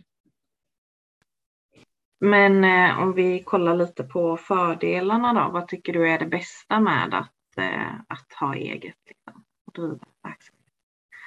Men 2.24 2.64
eh, 2.64 3.00
om 3.00 3.14
vi 3.14 3.44
kollar 3.44 3.76
lite 3.76 4.04
på 4.04 4.38
fördelarna 4.38 5.34
då, 5.34 5.52
vad 5.52 5.68
tycker 5.68 5.94
du 5.94 6.10
är 6.10 6.20
det 6.20 6.26
bästa 6.26 6.80
med 6.80 7.14
att, 7.14 7.58
eh, 7.58 7.94
att 8.08 8.34
ha 8.40 8.56
eget 8.56 8.96
liksom, 9.08 9.44
och 9.68 9.74
driva 9.74 10.06
verksamhet? 10.24 10.64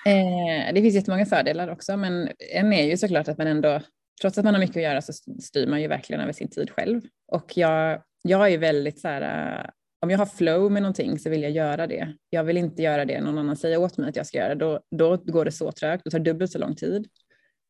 Eh, 0.06 0.74
det 0.74 0.82
finns 0.82 0.94
jättemånga 0.94 1.26
fördelar 1.26 1.68
också, 1.68 1.96
men 1.96 2.28
en 2.54 2.72
är 2.72 2.82
ju 2.82 2.96
såklart 2.96 3.28
att 3.28 3.38
man 3.38 3.46
ändå, 3.46 3.80
trots 4.20 4.38
att 4.38 4.44
man 4.44 4.54
har 4.54 4.60
mycket 4.60 4.76
att 4.76 4.82
göra 4.82 5.02
så 5.02 5.12
styr 5.42 5.66
man 5.66 5.82
ju 5.82 5.88
verkligen 5.88 6.22
över 6.22 6.32
sin 6.32 6.50
tid 6.50 6.70
själv. 6.70 7.00
Och 7.32 7.56
jag, 7.56 8.02
jag 8.22 8.52
är 8.52 8.58
väldigt 8.58 9.00
så 9.00 9.08
här, 9.08 9.22
eh, 9.58 9.70
om 10.00 10.10
jag 10.10 10.18
har 10.18 10.26
flow 10.26 10.72
med 10.72 10.82
någonting 10.82 11.18
så 11.18 11.30
vill 11.30 11.42
jag 11.42 11.52
göra 11.52 11.86
det. 11.86 12.14
Jag 12.30 12.44
vill 12.44 12.56
inte 12.56 12.82
göra 12.82 13.04
det 13.04 13.20
någon 13.20 13.38
annan 13.38 13.56
säger 13.56 13.80
åt 13.80 13.98
mig 13.98 14.08
att 14.08 14.16
jag 14.16 14.26
ska 14.26 14.38
göra, 14.38 14.54
då, 14.54 14.80
då 14.90 15.16
går 15.16 15.44
det 15.44 15.52
så 15.52 15.72
trögt, 15.72 16.06
och 16.06 16.12
tar 16.12 16.18
dubbelt 16.18 16.52
så 16.52 16.58
lång 16.58 16.74
tid. 16.74 17.08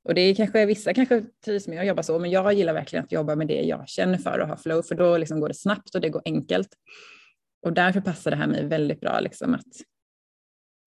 Och 0.06 0.14
det 0.14 0.20
är 0.20 0.34
kanske 0.34 0.66
vissa 0.66 0.94
kanske 0.94 1.24
trivs 1.44 1.68
med 1.68 1.80
att 1.80 1.86
jobba 1.86 2.02
så, 2.02 2.18
men 2.18 2.30
jag 2.30 2.52
gillar 2.52 2.72
verkligen 2.72 3.04
att 3.04 3.12
jobba 3.12 3.36
med 3.36 3.46
det 3.46 3.60
jag 3.60 3.88
känner 3.88 4.18
för 4.18 4.38
och 4.38 4.48
ha 4.48 4.56
flow, 4.56 4.82
för 4.82 4.94
då 4.94 5.18
liksom 5.18 5.40
går 5.40 5.48
det 5.48 5.54
snabbt 5.54 5.94
och 5.94 6.00
det 6.00 6.08
går 6.08 6.22
enkelt. 6.24 6.68
Och 7.62 7.72
därför 7.72 8.00
passar 8.00 8.30
det 8.30 8.36
här 8.36 8.46
mig 8.46 8.66
väldigt 8.66 9.00
bra, 9.00 9.20
liksom 9.20 9.54
att 9.54 9.66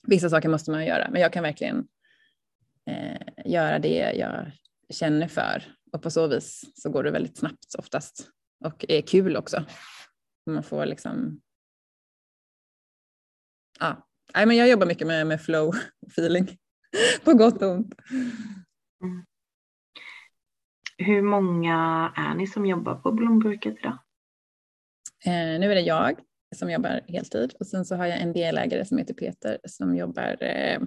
vissa 0.07 0.29
saker 0.29 0.49
måste 0.49 0.71
man 0.71 0.85
göra, 0.85 1.09
men 1.11 1.21
jag 1.21 1.33
kan 1.33 1.43
verkligen 1.43 1.88
eh, 2.85 3.51
göra 3.51 3.79
det 3.79 4.13
jag 4.13 4.51
känner 4.89 5.27
för 5.27 5.63
och 5.91 6.01
på 6.01 6.11
så 6.11 6.27
vis 6.27 6.63
så 6.75 6.89
går 6.89 7.03
det 7.03 7.11
väldigt 7.11 7.38
snabbt 7.38 7.75
oftast 7.77 8.29
och 8.65 8.85
är 8.89 9.01
kul 9.01 9.38
också. 9.38 9.65
Man 10.45 10.63
får 10.63 10.85
liksom. 10.85 11.41
Ja, 13.79 14.09
Nej, 14.35 14.45
men 14.45 14.57
jag 14.57 14.69
jobbar 14.69 14.88
mycket 14.88 15.07
med, 15.07 15.27
med 15.27 15.41
flow 15.41 15.73
feeling 16.07 16.57
på 17.23 17.33
gott 17.33 17.61
och 17.61 17.71
ont. 17.71 17.95
Mm. 19.03 19.25
Hur 20.98 21.22
många 21.22 22.12
är 22.15 22.36
ni 22.36 22.48
som 22.48 22.65
jobbar 22.65 22.96
på 22.96 23.12
Blombruket 23.12 23.77
idag? 23.79 23.98
Eh, 25.25 25.60
nu 25.60 25.72
är 25.72 25.75
det 25.75 25.82
jag 25.82 26.20
som 26.56 26.72
jobbar 26.72 27.01
heltid 27.08 27.53
och 27.60 27.68
sen 27.68 27.86
så 27.86 27.96
har 27.96 28.06
jag 28.06 28.22
en 28.22 28.34
delägare 28.34 28.86
som 28.86 28.98
heter 28.98 29.13
Peter 29.13 29.60
som 29.68 29.96
jobbar 29.96 30.44
eh, 30.44 30.79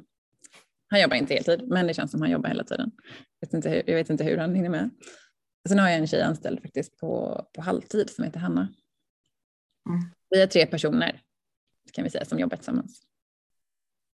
han 0.93 1.01
jobbar 1.01 1.17
inte 1.17 1.35
heltid, 1.35 1.69
men 1.69 1.87
det 1.87 1.95
känns 1.95 2.11
som 2.11 2.23
han 2.23 2.31
jobbar 2.31 2.49
hela 2.49 2.65
tiden. 2.65 2.93
Jag 3.41 3.47
vet 3.47 3.55
inte 3.55 3.69
hur, 3.71 3.83
jag 3.87 3.95
vet 3.95 4.11
inte 4.11 4.25
hur 4.25 4.37
han 4.37 4.55
hinner 4.55 4.69
med. 4.69 4.91
Sen 5.69 5.79
har 5.79 5.89
jag 5.89 5.99
en 5.99 6.07
tjej 6.07 6.23
anställd 6.23 6.63
faktiskt 6.63 6.99
på, 6.99 7.43
på 7.55 7.63
halvtid 7.63 8.11
som 8.11 8.25
heter 8.25 8.41
Hanna. 8.41 8.69
Mm. 9.89 10.01
Vi 10.31 10.43
är 10.43 10.47
tre 10.47 10.67
personer 10.67 11.21
kan 11.93 12.05
vi 12.05 12.11
säga 12.11 12.25
som 12.25 12.39
jobbar 12.39 12.57
tillsammans. 12.57 13.03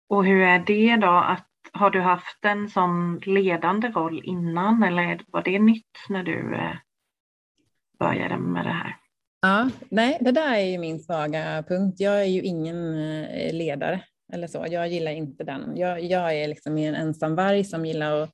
Och 0.09 0.25
hur 0.25 0.41
är 0.41 0.59
det 0.59 0.97
då 0.97 1.13
att 1.13 1.49
har 1.73 1.91
du 1.91 2.01
haft 2.01 2.45
en 2.45 2.69
sån 2.69 3.21
ledande 3.27 3.89
roll 3.89 4.23
innan 4.25 4.83
eller 4.83 5.21
var 5.27 5.43
det 5.43 5.59
nytt 5.59 5.99
när 6.09 6.23
du 6.23 6.55
eh, 6.55 6.77
började 7.99 8.39
med 8.39 8.65
det 8.65 8.73
här? 8.73 8.97
Ja, 9.43 9.71
nej, 9.91 10.19
det 10.21 10.33
där 10.33 10.55
är 10.55 10.67
ju 10.67 10.79
min 10.79 11.01
svaga 11.01 11.65
punkt. 11.69 12.01
Jag 12.01 12.21
är 12.21 12.27
ju 12.27 12.43
ingen 12.43 12.95
eh, 13.25 13.55
ledare 13.55 14.01
eller 14.33 14.47
så. 14.47 14.67
Jag 14.71 14.89
gillar 14.89 15.13
inte 15.13 15.45
den. 15.45 15.77
Jag, 15.77 16.05
jag 16.05 16.35
är 16.35 16.49
liksom 16.49 16.79
en 16.79 16.95
ensamvarg 16.95 17.65
som 17.65 17.87
gillar 17.87 18.23
att 18.23 18.31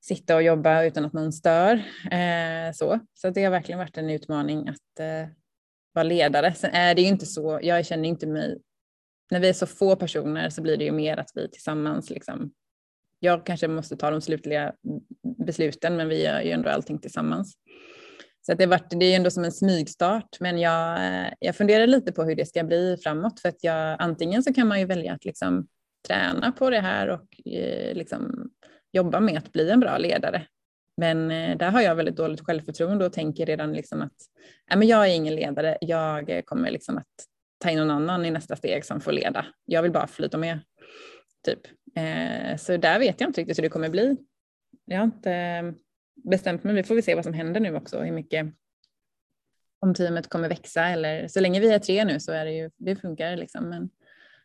sitta 0.00 0.36
och 0.36 0.42
jobba 0.42 0.82
utan 0.84 1.04
att 1.04 1.12
någon 1.12 1.32
stör. 1.32 1.74
Eh, 2.10 2.72
så. 2.74 3.00
så 3.14 3.30
det 3.30 3.44
har 3.44 3.50
verkligen 3.50 3.78
varit 3.78 3.98
en 3.98 4.10
utmaning 4.10 4.68
att 4.68 5.00
eh, 5.00 5.28
vara 5.92 6.02
ledare. 6.02 6.54
Sen 6.54 6.70
är 6.70 6.94
det 6.94 7.02
ju 7.02 7.08
inte 7.08 7.26
så, 7.26 7.60
jag 7.62 7.86
känner 7.86 8.08
inte 8.08 8.26
mig 8.26 8.58
när 9.32 9.40
vi 9.40 9.48
är 9.48 9.52
så 9.52 9.66
få 9.66 9.96
personer 9.96 10.50
så 10.50 10.62
blir 10.62 10.76
det 10.76 10.84
ju 10.84 10.92
mer 10.92 11.16
att 11.16 11.30
vi 11.34 11.48
tillsammans 11.48 12.10
liksom, 12.10 12.52
jag 13.20 13.46
kanske 13.46 13.68
måste 13.68 13.96
ta 13.96 14.10
de 14.10 14.20
slutliga 14.20 14.72
besluten 15.46 15.96
men 15.96 16.08
vi 16.08 16.24
gör 16.24 16.40
ju 16.40 16.50
ändå 16.50 16.68
allting 16.68 16.98
tillsammans. 16.98 17.54
Så 18.46 18.52
att 18.52 18.58
det, 18.58 18.66
varit, 18.66 18.90
det 18.90 19.06
är 19.06 19.16
ändå 19.16 19.30
som 19.30 19.44
en 19.44 19.52
smygstart 19.52 20.36
men 20.40 20.58
jag, 20.58 21.06
eh, 21.06 21.32
jag 21.38 21.56
funderar 21.56 21.86
lite 21.86 22.12
på 22.12 22.24
hur 22.24 22.36
det 22.36 22.46
ska 22.46 22.64
bli 22.64 22.96
framåt 23.02 23.40
för 23.40 23.48
att 23.48 23.64
jag, 23.64 23.96
antingen 23.98 24.42
så 24.42 24.54
kan 24.54 24.68
man 24.68 24.80
ju 24.80 24.86
välja 24.86 25.12
att 25.12 25.24
liksom 25.24 25.66
träna 26.06 26.52
på 26.52 26.70
det 26.70 26.80
här 26.80 27.08
och 27.08 27.52
eh, 27.52 27.94
liksom 27.94 28.50
jobba 28.92 29.20
med 29.20 29.38
att 29.38 29.52
bli 29.52 29.70
en 29.70 29.80
bra 29.80 29.98
ledare. 29.98 30.46
Men 30.96 31.30
eh, 31.30 31.56
där 31.56 31.70
har 31.70 31.80
jag 31.80 31.94
väldigt 31.94 32.16
dåligt 32.16 32.46
självförtroende 32.46 33.06
och 33.06 33.12
tänker 33.12 33.46
redan 33.46 33.72
liksom 33.72 34.02
att 34.02 34.16
äh, 34.72 34.78
men 34.78 34.88
jag 34.88 35.10
är 35.10 35.14
ingen 35.14 35.34
ledare, 35.34 35.78
jag 35.80 36.30
eh, 36.30 36.42
kommer 36.42 36.70
liksom 36.70 36.98
att 36.98 37.31
ta 37.62 37.70
in 37.70 37.78
någon 37.78 37.90
annan 37.90 38.24
i 38.24 38.30
nästa 38.30 38.56
steg 38.56 38.84
som 38.84 39.00
får 39.00 39.12
leda. 39.12 39.46
Jag 39.64 39.82
vill 39.82 39.92
bara 39.92 40.06
flyta 40.06 40.38
med. 40.38 40.60
Typ. 41.44 41.60
Eh, 41.96 42.56
så 42.56 42.76
där 42.76 42.98
vet 42.98 43.20
jag 43.20 43.28
inte 43.28 43.40
riktigt 43.40 43.58
hur 43.58 43.62
det 43.62 43.68
kommer 43.68 43.88
bli. 43.88 44.16
Jag 44.84 44.98
har 44.98 45.04
inte 45.04 45.32
eh, 45.32 45.72
bestämt 46.30 46.64
mig. 46.64 46.74
Vi 46.74 46.82
får 46.82 46.94
väl 46.94 47.04
se 47.04 47.14
vad 47.14 47.24
som 47.24 47.34
händer 47.34 47.60
nu 47.60 47.76
också. 47.76 48.00
Hur 48.00 48.12
mycket 48.12 48.46
om 49.80 49.94
teamet 49.94 50.28
kommer 50.28 50.48
växa 50.48 50.84
eller 50.84 51.28
så 51.28 51.40
länge 51.40 51.60
vi 51.60 51.72
är 51.72 51.78
tre 51.78 52.04
nu 52.04 52.20
så 52.20 52.32
är 52.32 52.44
det 52.44 52.52
ju, 52.52 52.70
det 52.76 52.96
funkar 52.96 53.36
liksom. 53.36 53.68
Men 53.68 53.90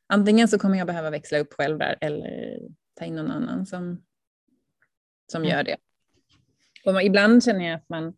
antingen 0.07 0.47
så 0.47 0.59
kommer 0.59 0.77
jag 0.77 0.87
behöva 0.87 1.09
växla 1.09 1.39
upp 1.39 1.53
själv 1.53 1.77
där 1.77 1.97
eller 2.01 2.59
ta 2.99 3.05
in 3.05 3.15
någon 3.15 3.31
annan 3.31 3.65
som, 3.65 4.03
som 5.31 5.41
mm. 5.41 5.55
gör 5.55 5.63
det. 5.63 5.77
Och 6.85 6.93
man, 6.93 7.03
ibland 7.03 7.43
känner 7.43 7.65
jag 7.65 7.75
att 7.75 7.89
man, 7.89 8.13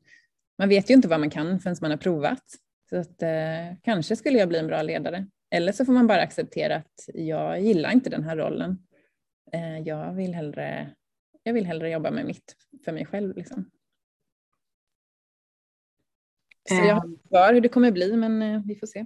man 0.58 0.70
vet 0.70 0.90
ju 0.90 0.94
inte 0.94 1.08
vad 1.08 1.20
man 1.20 1.30
kan 1.30 1.60
förrän 1.60 1.76
man 1.82 1.92
har 1.92 1.98
provat. 1.98 2.44
Så 2.90 2.98
att, 2.98 3.22
eh, 3.22 3.78
kanske 3.84 4.16
skulle 4.16 4.40
jag 4.40 4.50
bli 4.50 4.60
en 4.60 4.68
bra 4.68 4.82
ledare. 4.82 5.28
Eller 5.52 5.72
så 5.72 5.86
får 5.86 5.94
man 5.94 6.08
bara 6.08 6.22
acceptera 6.22 6.76
att 6.76 7.10
jag 7.14 7.62
gillar 7.62 7.92
inte 7.92 8.10
den 8.10 8.24
här 8.24 8.38
rollen. 8.38 8.78
Eh, 9.52 9.80
jag, 9.80 10.14
vill 10.14 10.34
hellre, 10.34 10.94
jag 11.44 11.54
vill 11.54 11.66
hellre 11.66 11.90
jobba 11.90 12.12
med 12.12 12.26
mitt 12.26 12.56
för 12.86 12.92
mig 12.92 13.06
själv. 13.06 13.36
Liksom. 13.36 13.72
Så 16.70 16.76
jag 16.76 16.96
har 16.96 17.08
inte 17.08 17.28
kvar 17.28 17.54
hur 17.54 17.62
det 17.62 17.70
kommer 17.70 17.92
bli, 17.92 18.16
men 18.16 18.42
eh, 18.42 18.62
vi 18.66 18.76
får 18.76 18.88
se. 18.88 19.06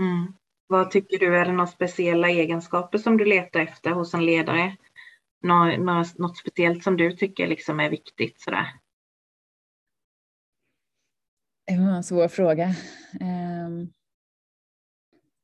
Mm. 0.00 0.32
Vad 0.66 0.90
tycker 0.90 1.18
du, 1.18 1.36
är 1.36 1.44
det 1.44 1.52
några 1.52 1.66
speciella 1.66 2.28
egenskaper 2.28 2.98
som 2.98 3.16
du 3.16 3.24
letar 3.24 3.60
efter 3.60 3.90
hos 3.90 4.14
en 4.14 4.26
ledare? 4.26 4.76
Något, 5.42 6.18
något 6.18 6.36
speciellt 6.36 6.84
som 6.84 6.96
du 6.96 7.12
tycker 7.12 7.46
liksom 7.46 7.80
är 7.80 7.90
viktigt? 7.90 8.40
Sådär? 8.40 8.66
Det 11.66 11.78
var 11.78 11.96
en 11.96 12.04
svår 12.04 12.28
fråga. 12.28 12.74
Um, 13.20 13.92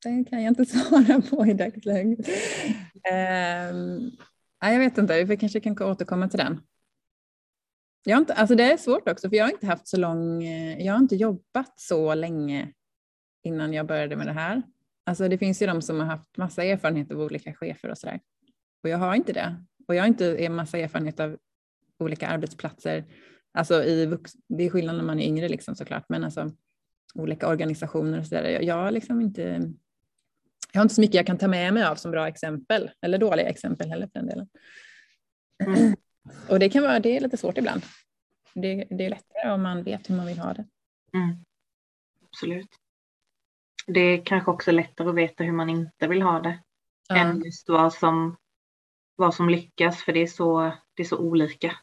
den 0.03 0.25
kan 0.25 0.43
jag 0.43 0.51
inte 0.51 0.65
svara 0.67 1.23
på 1.23 1.47
i 1.47 1.55
dagsläget. 1.55 2.29
Um, 2.29 3.13
ehm, 3.13 4.11
jag 4.61 4.79
vet 4.79 4.99
inte, 4.99 5.25
vi 5.25 5.37
kanske 5.37 5.61
kan 5.61 5.83
återkomma 5.83 6.29
till 6.29 6.39
den. 6.39 6.61
Jag 8.05 8.17
har 8.17 8.21
inte, 8.21 8.35
alltså 8.35 8.55
det 8.55 8.73
är 8.73 8.77
svårt 8.77 9.09
också 9.09 9.29
för 9.29 9.37
jag 9.37 9.45
har 9.45 9.51
inte 9.51 9.67
haft 9.67 9.89
så 9.89 9.97
lång, 9.97 10.45
eh, 10.45 10.87
jag 10.87 10.93
har 10.93 10.99
inte 10.99 11.17
jobbat 11.17 11.81
så 11.81 12.15
länge 12.15 12.73
innan 13.43 13.73
jag 13.73 13.87
började 13.87 14.17
med 14.17 14.27
det 14.27 14.33
här. 14.33 14.63
Alltså 15.07 15.29
det 15.29 15.39
finns 15.39 15.63
ju 15.63 15.67
de 15.67 15.83
som 15.83 16.01
har 16.01 16.07
haft 16.07 16.37
massa 16.37 16.65
erfarenhet 16.65 17.13
av 17.13 17.21
olika 17.21 17.55
chefer 17.55 17.89
och 17.89 17.99
sådär. 17.99 18.21
Och 18.83 18.89
jag 18.89 18.99
har 18.99 19.15
inte 19.15 19.33
det. 19.33 19.65
Och 19.89 19.95
jag 19.95 20.03
har 20.03 20.09
inte 20.09 20.37
en 20.37 20.55
massa 20.55 20.79
erfarenhet 20.79 21.21
av 21.21 21.39
olika 21.99 22.29
arbetsplatser 22.29 23.05
Alltså 23.55 23.85
i 23.85 24.07
vux, 24.07 24.33
det 24.49 24.65
är 24.65 24.71
skillnad 24.71 24.97
när 24.97 25.05
man 25.05 25.21
är 25.21 25.27
yngre 25.27 25.49
liksom 25.49 25.77
såklart, 25.77 26.05
men 26.09 26.25
alltså 26.25 26.51
olika 27.15 27.49
organisationer 27.49 28.19
och 28.19 28.27
så 28.27 28.35
där. 28.35 28.45
Jag, 28.45 28.63
jag, 28.63 28.93
liksom 28.93 29.21
inte, 29.21 29.43
jag 30.73 30.81
har 30.81 30.83
inte 30.83 30.95
så 30.95 31.01
mycket 31.01 31.15
jag 31.15 31.27
kan 31.27 31.39
ta 31.39 31.49
med 31.49 31.75
mig 31.75 31.85
av 31.85 31.97
som 31.97 32.11
bra 32.11 32.29
exempel, 32.29 32.91
eller 33.01 33.19
dåliga 33.19 33.49
exempel 33.49 33.91
heller 33.91 34.07
för 34.07 34.19
den 34.19 34.27
delen. 34.27 34.49
Mm. 35.67 35.95
Och 36.49 36.59
det 36.59 36.69
kan 36.69 36.83
vara, 36.83 37.01
det 37.01 37.17
är 37.17 37.21
lite 37.21 37.37
svårt 37.37 37.59
ibland. 37.59 37.83
Det, 38.55 38.85
det 38.91 39.07
är 39.07 39.11
lättare 39.11 39.51
om 39.53 39.63
man 39.63 39.83
vet 39.83 40.11
hur 40.11 40.15
man 40.15 40.27
vill 40.27 40.39
ha 40.39 40.55
det. 40.55 40.67
Mm. 41.15 41.45
Absolut. 42.25 42.69
Det 43.87 44.01
är 44.01 44.25
kanske 44.25 44.51
också 44.51 44.71
lättare 44.71 45.09
att 45.09 45.15
veta 45.15 45.45
hur 45.45 45.53
man 45.53 45.71
inte 45.71 46.07
vill 46.07 46.23
ha 46.23 46.41
det 46.41 46.59
ja. 47.09 47.17
än 47.17 47.43
just 47.45 47.69
vad 47.69 47.93
som, 47.93 48.37
vad 49.17 49.35
som 49.35 49.49
lyckas, 49.49 50.03
för 50.03 50.13
det 50.13 50.23
är 50.23 50.27
så, 50.27 50.73
det 50.95 51.03
är 51.03 51.07
så 51.07 51.19
olika. 51.19 51.77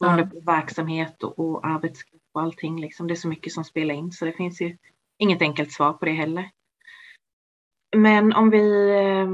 Beroende 0.00 0.26
på 0.26 0.40
verksamhet 0.40 1.22
och, 1.22 1.38
och 1.38 1.66
arbetsgrupp 1.66 2.22
och 2.32 2.42
allting. 2.42 2.80
Liksom. 2.80 3.06
Det 3.06 3.14
är 3.14 3.16
så 3.16 3.28
mycket 3.28 3.52
som 3.52 3.64
spelar 3.64 3.94
in 3.94 4.12
så 4.12 4.24
det 4.24 4.32
finns 4.32 4.60
ju 4.60 4.76
inget 5.18 5.42
enkelt 5.42 5.72
svar 5.72 5.92
på 5.92 6.04
det 6.04 6.12
heller. 6.12 6.50
Men 7.96 8.32
om 8.32 8.50
vi 8.50 8.90
eh, 8.90 9.28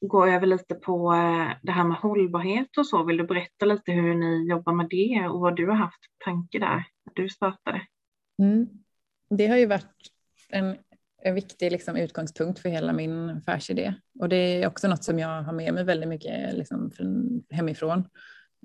går 0.00 0.28
över 0.28 0.46
lite 0.46 0.74
på 0.74 1.12
eh, 1.12 1.48
det 1.62 1.72
här 1.72 1.84
med 1.84 1.96
hållbarhet 1.96 2.78
och 2.78 2.86
så. 2.86 3.04
Vill 3.04 3.16
du 3.16 3.26
berätta 3.26 3.66
lite 3.66 3.92
hur 3.92 4.14
ni 4.14 4.48
jobbar 4.48 4.72
med 4.72 4.88
det 4.90 5.28
och 5.28 5.40
vad 5.40 5.56
du 5.56 5.66
har 5.66 5.76
haft 5.76 6.00
tanke 6.24 6.58
där 6.58 6.84
när 7.04 7.14
du 7.14 7.28
startade? 7.28 7.86
Mm. 8.42 8.68
Det 9.30 9.46
har 9.46 9.56
ju 9.56 9.66
varit 9.66 10.12
en 10.48 10.76
en 11.22 11.34
viktig 11.34 11.72
liksom, 11.72 11.96
utgångspunkt 11.96 12.58
för 12.58 12.68
hela 12.68 12.92
min 12.92 13.30
affärsidé. 13.30 13.94
Och 14.20 14.28
det 14.28 14.36
är 14.36 14.66
också 14.66 14.88
något 14.88 15.04
som 15.04 15.18
jag 15.18 15.42
har 15.42 15.52
med 15.52 15.74
mig 15.74 15.84
väldigt 15.84 16.08
mycket 16.08 16.54
liksom, 16.54 16.90
från, 16.90 17.42
hemifrån. 17.50 18.04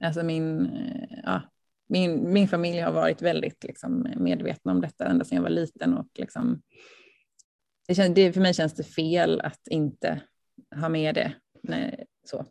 Alltså 0.01 0.23
min, 0.23 0.65
eh, 0.65 1.19
ja, 1.23 1.41
min, 1.87 2.33
min 2.33 2.47
familj 2.47 2.79
har 2.79 2.91
varit 2.91 3.21
väldigt 3.21 3.63
liksom, 3.63 4.07
medvetna 4.17 4.71
om 4.71 4.81
detta 4.81 5.05
ända 5.05 5.25
sedan 5.25 5.35
jag 5.35 5.43
var 5.43 5.49
liten. 5.49 5.97
Och, 5.97 6.07
liksom, 6.19 6.61
det 7.87 7.95
känns, 7.95 8.15
det, 8.15 8.33
för 8.33 8.41
mig 8.41 8.53
känns 8.53 8.73
det 8.73 8.83
fel 8.83 9.41
att 9.41 9.67
inte 9.67 10.21
ha 10.75 10.89
med 10.89 11.15
det. 11.15 11.33
Nej, 11.63 12.05
så. 12.23 12.45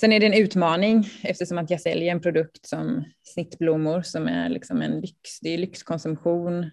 Sen 0.00 0.12
är 0.12 0.20
det 0.20 0.26
en 0.26 0.42
utmaning 0.42 1.04
eftersom 1.22 1.58
att 1.58 1.70
jag 1.70 1.80
säljer 1.80 2.12
en 2.12 2.20
produkt 2.20 2.66
som 2.66 3.04
snittblommor 3.22 4.02
som 4.02 4.28
är 4.28 4.48
liksom 4.48 4.82
en 4.82 5.00
lyx, 5.00 5.40
det 5.40 5.54
är 5.54 5.58
lyxkonsumtion. 5.58 6.70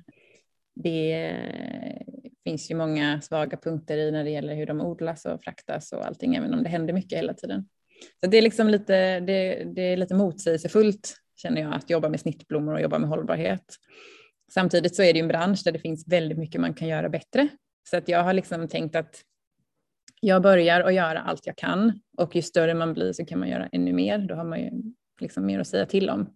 Det 0.76 1.26
eh, 1.26 2.02
finns 2.44 2.72
ju 2.72 2.76
många 2.76 3.22
svaga 3.22 3.58
punkter 3.58 3.98
i 3.98 4.12
när 4.12 4.24
det 4.24 4.30
gäller 4.30 4.56
hur 4.56 4.66
de 4.66 4.82
odlas 4.82 5.26
och 5.26 5.44
fraktas 5.44 5.92
och 5.92 6.06
allting, 6.06 6.36
även 6.36 6.54
om 6.54 6.64
det 6.64 6.70
händer 6.70 6.94
mycket 6.94 7.20
hela 7.20 7.34
tiden. 7.34 7.70
Så 8.20 8.30
det 8.30 8.38
är 8.38 8.42
liksom 8.42 8.68
lite, 8.68 9.20
det, 9.20 9.64
det 9.76 9.82
är 9.82 9.98
lite 9.98 10.16
motsägelsefullt 10.16 11.18
känner 11.36 11.62
jag 11.62 11.74
att 11.74 11.90
jobba 11.90 12.10
med 12.10 12.20
snittblommor 12.20 12.74
och 12.74 12.82
jobba 12.82 13.00
med 13.00 13.10
hållbarhet. 13.10 13.76
Samtidigt 14.52 14.96
så 14.96 15.04
är 15.04 15.14
det 15.14 15.20
en 15.20 15.28
bransch 15.28 15.62
där 15.66 15.72
det 15.72 15.80
finns 15.80 16.08
väldigt 16.08 16.38
mycket 16.38 16.62
man 16.62 16.74
kan 16.74 16.88
göra 16.88 17.10
bättre. 17.10 17.48
Så 17.90 17.98
att 17.98 18.08
jag 18.08 18.24
har 18.24 18.34
liksom 18.34 18.68
tänkt 18.68 18.96
att 18.96 19.22
jag 20.22 20.42
börjar 20.42 20.82
att 20.82 20.94
göra 20.94 21.20
allt 21.20 21.46
jag 21.46 21.56
kan 21.56 22.00
och 22.18 22.36
ju 22.36 22.42
större 22.42 22.74
man 22.74 22.94
blir 22.94 23.14
så 23.14 23.26
kan 23.26 23.40
man 23.40 23.50
göra 23.50 23.70
ännu 23.72 23.94
mer. 23.94 24.18
Då 24.18 24.36
har 24.36 24.46
man 24.46 24.60
ju 24.60 24.72
liksom 25.22 25.46
mer 25.46 25.60
att 25.60 25.68
säga 25.68 25.86
till 25.86 26.10
om. 26.10 26.34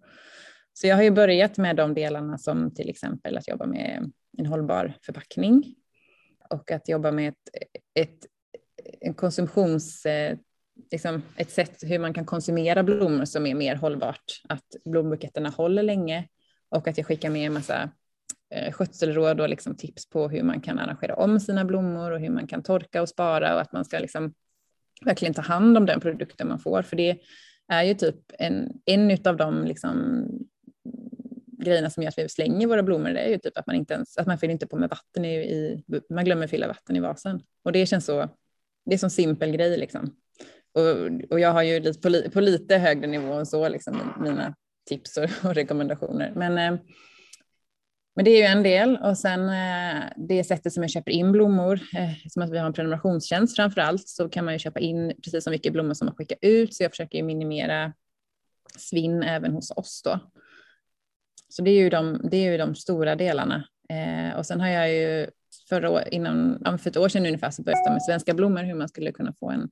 Så 0.73 0.87
jag 0.87 0.95
har 0.95 1.03
ju 1.03 1.11
börjat 1.11 1.57
med 1.57 1.75
de 1.75 1.93
delarna 1.93 2.37
som 2.37 2.73
till 2.73 2.89
exempel 2.89 3.37
att 3.37 3.47
jobba 3.47 3.65
med 3.65 4.11
en 4.37 4.45
hållbar 4.45 4.93
förpackning 5.05 5.75
och 6.49 6.71
att 6.71 6.89
jobba 6.89 7.11
med 7.11 7.29
ett, 7.29 7.55
ett 7.99 8.25
en 8.99 9.13
konsumtions 9.13 10.05
eh, 10.05 10.37
liksom 10.91 11.21
ett 11.35 11.51
sätt 11.51 11.83
hur 11.83 11.99
man 11.99 12.13
kan 12.13 12.25
konsumera 12.25 12.83
blommor 12.83 13.25
som 13.25 13.45
är 13.45 13.55
mer 13.55 13.75
hållbart. 13.75 14.41
Att 14.49 14.75
blombuketterna 14.85 15.49
håller 15.49 15.83
länge 15.83 16.27
och 16.69 16.87
att 16.87 16.97
jag 16.97 17.07
skickar 17.07 17.29
med 17.29 17.47
en 17.47 17.53
massa 17.53 17.89
eh, 18.55 18.73
skötselråd 18.73 19.41
och 19.41 19.49
liksom 19.49 19.75
tips 19.75 20.09
på 20.09 20.29
hur 20.29 20.43
man 20.43 20.61
kan 20.61 20.79
arrangera 20.79 21.15
om 21.15 21.39
sina 21.39 21.65
blommor 21.65 22.11
och 22.11 22.19
hur 22.19 22.29
man 22.29 22.47
kan 22.47 22.63
torka 22.63 23.01
och 23.01 23.09
spara 23.09 23.55
och 23.55 23.61
att 23.61 23.73
man 23.73 23.85
ska 23.85 23.99
liksom 23.99 24.33
verkligen 25.05 25.33
ta 25.33 25.41
hand 25.41 25.77
om 25.77 25.85
den 25.85 25.99
produkten 25.99 26.47
man 26.47 26.59
får. 26.59 26.81
För 26.81 26.95
det 26.95 27.17
är 27.67 27.83
ju 27.83 27.93
typ 27.93 28.15
en, 28.39 28.81
en 28.85 29.17
av 29.25 29.37
de 29.37 29.63
liksom 29.65 30.25
grejerna 31.63 31.89
som 31.89 32.03
gör 32.03 32.09
att 32.09 32.17
vi 32.17 32.29
slänger 32.29 32.67
våra 32.67 32.83
blommor, 32.83 33.09
det 33.09 33.19
är 33.19 33.29
ju 33.29 33.37
typ 33.37 33.57
att 33.57 33.67
man 33.67 33.75
inte 33.75 33.93
ens, 33.93 34.17
att 34.17 34.27
man 34.27 34.37
fyller 34.37 34.51
inte 34.51 34.67
på 34.67 34.77
med 34.77 34.89
vatten 34.89 35.25
i, 35.25 35.35
i 35.35 35.83
man 36.09 36.25
glömmer 36.25 36.47
fylla 36.47 36.67
vatten 36.67 36.95
i 36.95 36.99
vasen. 36.99 37.41
Och 37.63 37.71
det 37.71 37.85
känns 37.85 38.05
så, 38.05 38.19
det 38.85 38.91
är 38.91 38.93
en 38.93 38.99
sån 38.99 39.09
simpel 39.09 39.51
grej 39.51 39.77
liksom. 39.77 40.15
Och, 40.73 41.31
och 41.31 41.39
jag 41.39 41.51
har 41.51 41.63
ju 41.63 41.79
lite, 41.79 41.99
på, 41.99 42.09
li, 42.09 42.29
på 42.29 42.41
lite 42.41 42.77
högre 42.77 43.07
nivå 43.07 43.33
än 43.33 43.45
så, 43.45 43.69
liksom, 43.69 44.13
mina 44.19 44.55
tips 44.89 45.17
och, 45.17 45.29
och 45.43 45.55
rekommendationer. 45.55 46.33
Men, 46.35 46.57
eh, 46.57 46.79
men 48.15 48.25
det 48.25 48.31
är 48.31 48.37
ju 48.37 48.45
en 48.45 48.63
del 48.63 48.97
och 48.97 49.17
sen 49.17 49.49
eh, 49.49 50.03
det 50.15 50.43
sättet 50.43 50.73
som 50.73 50.83
jag 50.83 50.89
köper 50.89 51.11
in 51.11 51.31
blommor, 51.31 51.73
eh, 51.73 52.29
som 52.29 52.41
att 52.41 52.51
vi 52.51 52.57
har 52.57 52.65
en 52.65 52.73
prenumerationstjänst 52.73 53.55
framför 53.55 53.81
allt, 53.81 54.07
så 54.07 54.29
kan 54.29 54.45
man 54.45 54.53
ju 54.53 54.59
köpa 54.59 54.79
in 54.79 55.13
precis 55.23 55.43
så 55.43 55.49
mycket 55.49 55.73
blommor 55.73 55.93
som 55.93 56.05
man 56.05 56.15
skickar 56.15 56.37
ut, 56.41 56.75
så 56.75 56.83
jag 56.83 56.91
försöker 56.91 57.23
minimera 57.23 57.93
svinn 58.77 59.23
även 59.23 59.51
hos 59.51 59.71
oss 59.71 60.01
då. 60.03 60.19
Så 61.49 61.61
det 61.61 61.71
är 61.71 61.79
ju 61.79 61.89
de, 61.89 62.21
det 62.31 62.37
är 62.37 62.51
ju 62.51 62.57
de 62.57 62.75
stora 62.75 63.15
delarna. 63.15 63.67
Eh, 63.89 64.37
och 64.37 64.45
sen 64.45 64.61
har 64.61 64.67
jag 64.67 64.93
ju 64.93 65.29
förra 65.69 65.89
år, 65.89 66.01
innan, 66.11 66.79
för 66.79 66.89
ett 66.89 66.97
år 66.97 67.09
sedan 67.09 67.25
ungefär 67.25 67.51
så 67.51 67.63
började 67.63 67.83
jag 67.85 67.93
med 67.93 68.03
svenska 68.03 68.33
blommor, 68.33 68.63
hur 68.63 68.73
man 68.73 68.89
skulle 68.89 69.11
kunna 69.11 69.33
få 69.39 69.49
en 69.49 69.69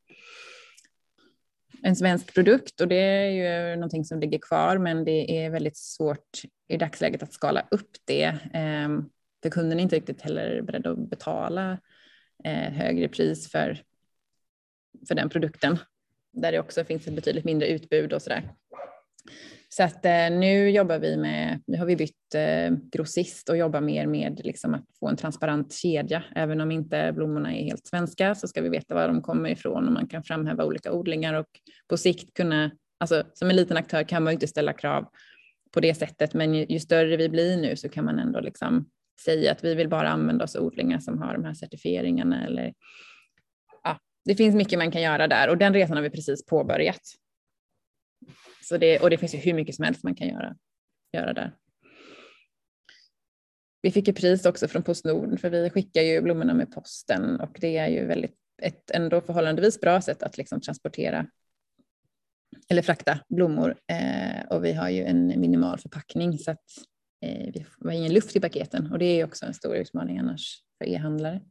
en 1.84 1.96
svensk 1.96 2.34
produkt 2.34 2.82
och 2.82 2.88
det 2.88 2.96
är 2.96 3.30
ju 3.30 3.76
någonting 3.76 4.06
som 4.06 4.20
ligger 4.20 4.40
kvar 4.40 4.78
men 4.78 5.06
det 5.06 5.46
är 5.46 5.50
väldigt 5.50 5.78
svårt 5.78 6.42
i 6.68 6.78
dagsläget 6.78 7.24
att 7.24 7.34
skala 7.34 7.68
upp 7.72 7.92
det. 8.06 8.38
Ehm, 8.54 9.10
för 9.44 9.50
kunden 9.50 9.80
är 9.80 9.84
inte 9.84 9.96
riktigt 9.96 10.22
heller 10.22 10.62
beredd 10.62 10.88
att 10.88 11.10
betala 11.10 11.80
eh, 12.44 12.74
högre 12.74 13.08
pris 13.08 13.52
för, 13.52 13.82
för 15.08 15.16
den 15.16 15.30
produkten 15.30 15.78
där 16.32 16.52
det 16.52 16.60
också 16.60 16.84
finns 16.84 17.08
ett 17.08 17.14
betydligt 17.14 17.46
mindre 17.46 17.68
utbud 17.68 18.14
och 18.14 18.22
sådär. 18.22 18.54
Så 19.72 19.84
att 19.84 20.06
eh, 20.06 20.30
nu 20.32 20.70
jobbar 20.70 21.00
vi 21.00 21.18
med, 21.18 21.62
nu 21.68 21.78
har 21.78 21.86
vi 21.86 21.96
bytt 21.96 22.36
eh, 22.36 22.72
grossist 22.92 23.50
och 23.50 23.58
jobbar 23.58 23.82
mer 23.82 24.08
med 24.08 24.42
liksom 24.44 24.74
att 24.74 24.86
få 25.00 25.08
en 25.08 25.18
transparent 25.18 25.74
kedja. 25.74 26.24
Även 26.36 26.62
om 26.62 26.72
inte 26.72 27.12
blommorna 27.16 27.54
är 27.54 27.64
helt 27.64 27.88
svenska 27.88 28.36
så 28.36 28.48
ska 28.48 28.62
vi 28.62 28.70
veta 28.70 28.96
var 28.96 29.08
de 29.08 29.22
kommer 29.22 29.50
ifrån 29.50 29.88
och 29.88 29.94
man 29.94 30.08
kan 30.08 30.24
framhäva 30.24 30.66
olika 30.66 30.92
odlingar 30.92 31.34
och 31.34 31.48
på 31.88 31.98
sikt 31.98 32.34
kunna, 32.34 32.72
alltså 33.00 33.24
som 33.34 33.50
en 33.50 33.56
liten 33.56 33.78
aktör 33.78 34.04
kan 34.04 34.24
man 34.24 34.32
ju 34.32 34.36
inte 34.36 34.48
ställa 34.48 34.74
krav 34.74 35.06
på 35.72 35.80
det 35.80 35.94
sättet, 35.94 36.34
men 36.34 36.54
ju, 36.54 36.66
ju 36.70 36.80
större 36.80 37.18
vi 37.18 37.30
blir 37.30 37.58
nu 37.58 37.76
så 37.76 37.90
kan 37.90 38.06
man 38.06 38.20
ändå 38.20 38.40
liksom 38.40 38.90
säga 39.26 39.52
att 39.52 39.64
vi 39.64 39.76
vill 39.76 39.90
bara 39.90 40.10
använda 40.10 40.44
oss 40.44 40.56
av 40.56 40.64
odlingar 40.64 41.00
som 41.00 41.22
har 41.22 41.34
de 41.34 41.46
här 41.46 41.54
certifieringarna 41.54 42.46
eller 42.46 42.74
ja, 43.84 44.00
det 44.26 44.36
finns 44.36 44.56
mycket 44.56 44.80
man 44.80 44.92
kan 44.92 45.02
göra 45.02 45.28
där 45.28 45.50
och 45.50 45.58
den 45.58 45.74
resan 45.74 45.98
har 45.98 46.04
vi 46.04 46.10
precis 46.10 46.46
påbörjat. 46.46 47.02
Så 48.70 48.78
det, 48.78 49.00
och 49.00 49.10
det 49.10 49.18
finns 49.18 49.34
ju 49.34 49.38
hur 49.38 49.54
mycket 49.54 49.76
som 49.76 49.86
helst 49.86 50.04
man 50.04 50.16
kan 50.16 50.28
göra, 50.28 50.56
göra 51.14 51.34
där. 51.34 51.56
Vi 53.82 53.92
fick 53.92 54.08
ju 54.08 54.14
pris 54.14 54.46
också 54.46 54.68
från 54.68 54.84
Postnord 54.84 55.40
för 55.40 55.50
vi 55.50 55.70
skickar 55.70 56.02
ju 56.02 56.22
blommorna 56.22 56.54
med 56.54 56.72
posten 56.72 57.40
och 57.40 57.58
det 57.60 57.78
är 57.78 57.88
ju 57.88 58.06
väldigt 58.06 58.36
ett 58.62 58.92
ändå 58.92 59.22
förhållandevis 59.22 59.82
bra 59.82 60.02
sätt 60.02 60.24
att 60.24 60.38
liksom 60.38 60.62
transportera 60.62 61.28
eller 62.68 62.82
frakta 62.82 63.20
blommor 63.30 63.76
eh, 63.88 64.46
och 64.50 64.66
vi 64.66 64.74
har 64.74 64.90
ju 64.90 65.04
en 65.04 65.28
minimal 65.28 65.80
förpackning 65.80 66.38
så 66.38 66.52
att 66.52 66.66
eh, 67.22 67.52
vi 67.54 67.66
har 67.84 67.92
ingen 67.92 68.14
luft 68.14 68.36
i 68.36 68.40
paketen 68.40 68.92
och 68.92 69.00
det 69.00 69.06
är 69.06 69.26
också 69.26 69.46
en 69.46 69.54
stor 69.54 69.76
utmaning 69.76 70.20
annars 70.20 70.64
för 70.78 70.86
e-handlare. 70.90 71.42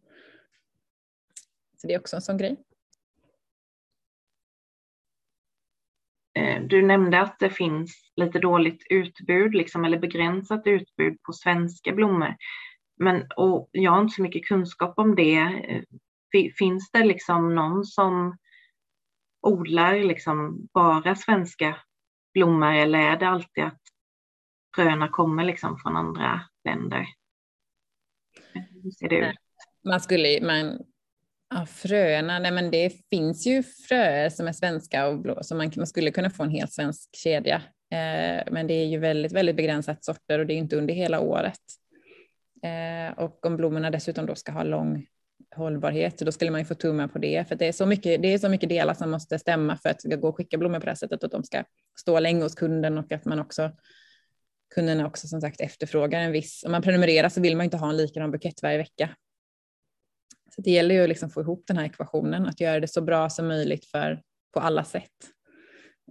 Så 1.76 1.86
det 1.86 1.94
är 1.94 1.98
också 1.98 2.16
en 2.16 2.22
sån 2.22 2.36
grej. 2.36 2.56
Du 6.58 6.82
nämnde 6.82 7.20
att 7.20 7.38
det 7.38 7.50
finns 7.50 8.12
lite 8.16 8.38
dåligt 8.38 8.82
utbud 8.90 9.54
liksom, 9.54 9.84
eller 9.84 9.98
begränsat 9.98 10.66
utbud 10.66 11.22
på 11.22 11.32
svenska 11.32 11.92
blommor. 11.92 12.36
Men 12.96 13.26
och 13.36 13.68
jag 13.72 13.92
har 13.92 14.00
inte 14.00 14.14
så 14.14 14.22
mycket 14.22 14.46
kunskap 14.46 14.98
om 14.98 15.14
det. 15.14 15.62
Finns 16.58 16.90
det 16.90 17.04
liksom 17.04 17.54
någon 17.54 17.84
som 17.84 18.36
odlar 19.42 19.94
liksom 19.94 20.68
bara 20.74 21.14
svenska 21.14 21.76
blommor 22.34 22.72
eller 22.72 22.98
är 22.98 23.16
det 23.16 23.28
alltid 23.28 23.64
att 23.64 23.80
fröna 24.76 25.08
kommer 25.08 25.44
liksom 25.44 25.78
från 25.78 25.96
andra 25.96 26.40
länder? 26.64 27.06
Hur 28.82 28.90
ser 28.90 29.08
det 29.08 29.16
ut? 29.16 29.36
Man 29.84 30.00
skulle, 30.00 30.46
man, 30.46 30.78
Ja, 31.50 31.66
fröerna, 31.66 32.38
nej 32.38 32.52
men 32.52 32.70
det 32.70 32.92
finns 33.10 33.46
ju 33.46 33.62
fröer 33.62 34.28
som 34.28 34.48
är 34.48 34.52
svenska 34.52 35.08
och 35.08 35.18
blå, 35.18 35.38
så 35.42 35.54
man, 35.54 35.72
man 35.76 35.86
skulle 35.86 36.10
kunna 36.10 36.30
få 36.30 36.42
en 36.42 36.50
helt 36.50 36.72
svensk 36.72 37.16
kedja. 37.16 37.62
Eh, 37.90 38.52
men 38.52 38.66
det 38.66 38.74
är 38.74 38.86
ju 38.86 38.98
väldigt, 38.98 39.32
väldigt 39.32 39.56
begränsat 39.56 40.04
sorter 40.04 40.38
och 40.38 40.46
det 40.46 40.54
är 40.54 40.58
inte 40.58 40.76
under 40.76 40.94
hela 40.94 41.20
året. 41.20 41.60
Eh, 42.62 43.18
och 43.18 43.46
om 43.46 43.56
blommorna 43.56 43.90
dessutom 43.90 44.26
då 44.26 44.34
ska 44.34 44.52
ha 44.52 44.62
lång 44.62 45.06
hållbarhet, 45.56 46.18
då 46.18 46.32
skulle 46.32 46.50
man 46.50 46.60
ju 46.60 46.64
få 46.64 46.74
tumma 46.74 47.08
på 47.08 47.18
det, 47.18 47.48
för 47.48 47.54
det 47.54 47.68
är 47.68 47.72
så 47.72 47.86
mycket, 47.86 48.22
det 48.22 48.34
är 48.34 48.38
så 48.38 48.48
mycket 48.48 48.68
delar 48.68 48.94
som 48.94 49.10
måste 49.10 49.38
stämma 49.38 49.76
för 49.76 49.88
att 49.88 49.98
det 49.98 50.10
ska 50.10 50.16
gå 50.16 50.28
att 50.28 50.34
skicka 50.34 50.58
blommor 50.58 50.78
på 50.80 50.84
det 50.84 50.90
här 50.90 50.96
sättet, 50.96 51.24
att 51.24 51.30
de 51.30 51.44
ska 51.44 51.64
stå 52.00 52.20
länge 52.20 52.42
hos 52.42 52.54
kunden 52.54 52.98
och 52.98 53.12
att 53.12 53.24
man 53.24 53.38
också 53.38 53.70
kunderna 54.74 55.06
också 55.06 55.28
som 55.28 55.40
sagt 55.40 55.60
efterfrågar 55.60 56.20
en 56.20 56.32
viss, 56.32 56.64
om 56.64 56.72
man 56.72 56.82
prenumererar 56.82 57.28
så 57.28 57.40
vill 57.40 57.56
man 57.56 57.64
inte 57.64 57.76
ha 57.76 57.90
en 57.90 57.96
likadan 57.96 58.30
bukett 58.30 58.62
varje 58.62 58.78
vecka 58.78 59.10
så 60.58 60.62
det 60.62 60.70
gäller 60.70 60.94
ju 60.94 61.02
att 61.02 61.08
liksom 61.08 61.30
få 61.30 61.40
ihop 61.40 61.64
den 61.66 61.76
här 61.76 61.84
ekvationen, 61.84 62.46
att 62.46 62.60
göra 62.60 62.80
det 62.80 62.88
så 62.88 63.00
bra 63.00 63.30
som 63.30 63.48
möjligt 63.48 63.84
för, 63.84 64.22
på 64.54 64.60
alla 64.60 64.84
sätt. 64.84 65.12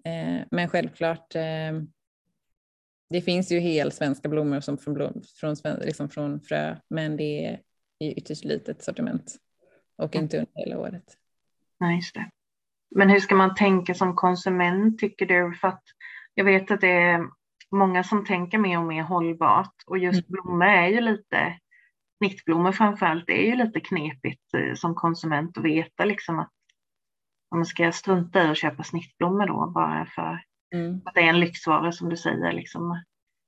Eh, 0.06 0.46
men 0.52 0.70
självklart, 0.70 1.36
eh, 1.36 1.82
det 3.10 3.22
finns 3.22 3.52
ju 3.52 3.60
hel 3.60 3.92
svenska 3.92 4.30
blommor 4.30 4.60
som 4.60 4.78
från, 4.78 4.94
blom, 4.94 5.22
från, 5.40 5.56
liksom 5.82 6.10
från 6.10 6.42
frö, 6.42 6.76
men 6.90 7.18
det 7.18 7.46
är 7.46 7.60
i 8.00 8.14
ytterst 8.14 8.46
litet 8.46 8.84
sortiment 8.84 9.36
och 9.98 10.16
inte 10.16 10.38
under 10.38 10.52
hela 10.56 10.80
året. 10.80 11.18
Nej, 11.80 11.96
just 11.96 12.16
det. 12.16 12.30
Men 12.96 13.10
hur 13.10 13.20
ska 13.20 13.36
man 13.36 13.56
tänka 13.56 13.94
som 13.94 14.16
konsument 14.16 15.00
tycker 15.00 15.26
du? 15.26 15.54
För 15.54 15.68
att 15.68 15.84
jag 16.34 16.46
vet 16.46 16.72
att 16.72 16.82
det 16.82 16.92
är 16.92 17.28
många 17.72 18.04
som 18.04 18.26
tänker 18.26 18.58
mer 18.58 18.78
och 18.80 18.86
mer 18.86 19.04
hållbart 19.04 19.84
och 19.86 19.98
just 19.98 20.30
mm. 20.30 20.32
blommor 20.32 20.66
är 20.66 20.88
ju 20.88 21.02
lite 21.02 21.60
snittblommor 22.18 22.72
framförallt, 22.72 23.30
är 23.30 23.42
ju 23.42 23.56
lite 23.56 23.80
knepigt 23.80 24.54
eh, 24.54 24.74
som 24.74 24.96
konsument 24.96 25.58
att 25.58 25.64
veta 25.64 26.06
liksom 26.06 26.40
att 26.40 26.52
om 27.50 27.58
man 27.58 27.66
ska 27.66 27.92
strunta 27.92 28.44
i 28.44 28.48
att 28.48 28.58
köpa 28.58 28.84
snittblommor 28.84 29.48
då 29.48 29.72
bara 29.72 30.06
för 30.06 30.44
mm. 30.74 31.02
att 31.06 31.14
det 31.16 31.22
är 31.22 31.30
en 31.30 31.40
lyxvara 31.40 31.92
som 31.92 32.10
du 32.10 32.18
säger. 32.18 32.54
Liksom. 32.54 33.04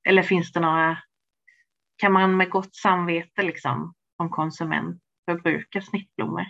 Eller 0.07 0.21
finns 0.21 0.51
det 0.51 0.59
några, 0.59 0.97
kan 1.97 2.11
man 2.11 2.37
med 2.37 2.49
gott 2.49 2.75
samvete 2.75 3.43
liksom 3.43 3.93
som 4.17 4.29
konsument 4.29 5.01
förbrukar 5.25 5.81
snittblommor? 5.81 6.45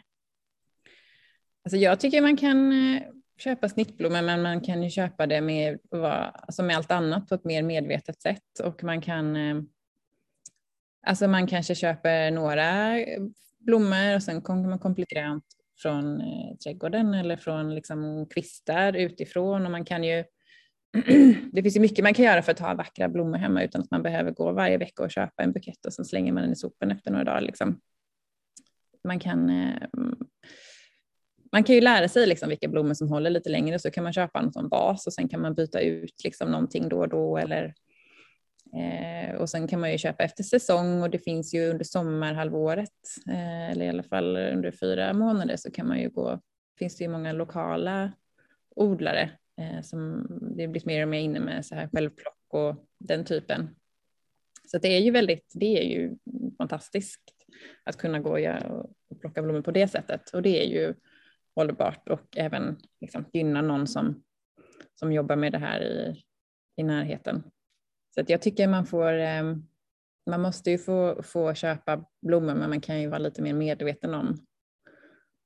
Alltså 1.64 1.78
jag 1.78 2.00
tycker 2.00 2.22
man 2.22 2.38
kan 2.38 2.72
eh, 2.72 3.02
köpa 3.38 3.70
snittblommor 3.70 4.22
men 4.22 4.42
man 4.42 4.62
kan 4.62 4.84
ju 4.84 4.90
köpa 4.90 5.28
det 5.28 5.42
med, 5.42 5.80
alltså 6.32 6.64
med 6.64 6.78
allt 6.78 6.92
annat 6.92 7.30
på 7.30 7.36
ett 7.36 7.46
mer 7.46 7.64
medvetet 7.64 8.22
sätt 8.22 8.60
och 8.64 8.84
man 8.84 9.02
kan 9.02 9.36
eh, 9.36 9.62
Alltså 11.08 11.28
man 11.28 11.48
kanske 11.48 11.76
köper 11.76 12.32
några 12.32 13.00
eh, 13.00 13.22
blommor 13.60 14.16
och 14.16 14.24
sen 14.24 14.42
kommer 14.42 14.70
man 14.70 14.80
komplettera 14.80 15.42
från 15.82 16.22
eh, 16.22 16.58
trädgården 16.64 17.14
eller 17.14 17.38
från 17.38 17.76
liksom 17.76 18.28
kvistar 18.30 18.94
utifrån 18.94 19.66
och 19.66 19.72
man 19.72 19.86
kan 19.86 20.04
ju 20.04 20.24
det 21.52 21.64
finns 21.64 21.76
ju 21.76 21.80
mycket 21.80 22.04
man 22.04 22.14
kan 22.14 22.26
göra 22.26 22.42
för 22.42 22.52
att 22.52 22.60
ha 22.60 22.74
vackra 22.74 23.10
blommor 23.10 23.38
hemma 23.38 23.64
utan 23.64 23.82
att 23.82 23.92
man 23.92 24.04
behöver 24.04 24.32
gå 24.32 24.52
varje 24.52 24.78
vecka 24.78 25.04
och 25.04 25.12
köpa 25.12 25.44
en 25.44 25.52
bukett 25.52 25.86
och 25.86 25.94
sen 25.94 26.06
slänger 26.06 26.34
man 26.34 26.44
den 26.44 26.52
i 26.52 26.56
sopen 26.56 26.92
efter 26.92 27.12
några 27.12 27.24
dagar. 27.24 27.42
Liksom. 27.42 27.80
Man, 29.04 29.20
kan, 29.20 29.50
eh, 29.50 29.88
man 31.52 31.64
kan 31.64 31.76
ju 31.76 31.82
lära 31.82 32.08
sig 32.08 32.28
liksom 32.28 32.50
vilka 32.50 32.68
blommor 32.68 32.94
som 32.94 33.10
håller 33.10 33.30
lite 33.30 33.50
längre 33.50 33.80
så 33.80 33.92
kan 33.92 34.04
man 34.04 34.14
köpa 34.14 34.40
en 34.40 34.54
sån 34.54 34.70
bas 34.70 35.08
och 35.08 35.14
sen 35.14 35.28
kan 35.30 35.42
man 35.42 35.56
byta 35.56 35.80
ut 35.80 36.24
liksom 36.24 36.52
någonting 36.52 36.90
då 36.90 37.00
och 37.00 37.10
då 37.10 37.38
eller 37.38 37.74
Eh, 38.74 39.36
och 39.36 39.50
sen 39.50 39.68
kan 39.68 39.80
man 39.80 39.92
ju 39.92 39.98
köpa 39.98 40.24
efter 40.24 40.44
säsong 40.44 41.02
och 41.02 41.10
det 41.10 41.20
finns 41.20 41.54
ju 41.54 41.70
under 41.70 41.86
sommarhalvåret, 41.86 42.94
eh, 43.30 43.70
eller 43.70 43.86
i 43.86 43.90
alla 43.90 44.04
fall 44.04 44.38
under 44.38 44.72
fyra 44.72 45.14
månader 45.14 45.58
så 45.58 45.72
kan 45.72 45.88
man 45.88 46.00
ju 46.00 46.10
gå, 46.10 46.42
finns 46.80 46.98
det 46.98 47.04
ju 47.04 47.10
många 47.10 47.34
lokala 47.34 48.12
odlare 48.76 49.32
eh, 49.58 49.82
som 49.82 50.28
det 50.42 50.68
blivit 50.68 50.86
mer 50.86 51.04
och 51.04 51.10
mer 51.10 51.20
inne 51.20 51.40
med 51.40 51.66
så 51.66 51.76
här 51.76 51.90
självplock 51.94 52.36
och 52.48 52.88
den 52.98 53.26
typen. 53.26 53.76
Så 54.68 54.78
det 54.78 54.88
är 54.88 55.00
ju 55.00 55.12
väldigt, 55.12 55.52
det 55.56 55.80
är 55.80 55.84
ju 55.84 56.16
fantastiskt 56.58 57.22
att 57.84 57.98
kunna 57.98 58.20
gå 58.20 58.32
och, 58.32 58.86
och 59.10 59.22
plocka 59.22 59.42
blommor 59.42 59.62
på 59.62 59.72
det 59.72 59.88
sättet 59.88 60.30
och 60.30 60.42
det 60.42 60.64
är 60.64 60.68
ju 60.68 60.94
hållbart 61.56 62.10
och 62.10 62.38
även 62.38 62.78
liksom 63.02 63.26
gynna 63.34 63.62
någon 63.62 63.88
som, 63.88 64.24
som 64.96 65.14
jobbar 65.14 65.36
med 65.36 65.52
det 65.52 65.58
här 65.58 65.82
i, 65.82 66.24
i 66.76 66.84
närheten. 66.84 67.44
Så 68.10 68.22
att 68.22 68.30
jag 68.30 68.42
tycker 68.42 68.68
man 68.68 68.86
får, 68.86 69.14
ehm, 69.14 69.64
man 70.30 70.42
måste 70.42 70.72
ju 70.72 70.78
få, 70.78 71.24
få 71.24 71.54
köpa 71.54 72.06
blommor 72.22 72.56
men 72.56 72.70
man 72.70 72.82
kan 72.82 73.02
ju 73.02 73.08
vara 73.08 73.20
lite 73.20 73.42
mer 73.42 73.54
medveten 73.54 74.14
om 74.14 74.38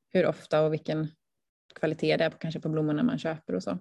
hur 0.09 0.25
ofta 0.25 0.65
och 0.65 0.73
vilken 0.73 1.07
kvalitet 1.75 2.17
det 2.17 2.23
är 2.23 2.29
på, 2.29 2.37
kanske 2.37 2.59
på 2.59 2.69
blommorna 2.69 3.03
man 3.03 3.19
köper 3.19 3.55
och 3.55 3.63
så. 3.63 3.77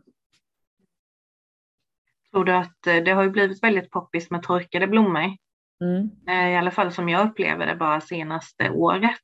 Tror 2.31 2.45
du 2.45 2.53
att 2.53 2.87
eh, 2.87 2.97
det 2.97 3.11
har 3.11 3.23
ju 3.23 3.31
blivit 3.31 3.63
väldigt 3.63 3.91
poppis 3.91 4.31
med 4.31 4.43
torkade 4.43 4.87
blommor? 4.87 5.37
Mm. 5.85 6.11
Eh, 6.29 6.53
I 6.53 6.57
alla 6.57 6.71
fall 6.71 6.93
som 6.93 7.09
jag 7.09 7.29
upplever 7.29 7.67
det 7.67 7.77
bara 7.77 8.01
senaste 8.01 8.71
året. 8.71 9.21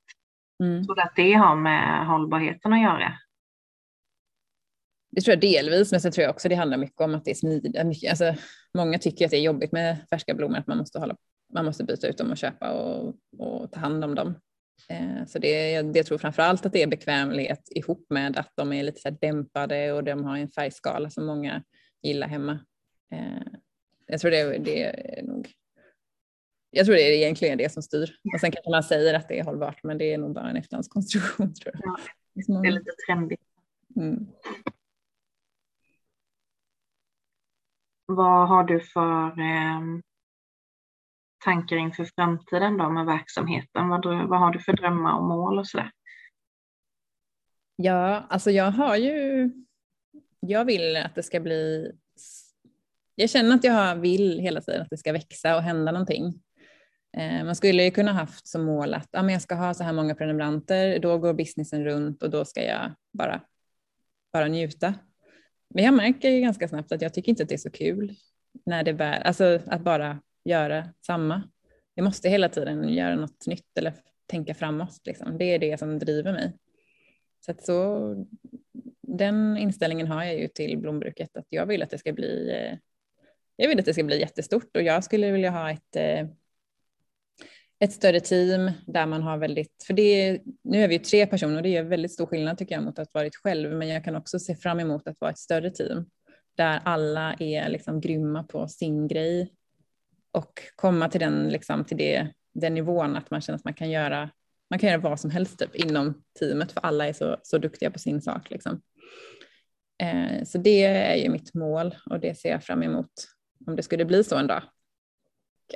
Mm. 0.63 0.85
Tror 0.85 0.95
du 0.95 1.03
att 1.03 1.17
det 1.17 1.33
har 1.33 1.57
med 1.57 2.07
hållbarheten 2.07 2.73
att 2.73 2.83
göra? 2.83 3.19
Det 5.11 5.21
tror 5.21 5.33
jag 5.33 5.41
delvis, 5.41 5.93
men 5.93 6.01
sen 6.01 6.13
tror 6.13 6.23
jag 6.23 6.31
också 6.31 6.49
det 6.49 6.55
handlar 6.55 6.79
mycket 6.79 7.01
om 7.01 7.15
att 7.15 7.25
det 7.25 7.31
är 7.31 7.35
smidigt. 7.35 7.77
Alltså, 8.11 8.35
många 8.75 8.99
tycker 8.99 9.25
att 9.25 9.31
det 9.31 9.37
är 9.37 9.43
jobbigt 9.43 9.73
med 9.73 9.97
färska 10.11 10.35
blommor, 10.35 10.59
att 10.59 10.67
man 10.67 10.79
måste, 10.79 10.99
hålla, 10.99 11.17
man 11.53 11.65
måste 11.65 11.85
byta 11.85 12.09
ut 12.09 12.19
dem 12.19 12.31
och 12.31 12.37
köpa 12.37 12.73
och, 12.73 13.15
och 13.39 13.73
ta 13.73 13.81
hand 13.81 14.05
om 14.05 14.15
dem. 14.15 14.35
Eh, 14.89 15.27
så 15.27 15.39
det, 15.39 15.71
jag, 15.71 15.93
det 15.93 16.05
tror 16.05 16.19
framför 16.19 16.43
allt 16.43 16.67
att 16.67 16.73
det 16.73 16.83
är 16.83 16.87
bekvämlighet 16.87 17.69
ihop 17.71 18.07
med 18.11 18.37
att 18.37 18.53
de 18.55 18.73
är 18.73 18.83
lite 18.83 19.01
så 19.01 19.11
dämpade 19.11 19.93
och 19.93 20.05
de 20.05 20.25
har 20.25 20.37
en 20.37 20.51
färgskala 20.51 21.11
som 21.11 21.27
många 21.27 21.63
gillar 22.03 22.29
hemma. 22.29 22.59
Eh, 23.13 23.53
jag 24.07 24.21
tror 24.21 24.31
det, 24.31 24.59
det 24.59 24.83
är 24.83 25.23
nog 25.23 25.49
jag 26.71 26.87
tror 26.87 26.95
det 26.95 27.03
är 27.03 27.13
egentligen 27.13 27.59
det 27.59 27.73
som 27.73 27.83
styr. 27.83 28.11
Och 28.35 28.41
sen 28.41 28.51
kanske 28.51 28.71
man 28.71 28.83
säger 28.83 29.15
att 29.15 29.29
det 29.29 29.39
är 29.39 29.45
hållbart, 29.45 29.83
men 29.83 29.99
det 29.99 30.13
är 30.13 30.19
nog 30.19 30.35
bara 30.35 30.51
en 30.51 30.57
efterhandskonstruktion. 30.57 31.55
Tror 31.55 31.75
jag. 31.75 31.83
Ja, 32.35 32.61
det 32.63 32.69
är 32.69 32.73
lite 32.73 32.91
trendigt. 33.07 33.41
Mm. 33.97 34.27
Vad 38.11 38.49
har 38.49 38.65
du 38.65 38.81
för 38.81 39.41
eh, 39.41 39.81
tankar 41.45 41.77
inför 41.77 42.05
framtiden 42.05 42.77
då 42.77 42.91
med 42.91 43.07
verksamheten? 43.07 43.89
Vad, 43.89 44.29
vad 44.29 44.39
har 44.41 44.51
du 44.51 44.59
för 44.59 44.73
drömmar 44.73 45.19
och 45.19 45.25
mål 45.25 45.59
och 45.59 45.67
sådär? 45.67 45.91
Ja, 47.77 48.27
alltså 48.29 48.51
jag 48.51 48.71
har 48.71 48.97
ju, 48.97 49.51
jag 50.41 50.65
vill 50.65 50.97
att 50.97 51.15
det 51.15 51.23
ska 51.23 51.41
bli, 51.41 51.93
jag 53.15 53.31
känner 53.31 53.55
att 53.55 53.65
jag 53.65 53.97
vill 53.97 54.39
hela 54.39 54.61
tiden 54.61 54.83
att 54.83 54.91
det 54.91 54.99
ska 54.99 55.13
växa 55.13 55.57
och 55.57 55.63
hända 55.63 55.93
någonting. 55.93 56.43
Eh, 57.17 57.45
man 57.45 57.57
skulle 57.57 57.85
ju 57.85 57.91
kunna 57.91 58.13
haft 58.13 58.49
som 58.49 58.65
mål 58.65 58.95
att 58.95 59.09
ah, 59.13 59.23
men 59.23 59.33
jag 59.33 59.43
ska 59.43 59.55
ha 59.55 59.75
så 59.75 59.85
här 59.85 59.93
många 59.93 60.15
prenumeranter, 60.15 60.99
då 60.99 61.19
går 61.19 61.35
businessen 61.35 61.85
runt 61.85 62.23
och 62.23 62.31
då 62.31 62.45
ska 62.45 62.63
jag 62.63 62.95
bara, 63.13 63.41
bara 64.33 64.49
njuta. 64.49 64.95
Men 65.75 65.85
jag 65.85 65.95
märker 65.95 66.31
ju 66.31 66.41
ganska 66.41 66.69
snabbt 66.69 66.93
att 66.93 67.03
jag 67.03 67.15
tycker 67.15 67.31
inte 67.31 67.43
att 67.43 67.49
det 67.49 67.55
är 67.55 67.59
så 67.59 67.71
kul 67.71 68.15
när 68.67 68.83
det 68.83 68.95
bär, 68.95 69.21
alltså 69.21 69.61
att 69.67 69.81
bara 69.81 70.21
göra 70.45 70.89
samma. 71.07 71.43
Jag 71.95 72.05
måste 72.05 72.29
hela 72.29 72.49
tiden 72.49 72.89
göra 72.89 73.17
något 73.17 73.47
nytt 73.47 73.79
eller 73.79 73.95
tänka 74.27 74.55
framåt. 74.55 75.01
Liksom. 75.05 75.39
Det 75.39 75.45
är 75.45 75.59
det 75.59 75.79
som 75.79 75.99
driver 75.99 76.33
mig. 76.33 76.53
Så, 77.45 77.51
att 77.51 77.65
så 77.65 78.15
den 79.03 79.57
inställningen 79.57 80.07
har 80.07 80.25
jag 80.25 80.41
ju 80.41 80.49
till 80.49 80.79
blombruket 80.79 81.37
att 81.37 81.47
jag 81.49 81.67
vill 81.67 81.83
att 81.83 81.91
det 81.91 81.99
ska 81.99 82.13
bli 82.13 82.51
eh, 82.51 82.79
jag 83.57 83.69
vill 83.69 83.79
att 83.79 83.85
det 83.85 83.95
ska 83.95 84.05
bli 84.05 84.21
jättestort 84.21 84.77
och 84.77 84.83
jag 84.83 85.05
skulle 85.05 85.31
vilja 85.31 85.51
ha 85.51 85.71
ett 85.71 85.97
eh, 85.97 86.27
ett 87.81 87.93
större 87.93 88.21
team 88.21 88.71
där 88.87 89.07
man 89.07 89.23
har 89.23 89.39
väldigt, 89.39 89.85
för 89.87 89.95
det 89.95 90.03
är, 90.03 90.41
nu 90.65 90.83
är 90.83 90.89
vi 90.89 90.95
ju 90.95 91.01
tre 91.01 91.27
personer 91.27 91.57
och 91.57 91.63
det 91.63 91.77
är 91.77 91.83
väldigt 91.83 92.13
stor 92.13 92.27
skillnad 92.27 92.59
tycker 92.59 92.75
jag 92.75 92.85
mot 92.85 92.99
att 92.99 93.15
varit 93.15 93.37
själv, 93.37 93.73
men 93.73 93.89
jag 93.89 94.05
kan 94.05 94.17
också 94.17 94.39
se 94.39 94.57
fram 94.57 94.81
emot 94.81 95.09
att 95.09 95.21
vara 95.21 95.31
ett 95.31 95.39
större 95.39 95.71
team 95.71 96.07
där 96.57 96.81
alla 96.85 97.35
är 97.39 97.69
liksom 97.69 98.01
grymma 98.01 98.43
på 98.43 98.69
sin 98.69 99.09
grej 99.09 99.53
och 100.33 100.63
komma 100.77 101.09
till 101.09 101.21
den, 101.21 101.49
liksom, 101.49 101.85
till 101.85 101.97
det, 101.97 102.29
den 102.55 102.75
nivån 102.75 103.17
att 103.17 103.31
man 103.31 103.41
känner 103.41 103.59
att 103.59 103.65
man 103.65 103.75
kan 103.75 103.91
göra, 103.91 104.31
man 104.71 104.79
kan 104.79 104.89
göra 104.89 105.01
vad 105.01 105.21
som 105.21 105.31
helst 105.31 105.59
typ, 105.59 105.75
inom 105.75 106.23
teamet 106.39 106.73
för 106.73 106.81
alla 106.81 107.09
är 107.09 107.13
så, 107.13 107.37
så 107.43 107.59
duktiga 107.59 107.91
på 107.91 107.99
sin 107.99 108.23
sak. 108.23 108.51
Liksom. 108.51 108.81
Eh, 110.03 110.45
så 110.45 110.59
det 110.59 110.85
är 110.85 111.17
ju 111.17 111.29
mitt 111.29 111.55
mål 111.55 111.95
och 112.11 112.21
det 112.21 112.39
ser 112.39 112.51
jag 112.51 112.65
fram 112.65 112.83
emot 112.83 113.11
om 113.67 113.77
det 113.77 113.83
skulle 113.83 114.05
bli 114.05 114.25
så 114.25 114.37
en 114.37 114.47
dag 114.47 114.63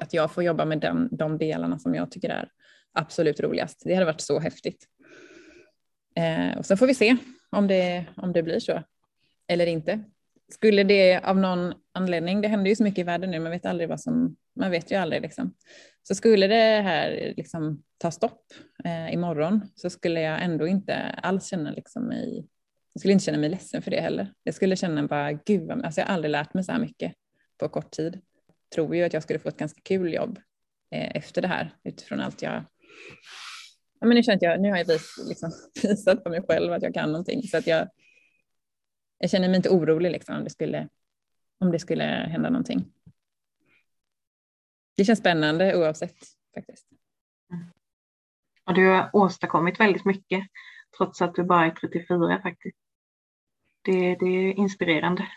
att 0.00 0.14
jag 0.14 0.32
får 0.32 0.44
jobba 0.44 0.64
med 0.64 0.80
den, 0.80 1.08
de 1.12 1.38
delarna 1.38 1.78
som 1.78 1.94
jag 1.94 2.10
tycker 2.10 2.28
är 2.28 2.48
absolut 2.92 3.40
roligast. 3.40 3.82
Det 3.84 3.94
hade 3.94 4.06
varit 4.06 4.20
så 4.20 4.38
häftigt. 4.38 4.86
Eh, 6.16 6.58
och 6.58 6.66
sen 6.66 6.76
får 6.76 6.86
vi 6.86 6.94
se 6.94 7.16
om 7.50 7.66
det, 7.66 8.04
om 8.16 8.32
det 8.32 8.42
blir 8.42 8.60
så 8.60 8.82
eller 9.48 9.66
inte. 9.66 10.00
Skulle 10.52 10.84
det 10.84 11.18
av 11.18 11.38
någon 11.38 11.74
anledning, 11.92 12.40
det 12.40 12.48
händer 12.48 12.68
ju 12.68 12.76
så 12.76 12.82
mycket 12.82 12.98
i 12.98 13.02
världen 13.02 13.30
nu, 13.30 13.40
man 13.40 13.52
vet 13.52 13.66
aldrig 13.66 13.88
vad 13.88 14.00
som, 14.00 14.36
man 14.56 14.70
vet 14.70 14.92
ju 14.92 14.96
aldrig 14.96 15.22
liksom. 15.22 15.54
Så 16.02 16.14
skulle 16.14 16.46
det 16.46 16.82
här 16.82 17.34
liksom 17.36 17.82
ta 17.98 18.10
stopp 18.10 18.44
eh, 18.84 19.14
imorgon 19.14 19.60
så 19.74 19.90
skulle 19.90 20.20
jag 20.20 20.42
ändå 20.42 20.66
inte 20.66 20.96
alls 21.22 21.46
känna 21.46 21.70
liksom 21.70 22.04
mig, 22.04 22.46
jag 22.92 23.00
skulle 23.00 23.12
inte 23.12 23.24
känna 23.24 23.38
mig 23.38 23.48
ledsen 23.48 23.82
för 23.82 23.90
det 23.90 24.00
heller. 24.00 24.32
Jag 24.42 24.54
skulle 24.54 24.76
känna 24.76 25.06
bara, 25.06 25.32
gud, 25.32 25.70
alltså 25.70 26.00
jag 26.00 26.06
har 26.06 26.14
aldrig 26.14 26.30
lärt 26.30 26.54
mig 26.54 26.64
så 26.64 26.72
här 26.72 26.78
mycket 26.78 27.12
på 27.58 27.68
kort 27.68 27.90
tid 27.90 28.20
tror 28.74 28.96
ju 28.96 29.02
att 29.02 29.12
jag 29.12 29.22
skulle 29.22 29.38
få 29.38 29.48
ett 29.48 29.56
ganska 29.56 29.80
kul 29.84 30.14
jobb 30.14 30.38
eh, 30.90 31.16
efter 31.16 31.42
det 31.42 31.48
här 31.48 31.76
utifrån 31.84 32.20
allt 32.20 32.42
jag 32.42 32.64
Ja, 34.02 34.06
men 34.06 34.14
nu, 34.16 34.22
känner 34.22 34.38
jag, 34.44 34.60
nu 34.60 34.70
har 34.70 34.78
jag 34.78 34.84
vis, 34.84 35.14
liksom, 35.28 35.50
visat 35.82 36.24
på 36.24 36.30
mig 36.30 36.42
själv 36.48 36.72
att 36.72 36.82
jag 36.82 36.94
kan 36.94 37.12
någonting 37.12 37.42
så 37.42 37.58
att 37.58 37.66
jag, 37.66 37.88
jag 39.18 39.30
känner 39.30 39.48
mig 39.48 39.56
inte 39.56 39.70
orolig 39.70 40.10
liksom, 40.10 40.36
om, 40.36 40.44
det 40.44 40.50
skulle, 40.50 40.88
om 41.58 41.72
det 41.72 41.78
skulle 41.78 42.04
hända 42.04 42.50
någonting. 42.50 42.92
Det 44.96 45.04
känns 45.04 45.18
spännande 45.18 45.76
oavsett 45.76 46.16
faktiskt. 46.54 46.86
Och 48.64 48.74
du 48.74 48.88
har 48.88 49.10
åstadkommit 49.12 49.80
väldigt 49.80 50.04
mycket 50.04 50.46
trots 50.96 51.22
att 51.22 51.34
du 51.34 51.44
bara 51.44 51.66
är 51.66 51.70
34 51.70 52.42
faktiskt. 52.42 52.78
Det, 53.82 54.14
det 54.14 54.26
är 54.26 54.52
inspirerande. 54.52 55.28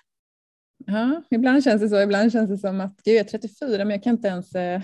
Ja, 0.78 1.24
ibland 1.30 1.64
känns 1.64 1.82
det 1.82 1.90
så. 1.90 2.02
Ibland 2.02 2.32
känns 2.32 2.50
det 2.50 2.58
som 2.58 2.82
att 2.82 3.04
gud, 3.04 3.16
jag 3.16 3.26
är 3.26 3.40
34 3.40 3.78
men 3.78 3.90
jag 3.90 4.04
kan 4.04 4.16
inte 4.16 4.28
ens, 4.28 4.56
eh, 4.56 4.82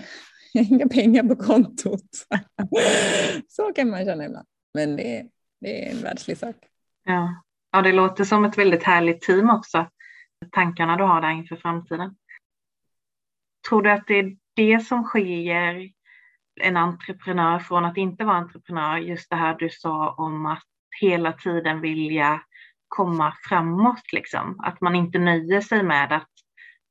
inga 0.54 0.88
pengar 0.88 1.22
på 1.22 1.36
kontot. 1.36 2.10
så 3.48 3.72
kan 3.72 3.90
man 3.90 4.04
känna 4.04 4.24
ibland. 4.24 4.46
Men 4.74 4.96
det 4.96 5.18
är, 5.18 5.26
det 5.60 5.86
är 5.86 5.90
en 5.90 6.02
världslig 6.02 6.38
sak. 6.38 6.56
Ja. 7.04 7.42
ja, 7.72 7.82
det 7.82 7.92
låter 7.92 8.24
som 8.24 8.44
ett 8.44 8.58
väldigt 8.58 8.82
härligt 8.82 9.20
team 9.20 9.50
också. 9.50 9.86
Tankarna 10.50 10.96
du 10.96 11.04
har 11.04 11.20
där 11.20 11.30
inför 11.30 11.56
framtiden. 11.56 12.16
Tror 13.68 13.82
du 13.82 13.90
att 13.90 14.06
det 14.06 14.18
är 14.18 14.36
det 14.56 14.80
som 14.80 15.04
skiljer 15.04 15.90
en 16.60 16.76
entreprenör 16.76 17.58
från 17.58 17.84
att 17.84 17.96
inte 17.96 18.24
vara 18.24 18.36
entreprenör? 18.36 18.98
Just 18.98 19.30
det 19.30 19.36
här 19.36 19.56
du 19.58 19.70
sa 19.70 20.14
om 20.18 20.46
att 20.46 20.62
hela 21.00 21.32
tiden 21.32 21.80
vilja 21.80 22.42
komma 22.96 23.34
framåt 23.48 24.12
liksom. 24.12 24.60
Att 24.60 24.80
man 24.80 24.94
inte 24.94 25.18
nöjer 25.18 25.60
sig 25.60 25.82
med 25.82 26.12
att 26.12 26.30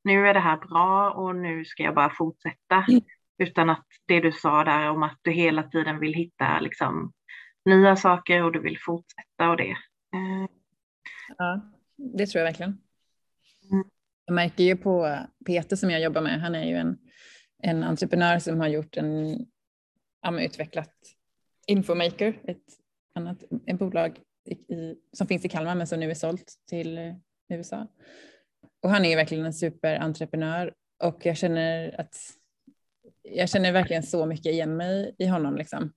nu 0.04 0.28
är 0.28 0.34
det 0.34 0.40
här 0.40 0.56
bra 0.56 1.10
och 1.10 1.36
nu 1.36 1.64
ska 1.64 1.82
jag 1.82 1.94
bara 1.94 2.10
fortsätta. 2.10 2.84
Mm. 2.88 3.00
Utan 3.38 3.70
att 3.70 3.86
det 4.06 4.20
du 4.20 4.32
sa 4.32 4.64
där 4.64 4.90
om 4.90 5.02
att 5.02 5.18
du 5.22 5.30
hela 5.30 5.62
tiden 5.62 6.00
vill 6.00 6.14
hitta 6.14 6.60
liksom, 6.60 7.12
nya 7.64 7.96
saker 7.96 8.44
och 8.44 8.52
du 8.52 8.60
vill 8.60 8.78
fortsätta 8.78 9.50
och 9.50 9.56
det. 9.56 9.70
Eh. 10.14 10.48
Ja, 11.38 11.60
det 11.96 12.26
tror 12.26 12.40
jag 12.40 12.46
verkligen. 12.46 12.78
Mm. 13.70 13.84
Jag 14.24 14.34
märker 14.34 14.64
ju 14.64 14.76
på 14.76 15.18
Peter 15.46 15.76
som 15.76 15.90
jag 15.90 16.02
jobbar 16.02 16.22
med, 16.22 16.40
han 16.40 16.54
är 16.54 16.64
ju 16.64 16.74
en, 16.74 16.98
en 17.62 17.84
entreprenör 17.84 18.38
som 18.38 18.60
har 18.60 18.68
gjort 18.68 18.96
en, 18.96 19.46
ja, 20.22 20.40
utvecklat 20.40 20.94
Infomaker, 21.66 22.40
ett 22.44 22.62
annat 23.14 23.42
ett 23.66 23.78
bolag 23.78 24.18
i, 24.46 24.94
som 25.12 25.26
finns 25.26 25.44
i 25.44 25.48
Kalmar 25.48 25.74
men 25.74 25.86
som 25.86 26.00
nu 26.00 26.10
är 26.10 26.14
sålt 26.14 26.54
till 26.68 26.98
eh, 26.98 27.14
USA. 27.48 27.86
Och 28.82 28.90
han 28.90 29.04
är 29.04 29.10
ju 29.10 29.16
verkligen 29.16 29.46
en 29.46 29.54
superentreprenör 29.54 30.74
och 31.04 31.26
jag 31.26 31.36
känner 31.36 32.00
att 32.00 32.16
jag 33.22 33.48
känner 33.48 33.72
verkligen 33.72 34.02
så 34.02 34.26
mycket 34.26 34.52
igen 34.52 34.76
mig 34.76 35.14
i 35.18 35.26
honom. 35.26 35.56
Liksom. 35.56 35.92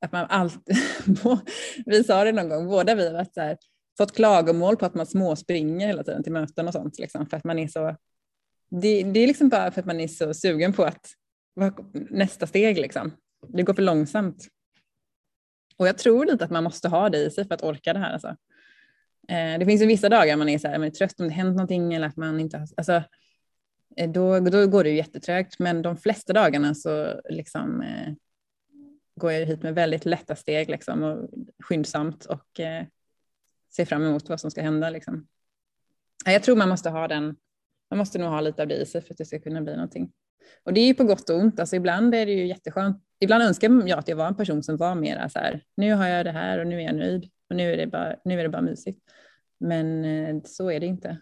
Att 0.00 0.12
man 0.12 0.26
alltid, 0.28 0.76
vi 1.86 2.04
sa 2.04 2.24
det 2.24 2.32
någon 2.32 2.48
gång, 2.48 2.66
båda 2.66 2.94
vi 2.94 3.16
har 3.16 3.24
så 3.24 3.40
här, 3.40 3.56
fått 3.98 4.14
klagomål 4.14 4.76
på 4.76 4.86
att 4.86 4.94
man 4.94 5.06
småspringer 5.06 5.86
hela 5.86 6.04
tiden 6.04 6.22
till 6.22 6.32
möten 6.32 6.68
och 6.68 6.72
sånt. 6.72 6.98
Liksom, 6.98 7.26
för 7.26 7.36
att 7.36 7.44
man 7.44 7.58
är 7.58 7.68
så, 7.68 7.96
det, 8.70 9.02
det 9.02 9.20
är 9.20 9.26
liksom 9.26 9.48
bara 9.48 9.70
för 9.70 9.80
att 9.80 9.86
man 9.86 10.00
är 10.00 10.08
så 10.08 10.34
sugen 10.34 10.72
på 10.72 10.84
att 10.84 11.10
nästa 12.10 12.46
steg 12.46 12.78
liksom. 12.78 13.12
Det 13.48 13.62
går 13.62 13.74
för 13.74 13.82
långsamt. 13.82 14.48
Och 15.78 15.88
jag 15.88 15.98
tror 15.98 16.26
lite 16.26 16.44
att 16.44 16.50
man 16.50 16.64
måste 16.64 16.88
ha 16.88 17.08
det 17.08 17.18
i 17.18 17.30
sig 17.30 17.44
för 17.44 17.54
att 17.54 17.62
orka 17.62 17.92
det 17.92 17.98
här. 17.98 18.12
Alltså. 18.12 18.28
Eh, 19.28 19.58
det 19.58 19.66
finns 19.66 19.82
ju 19.82 19.86
vissa 19.86 20.08
dagar 20.08 20.36
man 20.36 20.48
är, 20.48 20.58
så 20.58 20.68
här, 20.68 20.78
man 20.78 20.88
är 20.88 20.92
trött 20.92 21.20
om 21.20 21.28
det 21.28 21.34
hänt 21.34 21.56
någonting 21.56 21.94
eller 21.94 22.06
att 22.06 22.16
man 22.16 22.40
inte 22.40 22.58
har, 22.58 22.68
alltså, 22.76 23.02
eh, 23.96 24.10
då, 24.10 24.40
då 24.40 24.66
går 24.66 24.84
det 24.84 24.90
ju 24.90 24.96
jättetrögt. 24.96 25.58
Men 25.58 25.82
de 25.82 25.96
flesta 25.96 26.32
dagarna 26.32 26.74
så 26.74 27.20
liksom, 27.28 27.82
eh, 27.82 28.12
går 29.14 29.32
jag 29.32 29.46
hit 29.46 29.62
med 29.62 29.74
väldigt 29.74 30.04
lätta 30.04 30.36
steg 30.36 30.70
liksom, 30.70 31.02
och 31.02 31.30
skyndsamt 31.62 32.24
och 32.24 32.60
eh, 32.60 32.84
ser 33.76 33.84
fram 33.84 34.04
emot 34.04 34.28
vad 34.28 34.40
som 34.40 34.50
ska 34.50 34.62
hända. 34.62 34.90
Liksom. 34.90 35.26
Jag 36.24 36.42
tror 36.42 36.56
man 36.56 36.68
måste 36.68 36.90
ha 36.90 37.08
den, 37.08 37.36
man 37.90 37.98
måste 37.98 38.18
nog 38.18 38.28
ha 38.28 38.40
lite 38.40 38.62
av 38.62 38.68
det 38.68 38.76
i 38.76 38.86
sig 38.86 39.02
för 39.02 39.14
att 39.14 39.18
det 39.18 39.24
ska 39.24 39.40
kunna 39.40 39.60
bli 39.60 39.72
någonting. 39.72 40.12
Och 40.64 40.72
det 40.72 40.80
är 40.80 40.86
ju 40.86 40.94
på 40.94 41.04
gott 41.04 41.30
och 41.30 41.36
ont, 41.36 41.60
alltså 41.60 41.76
ibland 41.76 42.14
är 42.14 42.26
det 42.26 42.32
ju 42.32 42.46
jätteskönt. 42.46 43.07
Ibland 43.20 43.42
önskar 43.42 43.88
jag 43.88 43.98
att 43.98 44.08
jag 44.08 44.16
var 44.16 44.26
en 44.26 44.36
person 44.36 44.62
som 44.62 44.76
var 44.76 44.94
mer 44.94 45.28
så 45.28 45.38
här, 45.38 45.60
nu 45.74 45.94
har 45.94 46.06
jag 46.06 46.26
det 46.26 46.32
här 46.32 46.58
och 46.58 46.66
nu 46.66 46.76
är 46.80 46.84
jag 46.84 46.94
nöjd 46.94 47.30
och 47.50 47.56
nu 47.56 47.72
är 47.72 47.76
det 47.76 47.86
bara, 47.86 48.16
nu 48.24 48.38
är 48.38 48.42
det 48.42 48.48
bara 48.48 48.62
mysigt. 48.62 49.00
Men 49.60 50.04
eh, 50.04 50.42
så 50.44 50.70
är 50.70 50.80
det 50.80 50.86
inte. 50.86 51.18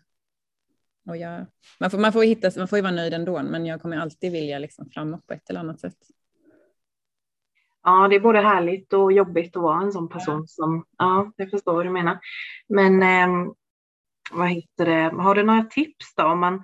Och 1.09 1.17
jag, 1.17 1.47
man, 1.81 1.91
får, 1.91 1.99
man, 1.99 2.13
får 2.13 2.23
hitta, 2.23 2.51
man 2.57 2.69
får 2.69 2.79
ju 2.79 2.83
vara 2.83 2.93
nöjd 2.93 3.15
ändå, 3.15 3.43
men 3.43 3.67
jag 3.67 3.83
kommer 3.83 3.97
alltid 3.97 4.33
vilja 4.33 4.59
liksom 4.59 4.91
framåt 4.91 5.27
på 5.27 5.35
ett 5.35 5.51
eller 5.51 5.61
annat 5.61 5.81
sätt. 5.81 5.97
Ja, 7.83 8.09
det 8.09 8.17
är 8.17 8.21
både 8.21 8.41
härligt 8.41 8.93
och 8.93 9.13
jobbigt 9.13 9.57
att 9.57 9.63
vara 9.63 9.83
en 9.83 9.93
sån 9.93 10.09
person 10.09 10.41
ja. 10.41 10.47
som, 10.47 10.85
ja, 10.99 11.33
jag 11.37 11.51
förstår 11.51 11.75
vad 11.75 11.87
du 11.87 11.91
menar. 11.91 12.19
Men 12.69 13.03
eh, 13.03 13.53
vad 14.33 14.49
heter 14.49 14.87
det, 14.87 15.23
har 15.23 15.35
du 15.35 15.43
några 15.43 15.65
tips 15.65 16.15
då 16.17 16.25
om 16.25 16.41
man, 16.41 16.63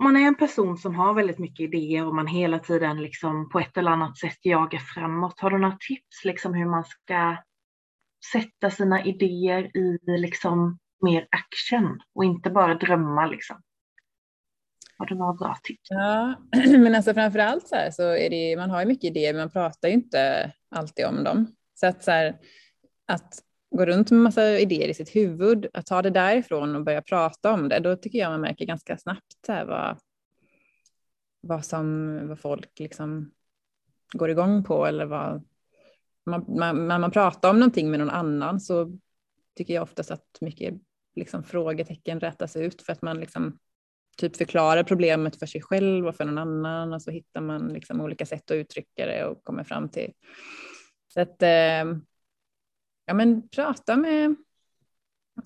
om 0.00 0.04
man 0.04 0.16
är 0.16 0.26
en 0.26 0.34
person 0.34 0.78
som 0.78 0.94
har 0.94 1.14
väldigt 1.14 1.38
mycket 1.38 1.60
idéer 1.60 2.06
och 2.06 2.14
man 2.14 2.26
hela 2.26 2.58
tiden 2.58 3.02
liksom 3.02 3.48
på 3.48 3.60
ett 3.60 3.76
eller 3.76 3.90
annat 3.90 4.18
sätt 4.18 4.38
jagar 4.42 4.78
framåt, 4.78 5.40
har 5.40 5.50
du 5.50 5.58
några 5.58 5.76
tips 5.88 6.24
liksom 6.24 6.54
hur 6.54 6.66
man 6.66 6.84
ska 6.84 7.36
sätta 8.32 8.70
sina 8.70 9.04
idéer 9.04 9.76
i 9.76 9.98
liksom 10.06 10.78
mer 11.02 11.28
action 11.30 12.00
och 12.14 12.24
inte 12.24 12.50
bara 12.50 12.74
drömma 12.74 13.26
liksom? 13.26 13.62
Har 14.98 15.06
du 15.06 15.14
några 15.14 15.32
bra 15.32 15.56
tips? 15.62 15.86
Ja, 15.90 16.34
men 16.66 16.94
alltså 16.94 17.14
framför 17.14 17.38
allt 17.38 17.68
så, 17.68 17.74
här, 17.74 17.90
så 17.90 18.02
är 18.02 18.30
det, 18.30 18.56
man 18.56 18.70
har 18.70 18.80
ju 18.80 18.86
mycket 18.86 19.04
idéer 19.04 19.32
men 19.32 19.42
man 19.42 19.50
pratar 19.50 19.88
ju 19.88 19.94
inte 19.94 20.52
alltid 20.70 21.06
om 21.06 21.24
dem. 21.24 21.46
Så 21.74 21.86
att, 21.86 22.04
så 22.04 22.10
här, 22.10 22.38
att 23.06 23.34
gå 23.76 23.86
runt 23.86 24.10
med 24.10 24.20
massa 24.20 24.58
idéer 24.58 24.88
i 24.88 24.94
sitt 24.94 25.16
huvud, 25.16 25.66
att 25.72 25.86
ta 25.86 26.02
det 26.02 26.10
därifrån 26.10 26.76
och 26.76 26.84
börja 26.84 27.02
prata 27.02 27.52
om 27.52 27.68
det, 27.68 27.80
då 27.80 27.96
tycker 27.96 28.18
jag 28.18 28.30
man 28.30 28.40
märker 28.40 28.64
ganska 28.64 28.98
snabbt 28.98 29.48
här, 29.48 29.64
vad, 29.64 29.98
vad, 31.40 31.64
som, 31.64 32.20
vad 32.28 32.40
folk 32.40 32.78
liksom 32.78 33.30
går 34.12 34.30
igång 34.30 34.64
på 34.64 34.86
eller 34.86 35.06
vad 35.06 35.44
man, 36.26 36.44
man, 36.48 36.88
när 36.88 36.98
man 36.98 37.10
pratar 37.10 37.50
om 37.50 37.58
någonting 37.58 37.90
med 37.90 38.00
någon 38.00 38.10
annan 38.10 38.60
så 38.60 38.98
tycker 39.56 39.74
jag 39.74 39.82
oftast 39.82 40.10
att 40.10 40.38
mycket 40.40 40.74
liksom, 41.14 41.42
frågetecken 41.42 42.20
rätas 42.20 42.56
ut 42.56 42.82
för 42.82 42.92
att 42.92 43.02
man 43.02 43.20
liksom 43.20 43.58
typ 44.16 44.36
förklarar 44.36 44.82
problemet 44.82 45.38
för 45.38 45.46
sig 45.46 45.62
själv 45.62 46.06
och 46.06 46.16
för 46.16 46.24
någon 46.24 46.38
annan 46.38 46.92
och 46.92 47.02
så 47.02 47.10
hittar 47.10 47.40
man 47.40 47.68
liksom 47.68 48.00
olika 48.00 48.26
sätt 48.26 48.50
att 48.50 48.54
uttrycka 48.54 49.06
det 49.06 49.24
och 49.24 49.44
kommer 49.44 49.64
fram 49.64 49.88
till. 49.88 50.12
Så 51.14 51.20
att 51.20 51.42
eh, 51.42 51.84
ja, 53.06 53.14
men 53.14 53.48
prata 53.48 53.96
med, 53.96 54.36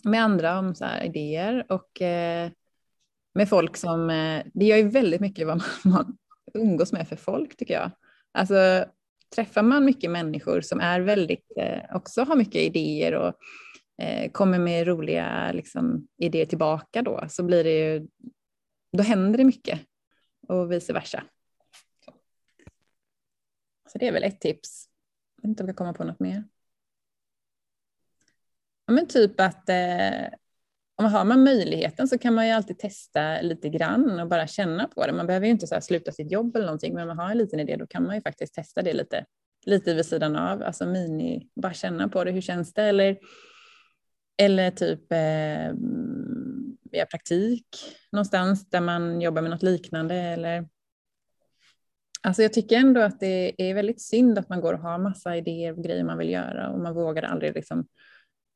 med 0.05 0.23
andra 0.23 0.59
om 0.59 0.75
så 0.75 0.85
här 0.85 1.05
idéer 1.05 1.67
och 1.69 2.03
eh, 2.03 2.51
med 3.35 3.49
folk 3.49 3.77
som, 3.77 4.11
eh, 4.11 4.43
det 4.55 4.65
gör 4.65 4.77
ju 4.77 4.89
väldigt 4.89 5.21
mycket 5.21 5.47
vad 5.47 5.57
man, 5.57 5.67
man 5.93 6.19
umgås 6.55 6.93
med 6.93 7.09
för 7.09 7.17
folk 7.17 7.57
tycker 7.57 7.75
jag. 7.75 7.91
Alltså 8.33 8.85
träffar 9.35 9.63
man 9.63 9.85
mycket 9.85 10.11
människor 10.11 10.61
som 10.61 10.81
är 10.81 11.01
väldigt, 11.01 11.53
eh, 11.57 11.97
också 11.97 12.23
har 12.23 12.37
mycket 12.37 12.63
idéer 12.63 13.15
och 13.15 13.35
eh, 14.05 14.31
kommer 14.31 14.59
med 14.59 14.87
roliga 14.87 15.53
liksom, 15.53 16.09
idéer 16.17 16.47
tillbaka 16.47 17.03
då, 17.03 17.25
så 17.29 17.43
blir 17.43 17.65
det 17.65 17.79
ju 17.79 18.09
då 18.93 19.03
händer 19.03 19.39
det 19.39 19.45
mycket 19.45 19.81
och 20.49 20.73
vice 20.73 20.93
versa. 20.93 21.25
Så 23.93 23.99
det 23.99 24.07
är 24.09 24.13
väl 24.13 24.25
ett 24.25 24.41
tips. 24.41 24.89
Jag 25.37 25.43
vet 25.43 25.49
inte 25.49 25.63
om 25.63 25.69
jag 25.69 25.77
kommer 25.77 25.93
på 25.93 26.05
något 26.05 26.21
mer. 26.21 26.45
Ja, 28.91 28.95
men 28.95 29.07
typ 29.07 29.41
att 29.41 29.69
eh, 29.69 30.29
om 30.97 31.05
man 31.05 31.13
har 31.13 31.25
man 31.25 31.45
möjligheten 31.45 32.09
så 32.09 32.19
kan 32.19 32.35
man 32.35 32.47
ju 32.47 32.53
alltid 32.53 32.79
testa 32.79 33.41
lite 33.41 33.69
grann 33.69 34.21
och 34.21 34.29
bara 34.29 34.47
känna 34.47 34.89
på 34.89 35.07
det. 35.07 35.13
Man 35.13 35.27
behöver 35.27 35.47
ju 35.47 35.53
inte 35.53 35.67
så 35.67 35.81
sluta 35.81 36.13
sitt 36.13 36.33
jobb 36.33 36.57
eller 36.57 36.67
någonting, 36.67 36.95
men 36.95 37.03
om 37.03 37.17
man 37.17 37.19
har 37.19 37.31
en 37.31 37.39
liten 37.39 37.61
idé 37.61 37.77
då 37.77 37.87
kan 37.87 38.07
man 38.07 38.15
ju 38.15 38.23
faktiskt 38.23 38.55
testa 38.55 38.83
det 38.83 38.93
lite, 38.93 39.25
lite 39.67 39.95
vid 39.95 40.07
sidan 40.07 40.37
av, 40.37 40.63
alltså 40.63 40.87
mini, 40.87 41.49
bara 41.55 41.73
känna 41.73 42.09
på 42.09 42.25
det, 42.25 42.31
hur 42.31 42.41
känns 42.41 42.75
det? 42.75 42.83
Eller, 42.83 43.19
eller 44.43 44.71
typ 44.71 45.13
eh, 45.13 45.73
via 46.93 47.07
praktik 47.11 47.67
någonstans 48.13 48.71
där 48.71 48.81
man 48.81 49.21
jobbar 49.21 49.43
med 49.43 49.51
något 49.51 49.63
liknande 49.63 50.15
eller 50.15 50.69
Alltså 52.23 52.43
jag 52.43 52.53
tycker 52.53 52.77
ändå 52.77 53.01
att 53.01 53.21
det 53.21 53.71
är 53.71 53.75
väldigt 53.75 54.01
synd 54.01 54.39
att 54.39 54.49
man 54.49 54.61
går 54.61 54.73
och 54.73 54.81
har 54.81 54.99
massa 54.99 55.37
idéer 55.37 55.73
och 55.73 55.85
grejer 55.85 56.05
man 56.05 56.19
vill 56.19 56.31
göra 56.31 56.71
och 56.71 56.81
man 56.81 56.95
vågar 56.95 57.23
aldrig 57.23 57.55
liksom 57.55 57.87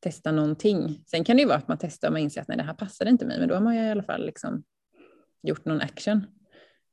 testa 0.09 0.31
någonting. 0.31 1.03
Sen 1.07 1.23
kan 1.23 1.35
det 1.35 1.41
ju 1.41 1.47
vara 1.47 1.57
att 1.57 1.67
man 1.67 1.77
testar 1.77 2.07
och 2.07 2.11
man 2.11 2.21
inser 2.21 2.41
att 2.41 2.47
nej, 2.47 2.57
det 2.57 2.63
här 2.63 2.73
passade 2.73 3.09
inte 3.09 3.25
mig, 3.25 3.39
men 3.39 3.47
då 3.47 3.55
har 3.55 3.61
man 3.61 3.75
ju 3.75 3.81
i 3.81 3.91
alla 3.91 4.03
fall 4.03 4.25
liksom 4.25 4.63
gjort 5.41 5.65
någon 5.65 5.81
action. 5.81 6.25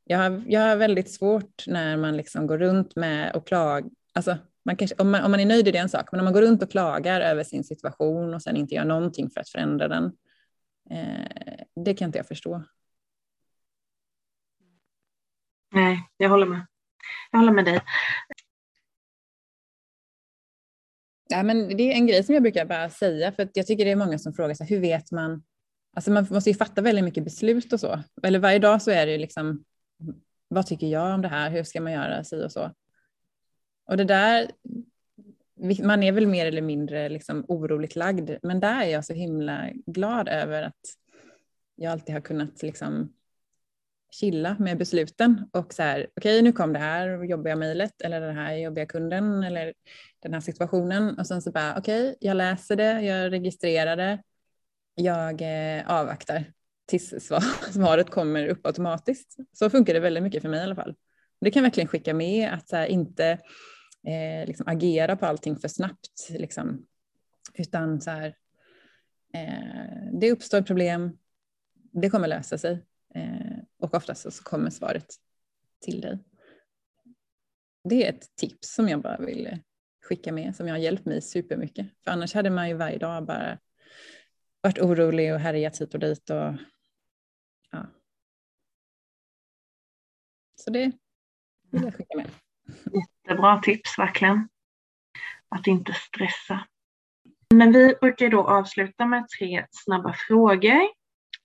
Jag 0.04 0.18
har, 0.18 0.42
jag 0.46 0.60
har 0.60 0.76
väldigt 0.76 1.10
svårt 1.10 1.64
när 1.66 1.96
man 1.96 2.16
liksom 2.16 2.46
går 2.46 2.58
runt 2.58 2.96
med 2.96 3.36
och 3.36 3.46
klagar, 3.46 3.90
alltså 4.12 4.36
man 4.64 4.76
kanske, 4.76 4.96
om, 4.98 5.10
man, 5.10 5.24
om 5.24 5.30
man 5.30 5.40
är 5.40 5.46
nöjd 5.46 5.68
är 5.68 5.72
det 5.72 5.78
en 5.78 5.88
sak, 5.88 6.08
men 6.12 6.20
om 6.20 6.24
man 6.24 6.34
går 6.34 6.42
runt 6.42 6.62
och 6.62 6.70
klagar 6.70 7.20
över 7.20 7.44
sin 7.44 7.64
situation 7.64 8.34
och 8.34 8.42
sen 8.42 8.56
inte 8.56 8.74
gör 8.74 8.84
någonting 8.84 9.30
för 9.30 9.40
att 9.40 9.48
förändra 9.48 9.88
den, 9.88 10.12
Eh, 10.90 11.64
det 11.84 11.94
kan 11.94 12.06
inte 12.06 12.18
jag 12.18 12.28
förstå. 12.28 12.62
Nej, 15.70 16.08
jag 16.16 16.28
håller 16.28 16.46
med. 16.46 16.66
Jag 17.30 17.38
håller 17.38 17.52
med 17.52 17.64
dig. 17.64 17.80
Ja, 21.32 21.42
men 21.42 21.76
det 21.76 21.82
är 21.82 21.92
en 21.92 22.06
grej 22.06 22.24
som 22.24 22.34
jag 22.34 22.42
brukar 22.42 22.64
bara 22.64 22.90
säga, 22.90 23.32
för 23.32 23.42
att 23.42 23.56
jag 23.56 23.66
tycker 23.66 23.84
det 23.84 23.90
är 23.90 23.96
många 23.96 24.18
som 24.18 24.32
frågar 24.32 24.54
sig, 24.54 24.66
hur 24.66 24.80
vet 24.80 25.10
man? 25.10 25.42
Alltså 25.96 26.10
man 26.10 26.26
måste 26.30 26.50
ju 26.50 26.56
fatta 26.56 26.82
väldigt 26.82 27.04
mycket 27.04 27.24
beslut 27.24 27.72
och 27.72 27.80
så. 27.80 27.98
Eller 28.22 28.38
varje 28.38 28.58
dag 28.58 28.82
så 28.82 28.90
är 28.90 29.06
det 29.06 29.12
ju 29.12 29.18
liksom, 29.18 29.64
vad 30.48 30.66
tycker 30.66 30.86
jag 30.86 31.14
om 31.14 31.22
det 31.22 31.28
här? 31.28 31.50
Hur 31.50 31.64
ska 31.64 31.80
man 31.80 31.92
göra? 31.92 32.24
Si 32.24 32.44
och 32.44 32.52
så. 32.52 32.70
Och 33.86 33.96
det 33.96 34.04
där, 34.04 34.50
man 35.82 36.02
är 36.02 36.12
väl 36.12 36.26
mer 36.26 36.46
eller 36.46 36.62
mindre 36.62 37.08
liksom 37.08 37.44
oroligt 37.48 37.96
lagd, 37.96 38.30
men 38.42 38.60
där 38.60 38.80
är 38.80 38.88
jag 38.88 39.04
så 39.04 39.12
himla 39.12 39.70
glad 39.86 40.28
över 40.28 40.62
att 40.62 40.80
jag 41.76 41.92
alltid 41.92 42.14
har 42.14 42.22
kunnat 42.22 42.62
liksom 42.62 43.12
chilla 44.14 44.56
med 44.58 44.78
besluten 44.78 45.48
och 45.52 45.74
så 45.74 45.82
här, 45.82 45.98
okej 46.16 46.32
okay, 46.32 46.42
nu 46.42 46.52
kom 46.52 46.72
det 46.72 46.78
här 46.78 47.24
jobbiga 47.24 47.56
mejlet 47.56 48.02
eller 48.02 48.20
den 48.20 48.36
här 48.36 48.54
jobbiga 48.54 48.86
kunden 48.86 49.42
eller 49.42 49.74
den 50.22 50.34
här 50.34 50.40
situationen 50.40 51.18
och 51.18 51.26
sen 51.26 51.42
så 51.42 51.50
bara 51.50 51.78
okej, 51.78 52.02
okay, 52.02 52.14
jag 52.20 52.36
läser 52.36 52.76
det, 52.76 53.02
jag 53.02 53.32
registrerar 53.32 53.96
det, 53.96 54.22
jag 54.94 55.42
eh, 55.42 55.90
avvaktar 55.90 56.44
tills 56.86 57.14
svaret 57.72 58.10
kommer 58.10 58.46
upp 58.46 58.66
automatiskt. 58.66 59.36
Så 59.52 59.70
funkar 59.70 59.94
det 59.94 60.00
väldigt 60.00 60.22
mycket 60.22 60.42
för 60.42 60.48
mig 60.48 60.60
i 60.60 60.62
alla 60.62 60.74
fall. 60.74 60.94
Det 61.40 61.50
kan 61.50 61.62
verkligen 61.62 61.88
skicka 61.88 62.14
med 62.14 62.52
att 62.52 62.68
så 62.68 62.76
här, 62.76 62.86
inte 62.86 63.38
eh, 64.06 64.46
liksom 64.46 64.68
agera 64.68 65.16
på 65.16 65.26
allting 65.26 65.56
för 65.56 65.68
snabbt. 65.68 66.28
Liksom. 66.30 66.86
Utan 67.54 68.00
så 68.00 68.10
här, 68.10 68.36
eh, 69.34 70.18
det 70.20 70.32
uppstår 70.32 70.62
problem, 70.62 71.18
det 71.92 72.10
kommer 72.10 72.28
lösa 72.28 72.58
sig. 72.58 72.84
Eh, 73.14 73.51
och 73.82 73.94
oftast 73.94 74.32
så 74.32 74.42
kommer 74.44 74.70
svaret 74.70 75.14
till 75.80 76.00
dig. 76.00 76.18
det 77.88 78.06
är 78.06 78.12
ett 78.12 78.36
tips 78.36 78.74
som 78.74 78.88
jag 78.88 79.02
bara 79.02 79.16
vill 79.16 79.46
eh, 79.46 79.58
skicka 80.08 80.32
med 80.32 80.56
som 80.56 80.66
jag 80.66 80.74
har 80.74 80.78
hjälpt 80.78 81.04
mig 81.04 81.22
supermycket. 81.22 81.86
För 82.04 82.10
annars 82.10 82.34
hade 82.34 82.50
man 82.50 82.68
ju 82.68 82.74
varje 82.74 82.98
dag 82.98 83.24
bara 83.26 83.58
varit 84.60 84.78
orolig 84.78 85.34
och 85.34 85.40
härjat 85.40 85.80
hit 85.80 85.94
och 85.94 86.00
dit. 86.00 86.30
Och, 86.30 86.54
ja. 87.70 87.86
Så 90.54 90.70
det 90.70 90.92
vill 91.70 91.82
jag 91.82 91.94
skicka 91.94 92.16
med. 92.16 92.30
Jättebra 92.92 93.60
tips 93.62 93.98
verkligen. 93.98 94.48
Att 95.48 95.66
inte 95.66 95.92
stressa. 95.92 96.66
Men 97.54 97.72
vi 97.72 97.94
brukar 98.00 98.28
då 98.28 98.48
avsluta 98.48 99.06
med 99.06 99.28
tre 99.28 99.66
snabba 99.70 100.14
frågor. 100.28 100.80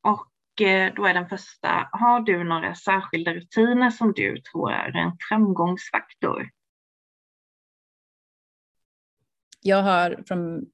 Och 0.02 0.28
Eh, 0.62 0.94
då 0.94 1.06
är 1.06 1.14
den 1.14 1.30
första, 1.30 1.90
har 1.92 2.20
du 2.20 2.44
några 2.44 2.76
särskilda 2.76 3.34
rutiner 3.34 3.90
som 3.90 4.14
du 4.14 4.42
tror 4.42 4.72
är 4.72 4.98
en 4.98 5.12
framgångsfaktor? 5.30 6.50
Jag 9.62 9.84
har 9.84 10.24
från 10.28 10.66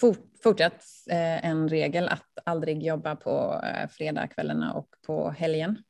fort, 0.00 0.18
fortsatt 0.42 0.84
eh, 1.10 1.44
en 1.46 1.68
regel 1.68 2.08
att 2.08 2.38
aldrig 2.44 2.82
jobba 2.82 3.16
på 3.16 3.60
fredagkvällarna 3.62 3.88
fredagskvällarna 3.88 4.72
och 4.72 4.88
på 5.06 5.30
helgen. 5.30 5.82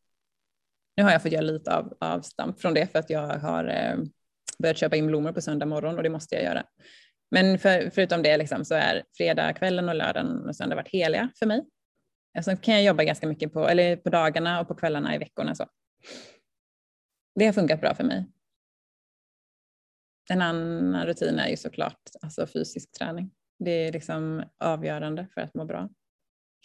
Nu 0.97 1.03
har 1.03 1.11
jag 1.11 1.23
fått 1.23 1.33
göra 1.33 1.43
lite 1.43 1.77
av 1.77 1.97
avstamp 2.01 2.61
från 2.61 2.75
det 2.75 2.93
för 2.93 2.99
att 2.99 3.11
jag 3.11 3.39
har 3.39 3.97
börjat 4.59 4.79
köpa 4.79 4.97
in 4.97 5.07
blommor 5.07 5.33
på 5.33 5.41
söndag 5.41 5.67
morgon 5.67 5.97
och 5.97 6.03
det 6.03 6.11
måste 6.11 6.35
jag 6.35 6.45
göra. 6.45 6.65
Men 7.31 7.59
för, 7.59 7.91
förutom 7.95 8.23
det 8.23 8.37
liksom, 8.37 8.65
så 8.65 8.75
är 8.75 9.05
fredagskvällen 9.17 9.89
och 9.89 9.95
lördagen 9.95 10.49
och 10.49 10.57
söndag 10.57 10.77
varit 10.77 10.89
heliga 10.89 11.31
för 11.39 11.47
mig. 11.47 11.65
Sen 12.43 12.57
kan 12.57 12.75
jag 12.75 12.85
jobba 12.85 13.05
ganska 13.05 13.27
mycket 13.27 13.53
på, 13.53 13.69
eller 13.69 13.97
på 13.97 14.11
dagarna 14.11 14.61
och 14.61 14.69
på 14.69 14.75
kvällarna 14.75 15.15
i 15.15 15.19
veckorna. 15.19 15.55
Så. 15.55 15.67
Det 17.35 17.47
har 17.47 17.53
funkat 17.53 17.81
bra 17.81 17.95
för 17.95 18.05
mig. 18.05 18.27
En 20.31 20.43
annan 20.43 21.07
rutin 21.07 21.39
är 21.39 21.49
ju 21.49 21.57
såklart 21.57 22.01
alltså 22.23 22.47
fysisk 22.47 22.93
träning. 22.93 23.31
Det 23.59 23.71
är 23.71 23.93
liksom 23.93 24.43
avgörande 24.59 25.27
för 25.35 25.41
att 25.41 25.55
må 25.55 25.65
bra. 25.65 25.89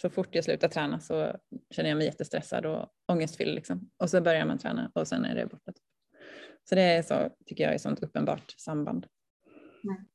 Så 0.02 0.10
fort 0.10 0.36
jag 0.36 0.44
slutar 0.44 0.68
träna 0.68 1.00
så 1.00 1.36
känner 1.70 1.90
jag 1.90 1.98
mig 1.98 2.08
jättestressad 2.08 2.66
och 2.66 2.90
ångestfylld. 3.08 3.56
Liksom. 3.56 3.90
Och 3.98 4.10
så 4.10 4.22
börjar 4.22 4.46
man 4.46 4.58
träna 4.58 4.92
och 4.96 5.08
sen 5.08 5.26
är 5.26 5.36
det 5.36 5.46
borta. 5.46 5.74
Så 6.70 6.76
det 6.76 6.82
är 6.82 7.02
så, 7.02 7.30
tycker 7.46 7.64
jag 7.64 7.72
är 7.72 7.76
ett 7.76 7.82
sånt 7.82 8.04
uppenbart 8.04 8.54
samband. 8.58 9.08
Mm. 9.84 10.06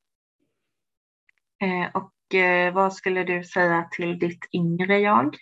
Eh, 1.84 1.96
och 1.96 2.15
Eh, 2.34 2.74
vad 2.74 2.94
skulle 2.94 3.24
du 3.24 3.44
säga 3.44 3.88
till 3.92 4.18
ditt 4.18 4.44
yngre 4.52 4.98
jag? 4.98 5.36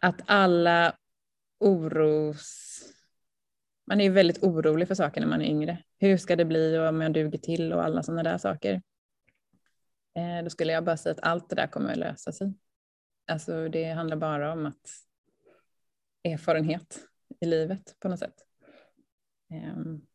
Att 0.00 0.20
alla 0.26 0.96
oros... 1.58 2.66
Man 3.86 4.00
är 4.00 4.04
ju 4.04 4.10
väldigt 4.10 4.42
orolig 4.42 4.88
för 4.88 4.94
saker 4.94 5.20
när 5.20 5.28
man 5.28 5.40
är 5.40 5.46
yngre. 5.46 5.82
Hur 5.98 6.16
ska 6.16 6.36
det 6.36 6.44
bli 6.44 6.78
och 6.78 6.88
om 6.88 7.00
jag 7.00 7.12
duger 7.12 7.38
till 7.38 7.72
och 7.72 7.84
alla 7.84 8.02
sådana 8.02 8.22
där 8.22 8.38
saker. 8.38 8.82
Eh, 10.16 10.44
då 10.44 10.50
skulle 10.50 10.72
jag 10.72 10.84
bara 10.84 10.96
säga 10.96 11.12
att 11.12 11.22
allt 11.22 11.48
det 11.48 11.56
där 11.56 11.66
kommer 11.66 11.92
att 11.92 11.98
lösa 11.98 12.32
sig. 12.32 12.54
Alltså 13.26 13.68
det 13.68 13.92
handlar 13.92 14.16
bara 14.16 14.52
om 14.52 14.66
att 14.66 14.90
erfarenhet 16.24 16.98
i 17.40 17.46
livet 17.46 17.96
på 18.00 18.08
något 18.08 18.18
sätt. 18.18 18.34
Um, 19.50 20.06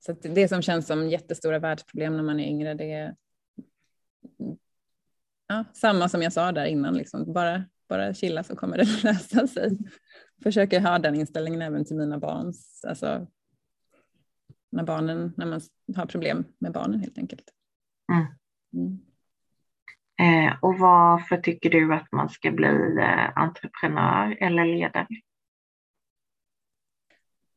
så 0.00 0.12
det 0.12 0.48
som 0.48 0.62
känns 0.62 0.86
som 0.86 1.08
jättestora 1.08 1.58
världsproblem 1.58 2.16
när 2.16 2.22
man 2.22 2.40
är 2.40 2.48
yngre, 2.48 2.74
det 2.74 2.92
är 2.92 3.14
ja, 5.48 5.64
samma 5.72 6.08
som 6.08 6.22
jag 6.22 6.32
sa 6.32 6.52
där 6.52 6.64
innan, 6.64 6.94
liksom. 6.94 7.32
bara, 7.32 7.64
bara 7.88 8.14
chilla 8.14 8.42
så 8.42 8.56
kommer 8.56 8.76
det 8.76 8.84
lösa 9.04 9.46
sig. 9.46 9.78
Försöker 10.42 10.80
ha 10.80 10.98
den 10.98 11.14
inställningen 11.14 11.62
även 11.62 11.84
till 11.84 11.96
mina 11.96 12.18
barn, 12.18 12.52
alltså 12.86 13.26
när 14.72 14.84
barnen, 14.84 15.32
när 15.36 15.46
man 15.46 15.60
har 15.96 16.06
problem 16.06 16.44
med 16.58 16.72
barnen 16.72 17.00
helt 17.00 17.18
enkelt. 17.18 17.44
Mm. 18.12 18.26
Mm. 18.72 18.98
Eh, 20.20 20.54
och 20.60 20.78
varför 20.78 21.36
tycker 21.36 21.70
du 21.70 21.94
att 21.94 22.12
man 22.12 22.28
ska 22.28 22.50
bli 22.50 22.96
eh, 23.00 23.38
entreprenör 23.38 24.36
eller 24.40 24.64
ledare? 24.64 25.06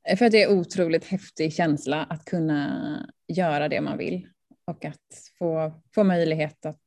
Eh, 0.08 0.18
för 0.18 0.26
att 0.26 0.32
det 0.32 0.44
är 0.44 0.52
otroligt 0.52 1.06
häftig 1.06 1.54
känsla 1.54 2.04
att 2.04 2.26
kunna 2.26 3.10
göra 3.28 3.70
det 3.70 3.82
man 3.82 3.98
vill 3.98 4.28
och 4.66 4.86
att 4.86 5.32
få, 5.40 5.82
få 5.96 6.04
möjlighet 6.04 6.66
att 6.66 6.82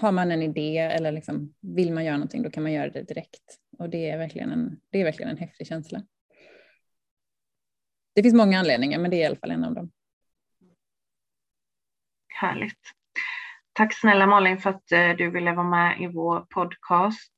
har 0.00 0.12
man 0.12 0.30
en 0.30 0.42
idé 0.42 0.78
eller 0.78 1.12
liksom, 1.12 1.54
vill 1.60 1.92
man 1.92 2.04
göra 2.04 2.16
någonting 2.16 2.42
då 2.42 2.50
kan 2.50 2.62
man 2.62 2.72
göra 2.72 2.90
det 2.90 3.02
direkt. 3.02 3.58
Och 3.78 3.90
det 3.90 4.10
är 4.10 4.18
verkligen 4.18 4.52
en, 4.52 4.80
det 4.90 5.00
är 5.00 5.04
verkligen 5.04 5.30
en 5.30 5.36
häftig 5.36 5.66
känsla. 5.66 6.02
Det 8.14 8.22
finns 8.22 8.34
många 8.34 8.58
anledningar 8.58 8.98
men 8.98 9.10
det 9.10 9.16
är 9.16 9.20
i 9.20 9.24
alla 9.24 9.36
fall 9.36 9.50
en 9.50 9.64
av 9.64 9.74
dem. 9.74 9.90
Härligt. 12.40 12.80
Tack 13.72 13.94
snälla 13.94 14.26
Malin 14.26 14.58
för 14.58 14.70
att 14.70 14.92
eh, 14.92 15.10
du 15.10 15.30
ville 15.30 15.52
vara 15.52 15.66
med 15.66 16.00
i 16.00 16.06
vår 16.06 16.40
podcast 16.40 17.32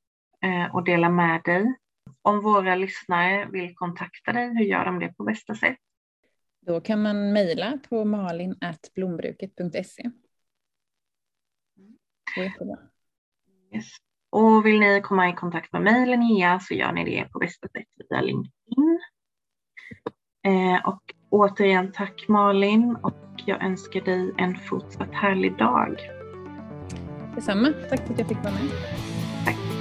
eh, 0.45 0.75
och 0.75 0.85
dela 0.85 1.09
med 1.09 1.43
dig 1.45 1.75
om 2.29 2.41
våra 2.41 2.75
lyssnare 2.75 3.49
vill 3.53 3.75
kontakta 3.75 4.33
dig, 4.33 4.49
hur 4.49 4.65
gör 4.65 4.85
de 4.85 4.99
det 4.99 5.15
på 5.17 5.25
bästa 5.25 5.55
sätt? 5.55 5.79
Då 6.61 6.81
kan 6.81 7.03
man 7.03 7.33
mejla 7.33 7.79
på 7.89 8.05
malin.blombruket.se. 8.05 10.11
Yes. 13.75 13.87
Och 14.31 14.67
vill 14.67 14.81
ni 14.81 15.01
komma 15.01 15.29
i 15.29 15.33
kontakt 15.33 15.73
med 15.73 15.83
mig 15.83 16.07
Linnea 16.07 16.61
så 16.61 16.75
gör 16.75 16.93
ni 16.93 17.05
det 17.05 17.29
på 17.33 17.39
bästa 17.39 17.69
sätt 17.69 17.89
via 18.11 18.21
LinkedIn. 18.21 19.01
Eh, 20.47 20.89
och 20.89 21.03
återigen 21.31 21.93
tack 21.93 22.29
Malin 22.29 22.97
och 23.03 23.43
jag 23.47 23.65
önskar 23.65 24.01
dig 24.01 24.35
en 24.39 24.59
fortsatt 24.59 25.13
härlig 25.13 25.59
dag. 25.59 25.97
Detsamma. 27.35 27.73
Tack 27.91 28.07
för 28.07 28.13
att 28.13 28.19
jag 28.19 28.29
fick 28.29 28.39
vara 28.39 28.55
med. 28.55 28.71
Tack. 29.45 29.78